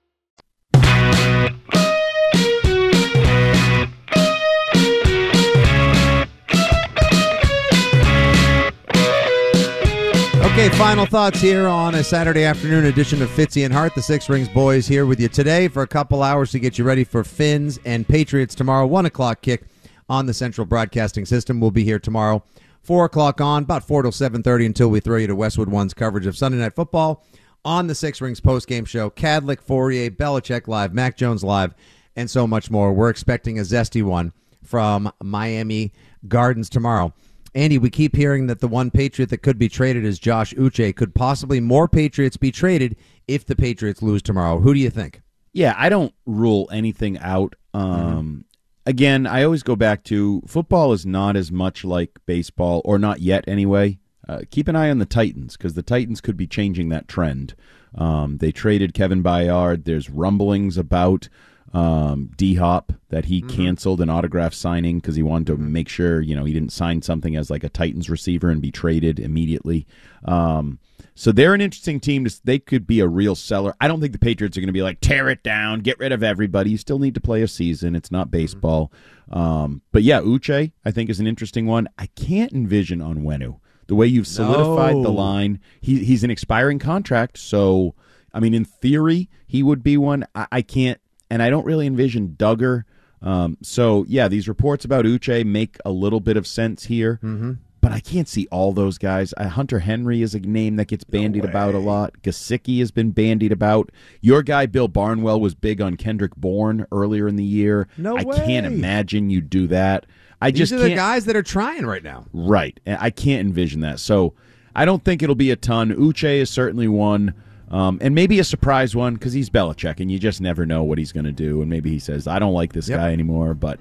Okay, 10.57 10.75
final 10.75 11.05
thoughts 11.05 11.39
here 11.39 11.67
on 11.67 11.93
a 11.93 12.03
Saturday 12.03 12.43
afternoon 12.43 12.85
edition 12.85 13.21
of 13.21 13.29
Fitzy 13.29 13.63
and 13.63 13.71
Hart. 13.71 13.93
The 13.93 14.01
Six 14.01 14.27
Rings 14.27 14.49
Boys 14.49 14.87
here 14.87 15.05
with 15.05 15.19
you 15.19 15.27
today 15.27 15.67
for 15.67 15.83
a 15.83 15.87
couple 15.87 16.23
hours 16.23 16.49
to 16.49 16.57
get 16.57 16.79
you 16.79 16.83
ready 16.83 17.03
for 17.03 17.23
Finns 17.23 17.77
and 17.85 18.07
Patriots 18.07 18.55
tomorrow. 18.55 18.87
One 18.87 19.05
o'clock 19.05 19.43
kick 19.43 19.65
on 20.09 20.25
the 20.25 20.33
Central 20.33 20.65
Broadcasting 20.65 21.27
System. 21.27 21.59
We'll 21.59 21.69
be 21.69 21.83
here 21.83 21.99
tomorrow, 21.99 22.43
four 22.81 23.05
o'clock 23.05 23.39
on, 23.39 23.61
about 23.61 23.87
four 23.87 24.01
till 24.01 24.11
seven 24.11 24.41
thirty 24.41 24.65
until 24.65 24.89
we 24.89 24.99
throw 24.99 25.17
you 25.17 25.27
to 25.27 25.35
Westwood 25.35 25.69
One's 25.69 25.93
coverage 25.93 26.25
of 26.25 26.35
Sunday 26.35 26.57
Night 26.57 26.73
Football 26.73 27.23
on 27.63 27.85
the 27.85 27.93
Six 27.93 28.19
Rings 28.19 28.39
post 28.39 28.67
game 28.67 28.85
show. 28.85 29.11
Cadlick, 29.11 29.61
Fourier, 29.61 30.09
Belichick 30.09 30.67
live, 30.67 30.91
Mac 30.91 31.17
Jones 31.17 31.43
live, 31.43 31.75
and 32.15 32.27
so 32.31 32.47
much 32.47 32.71
more. 32.71 32.93
We're 32.93 33.11
expecting 33.11 33.59
a 33.59 33.61
zesty 33.61 34.01
one 34.01 34.33
from 34.63 35.11
Miami 35.21 35.93
Gardens 36.27 36.67
tomorrow. 36.67 37.13
Andy, 37.55 37.77
we 37.77 37.89
keep 37.89 38.15
hearing 38.15 38.47
that 38.47 38.59
the 38.59 38.67
one 38.67 38.91
Patriot 38.91 39.29
that 39.29 39.41
could 39.41 39.57
be 39.57 39.69
traded 39.69 40.05
is 40.05 40.19
Josh 40.19 40.53
Uche. 40.53 40.95
Could 40.95 41.15
possibly 41.15 41.59
more 41.59 41.87
Patriots 41.87 42.37
be 42.37 42.51
traded 42.51 42.95
if 43.27 43.45
the 43.45 43.55
Patriots 43.55 44.01
lose 44.01 44.21
tomorrow? 44.21 44.59
Who 44.59 44.73
do 44.73 44.79
you 44.79 44.89
think? 44.89 45.21
Yeah, 45.53 45.73
I 45.77 45.89
don't 45.89 46.13
rule 46.25 46.69
anything 46.71 47.17
out. 47.19 47.55
Um, 47.73 48.45
Again, 48.87 49.27
I 49.27 49.43
always 49.43 49.63
go 49.63 49.75
back 49.75 50.05
to 50.05 50.41
football 50.47 50.93
is 50.93 51.05
not 51.05 51.35
as 51.35 51.51
much 51.51 51.83
like 51.83 52.19
baseball, 52.25 52.81
or 52.85 52.97
not 52.97 53.19
yet 53.19 53.43
anyway. 53.45 53.99
Uh, 54.29 54.39
keep 54.49 54.69
an 54.69 54.77
eye 54.77 54.89
on 54.89 54.99
the 54.99 55.05
Titans 55.05 55.57
because 55.57 55.73
the 55.73 55.83
Titans 55.83 56.21
could 56.21 56.37
be 56.37 56.47
changing 56.47 56.87
that 56.87 57.09
trend. 57.09 57.53
Um, 57.95 58.37
they 58.37 58.53
traded 58.53 58.93
Kevin 58.93 59.21
Byard. 59.21 59.83
There's 59.83 60.09
rumblings 60.09 60.77
about 60.77 61.27
um, 61.73 62.31
D 62.37 62.55
Hop 62.55 62.93
that 63.09 63.25
he 63.25 63.41
canceled 63.41 64.01
an 64.01 64.09
autograph 64.09 64.53
signing 64.53 64.99
because 64.99 65.15
he 65.15 65.23
wanted 65.23 65.47
to 65.47 65.57
make 65.57 65.89
sure 65.89 66.21
you 66.21 66.35
know 66.35 66.45
he 66.45 66.53
didn't 66.53 66.71
sign 66.71 67.01
something 67.01 67.35
as 67.35 67.49
like 67.49 67.63
a 67.63 67.69
Titans 67.69 68.09
receiver 68.09 68.49
and 68.49 68.61
be 68.61 68.71
traded 68.71 69.19
immediately. 69.19 69.85
Um, 70.25 70.79
so 71.15 71.31
they're 71.31 71.53
an 71.53 71.61
interesting 71.61 71.99
team. 71.99 72.25
to- 72.25 72.41
They 72.43 72.59
could 72.59 72.85
be 72.85 72.99
a 72.99 73.07
real 73.07 73.35
seller. 73.35 73.73
I 73.81 73.87
don't 73.87 73.99
think 73.99 74.13
the 74.13 74.19
Patriots 74.19 74.55
are 74.57 74.61
going 74.61 74.67
to 74.67 74.73
be 74.73 74.81
like 74.83 74.99
tear 75.01 75.29
it 75.29 75.43
down, 75.43 75.79
get 75.81 75.97
rid 75.99 76.11
of 76.11 76.21
everybody. 76.23 76.69
You 76.71 76.77
still 76.77 76.99
need 76.99 77.15
to 77.15 77.21
play 77.21 77.41
a 77.41 77.47
season. 77.47 77.95
It's 77.95 78.11
not 78.11 78.29
baseball. 78.31 78.91
Um, 79.31 79.81
but 79.91 80.03
yeah, 80.03 80.21
Uche 80.21 80.71
I 80.85 80.91
think 80.91 81.09
is 81.09 81.19
an 81.19 81.27
interesting 81.27 81.65
one. 81.65 81.87
I 81.97 82.05
can't 82.07 82.53
envision 82.53 82.99
Onwenu 82.99 83.59
the 83.87 83.95
way 83.95 84.05
you've 84.07 84.27
solidified 84.27 84.95
the 84.95 85.09
line. 85.11 85.59
He 85.81 86.03
he's 86.05 86.23
an 86.23 86.29
expiring 86.31 86.79
contract, 86.79 87.37
so 87.37 87.95
I 88.33 88.39
mean, 88.39 88.53
in 88.53 88.63
theory, 88.65 89.29
he 89.47 89.63
would 89.63 89.81
be 89.83 89.97
one. 89.97 90.25
I, 90.35 90.47
I 90.51 90.61
can't, 90.61 90.99
and 91.29 91.41
I 91.41 91.49
don't 91.49 91.65
really 91.65 91.87
envision 91.87 92.35
Dugger. 92.37 92.83
Um, 93.21 93.57
so 93.61 94.05
yeah, 94.07 94.27
these 94.27 94.47
reports 94.47 94.85
about 94.85 95.05
Uche 95.05 95.45
make 95.45 95.77
a 95.85 95.91
little 95.91 96.19
bit 96.19 96.37
of 96.37 96.45
sense 96.45 96.83
here, 96.83 97.19
mm-hmm. 97.23 97.53
but 97.81 97.91
I 97.91 97.99
can't 97.99 98.27
see 98.27 98.47
all 98.51 98.73
those 98.73 98.97
guys. 98.97 99.33
Uh, 99.37 99.47
Hunter 99.47 99.79
Henry 99.79 100.21
is 100.21 100.35
a 100.35 100.39
name 100.39 100.75
that 100.75 100.87
gets 100.87 101.03
bandied 101.03 101.43
about 101.43 101.73
a 101.73 101.79
lot. 101.79 102.13
Gesicki 102.21 102.79
has 102.79 102.91
been 102.91 103.11
bandied 103.11 103.51
about. 103.51 103.91
Your 104.21 104.43
guy 104.43 104.67
Bill 104.67 104.87
Barnwell 104.87 105.39
was 105.39 105.55
big 105.55 105.81
on 105.81 105.97
Kendrick 105.97 106.35
Bourne 106.35 106.85
earlier 106.91 107.27
in 107.27 107.37
the 107.37 107.43
year. 107.43 107.87
No 107.97 108.17
I 108.17 108.23
can't 108.23 108.67
imagine 108.67 109.29
you 109.29 109.41
do 109.41 109.67
that. 109.67 110.05
I 110.39 110.51
These 110.51 110.59
just 110.59 110.73
are 110.73 110.79
the 110.79 110.93
guys 110.93 111.25
that 111.25 111.35
are 111.35 111.43
trying 111.43 111.85
right 111.85 112.03
now. 112.03 112.25
Right. 112.31 112.79
I 112.85 113.09
can't 113.09 113.41
envision 113.41 113.79
that. 113.81 113.99
So 113.99 114.35
I 114.75 114.85
don't 114.85 115.03
think 115.03 115.23
it'll 115.23 115.33
be 115.33 115.49
a 115.49 115.55
ton. 115.55 115.89
Uche 115.89 116.37
is 116.37 116.51
certainly 116.51 116.87
one. 116.87 117.33
Um, 117.69 117.97
and 118.01 118.15
maybe 118.15 118.39
a 118.39 118.43
surprise 118.43 118.95
one 118.95 119.15
because 119.15 119.33
he's 119.33 119.49
Belichick 119.49 119.99
and 119.99 120.09
you 120.09 120.19
just 120.19 120.39
never 120.39 120.65
know 120.65 120.83
what 120.83 120.97
he's 120.97 121.11
going 121.11 121.25
to 121.25 121.31
do. 121.31 121.61
And 121.61 121.69
maybe 121.69 121.89
he 121.89 121.99
says, 121.99 122.27
I 122.27 122.39
don't 122.39 122.53
like 122.53 122.73
this 122.73 122.87
Yep. 122.87 122.99
guy 122.99 123.11
anymore. 123.11 123.53
But 123.53 123.79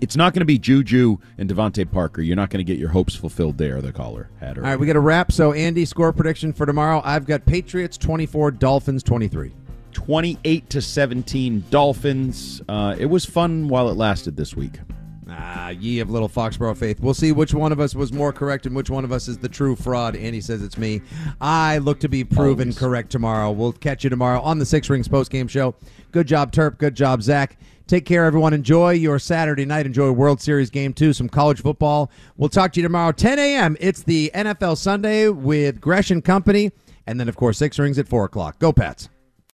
it's 0.00 0.16
not 0.16 0.32
going 0.32 0.40
to 0.40 0.46
be 0.46 0.58
Juju 0.58 1.18
and 1.38 1.48
DeVante 1.48 1.90
Parker. 1.90 2.22
You're 2.22 2.36
not 2.36 2.50
going 2.50 2.64
to 2.64 2.70
get 2.70 2.78
your 2.78 2.88
hopes 2.88 3.14
fulfilled 3.14 3.58
there, 3.58 3.80
the 3.80 3.92
caller 3.92 4.30
had 4.40 4.56
All 4.58 4.64
right, 4.64 4.78
we 4.78 4.86
got 4.86 4.96
a 4.96 5.00
wrap. 5.00 5.30
So, 5.30 5.52
Andy, 5.52 5.84
score 5.84 6.12
prediction 6.12 6.52
for 6.52 6.66
tomorrow. 6.66 7.02
I've 7.04 7.26
got 7.26 7.44
Patriots 7.46 7.96
24, 7.98 8.52
Dolphins 8.52 9.02
23. 9.02 9.52
28 9.92 10.70
to 10.70 10.80
17 10.80 11.64
Dolphins. 11.70 12.62
Uh, 12.68 12.96
it 12.98 13.06
was 13.06 13.24
fun 13.26 13.68
while 13.68 13.90
it 13.90 13.96
lasted 13.96 14.36
this 14.36 14.56
week. 14.56 14.80
Ah, 15.34 15.70
ye 15.70 16.00
of 16.00 16.10
little 16.10 16.28
Foxborough 16.28 16.76
faith. 16.76 17.00
We'll 17.00 17.14
see 17.14 17.32
which 17.32 17.54
one 17.54 17.72
of 17.72 17.80
us 17.80 17.94
was 17.94 18.12
more 18.12 18.32
correct 18.32 18.66
and 18.66 18.76
which 18.76 18.90
one 18.90 19.04
of 19.04 19.12
us 19.12 19.28
is 19.28 19.38
the 19.38 19.48
true 19.48 19.74
fraud. 19.74 20.14
Andy 20.14 20.40
says 20.40 20.62
it's 20.62 20.76
me. 20.76 21.00
I 21.40 21.78
look 21.78 22.00
to 22.00 22.08
be 22.08 22.22
proven 22.22 22.68
Always. 22.68 22.78
correct 22.78 23.10
tomorrow. 23.10 23.50
We'll 23.50 23.72
catch 23.72 24.04
you 24.04 24.10
tomorrow 24.10 24.40
on 24.42 24.58
the 24.58 24.66
Six 24.66 24.90
Rings 24.90 25.08
post 25.08 25.30
game 25.30 25.48
show. 25.48 25.74
Good 26.10 26.26
job, 26.26 26.52
Terp. 26.52 26.76
Good 26.78 26.94
job, 26.94 27.22
Zach. 27.22 27.56
Take 27.86 28.04
care, 28.06 28.24
everyone. 28.24 28.52
Enjoy 28.52 28.90
your 28.92 29.18
Saturday 29.18 29.64
night. 29.64 29.86
Enjoy 29.86 30.10
World 30.12 30.40
Series 30.40 30.70
game 30.70 30.92
two, 30.92 31.12
some 31.12 31.28
college 31.28 31.60
football. 31.62 32.10
We'll 32.36 32.48
talk 32.48 32.72
to 32.72 32.80
you 32.80 32.84
tomorrow, 32.84 33.12
10 33.12 33.38
a.m. 33.38 33.76
It's 33.80 34.02
the 34.02 34.30
NFL 34.34 34.76
Sunday 34.78 35.28
with 35.28 35.80
Gresh 35.80 36.10
and 36.10 36.24
Company. 36.24 36.72
And 37.06 37.18
then, 37.18 37.28
of 37.28 37.36
course, 37.36 37.58
Six 37.58 37.78
Rings 37.78 37.98
at 37.98 38.06
4 38.06 38.24
o'clock. 38.26 38.58
Go, 38.58 38.72
Pats. 38.72 39.08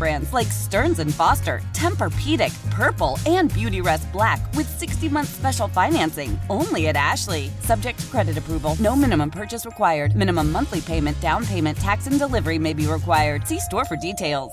brands 0.00 0.32
like 0.32 0.48
Stearns 0.48 0.98
and 0.98 1.14
Foster, 1.14 1.60
Tempur-Pedic, 1.74 2.70
Purple, 2.70 3.18
and 3.26 3.52
Beautyrest 3.52 4.10
Black 4.10 4.40
with 4.54 4.80
60-month 4.80 5.28
special 5.28 5.68
financing. 5.68 6.36
Only 6.48 6.88
at 6.88 6.96
Ashley. 6.96 7.50
Subject 7.60 8.00
to 8.00 8.06
credit 8.06 8.36
approval. 8.36 8.74
No 8.80 8.96
minimum 8.96 9.30
purchase 9.30 9.64
required. 9.64 10.16
Minimum 10.16 10.50
monthly 10.50 10.80
payment, 10.80 11.20
down 11.20 11.46
payment, 11.46 11.78
tax, 11.78 12.08
and 12.08 12.18
delivery 12.18 12.58
may 12.58 12.72
be 12.72 12.86
required. 12.86 13.46
See 13.46 13.60
store 13.60 13.84
for 13.84 13.96
details. 13.96 14.52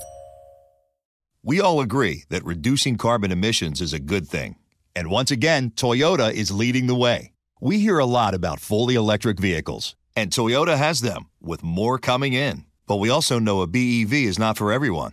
We 1.42 1.60
all 1.60 1.80
agree 1.80 2.24
that 2.28 2.44
reducing 2.44 2.98
carbon 2.98 3.32
emissions 3.32 3.80
is 3.80 3.92
a 3.92 4.00
good 4.00 4.28
thing. 4.28 4.56
And 4.94 5.08
once 5.08 5.30
again, 5.30 5.70
Toyota 5.70 6.32
is 6.32 6.50
leading 6.50 6.88
the 6.88 6.94
way. 6.94 7.32
We 7.60 7.78
hear 7.78 7.98
a 7.98 8.04
lot 8.04 8.34
about 8.34 8.60
fully 8.60 8.96
electric 8.96 9.40
vehicles, 9.40 9.96
and 10.14 10.30
Toyota 10.30 10.76
has 10.76 11.00
them, 11.00 11.30
with 11.40 11.62
more 11.62 11.98
coming 11.98 12.32
in. 12.32 12.64
But 12.88 12.96
we 12.96 13.08
also 13.08 13.38
know 13.38 13.62
a 13.62 13.66
BEV 13.66 14.12
is 14.12 14.38
not 14.38 14.58
for 14.58 14.72
everyone, 14.72 15.12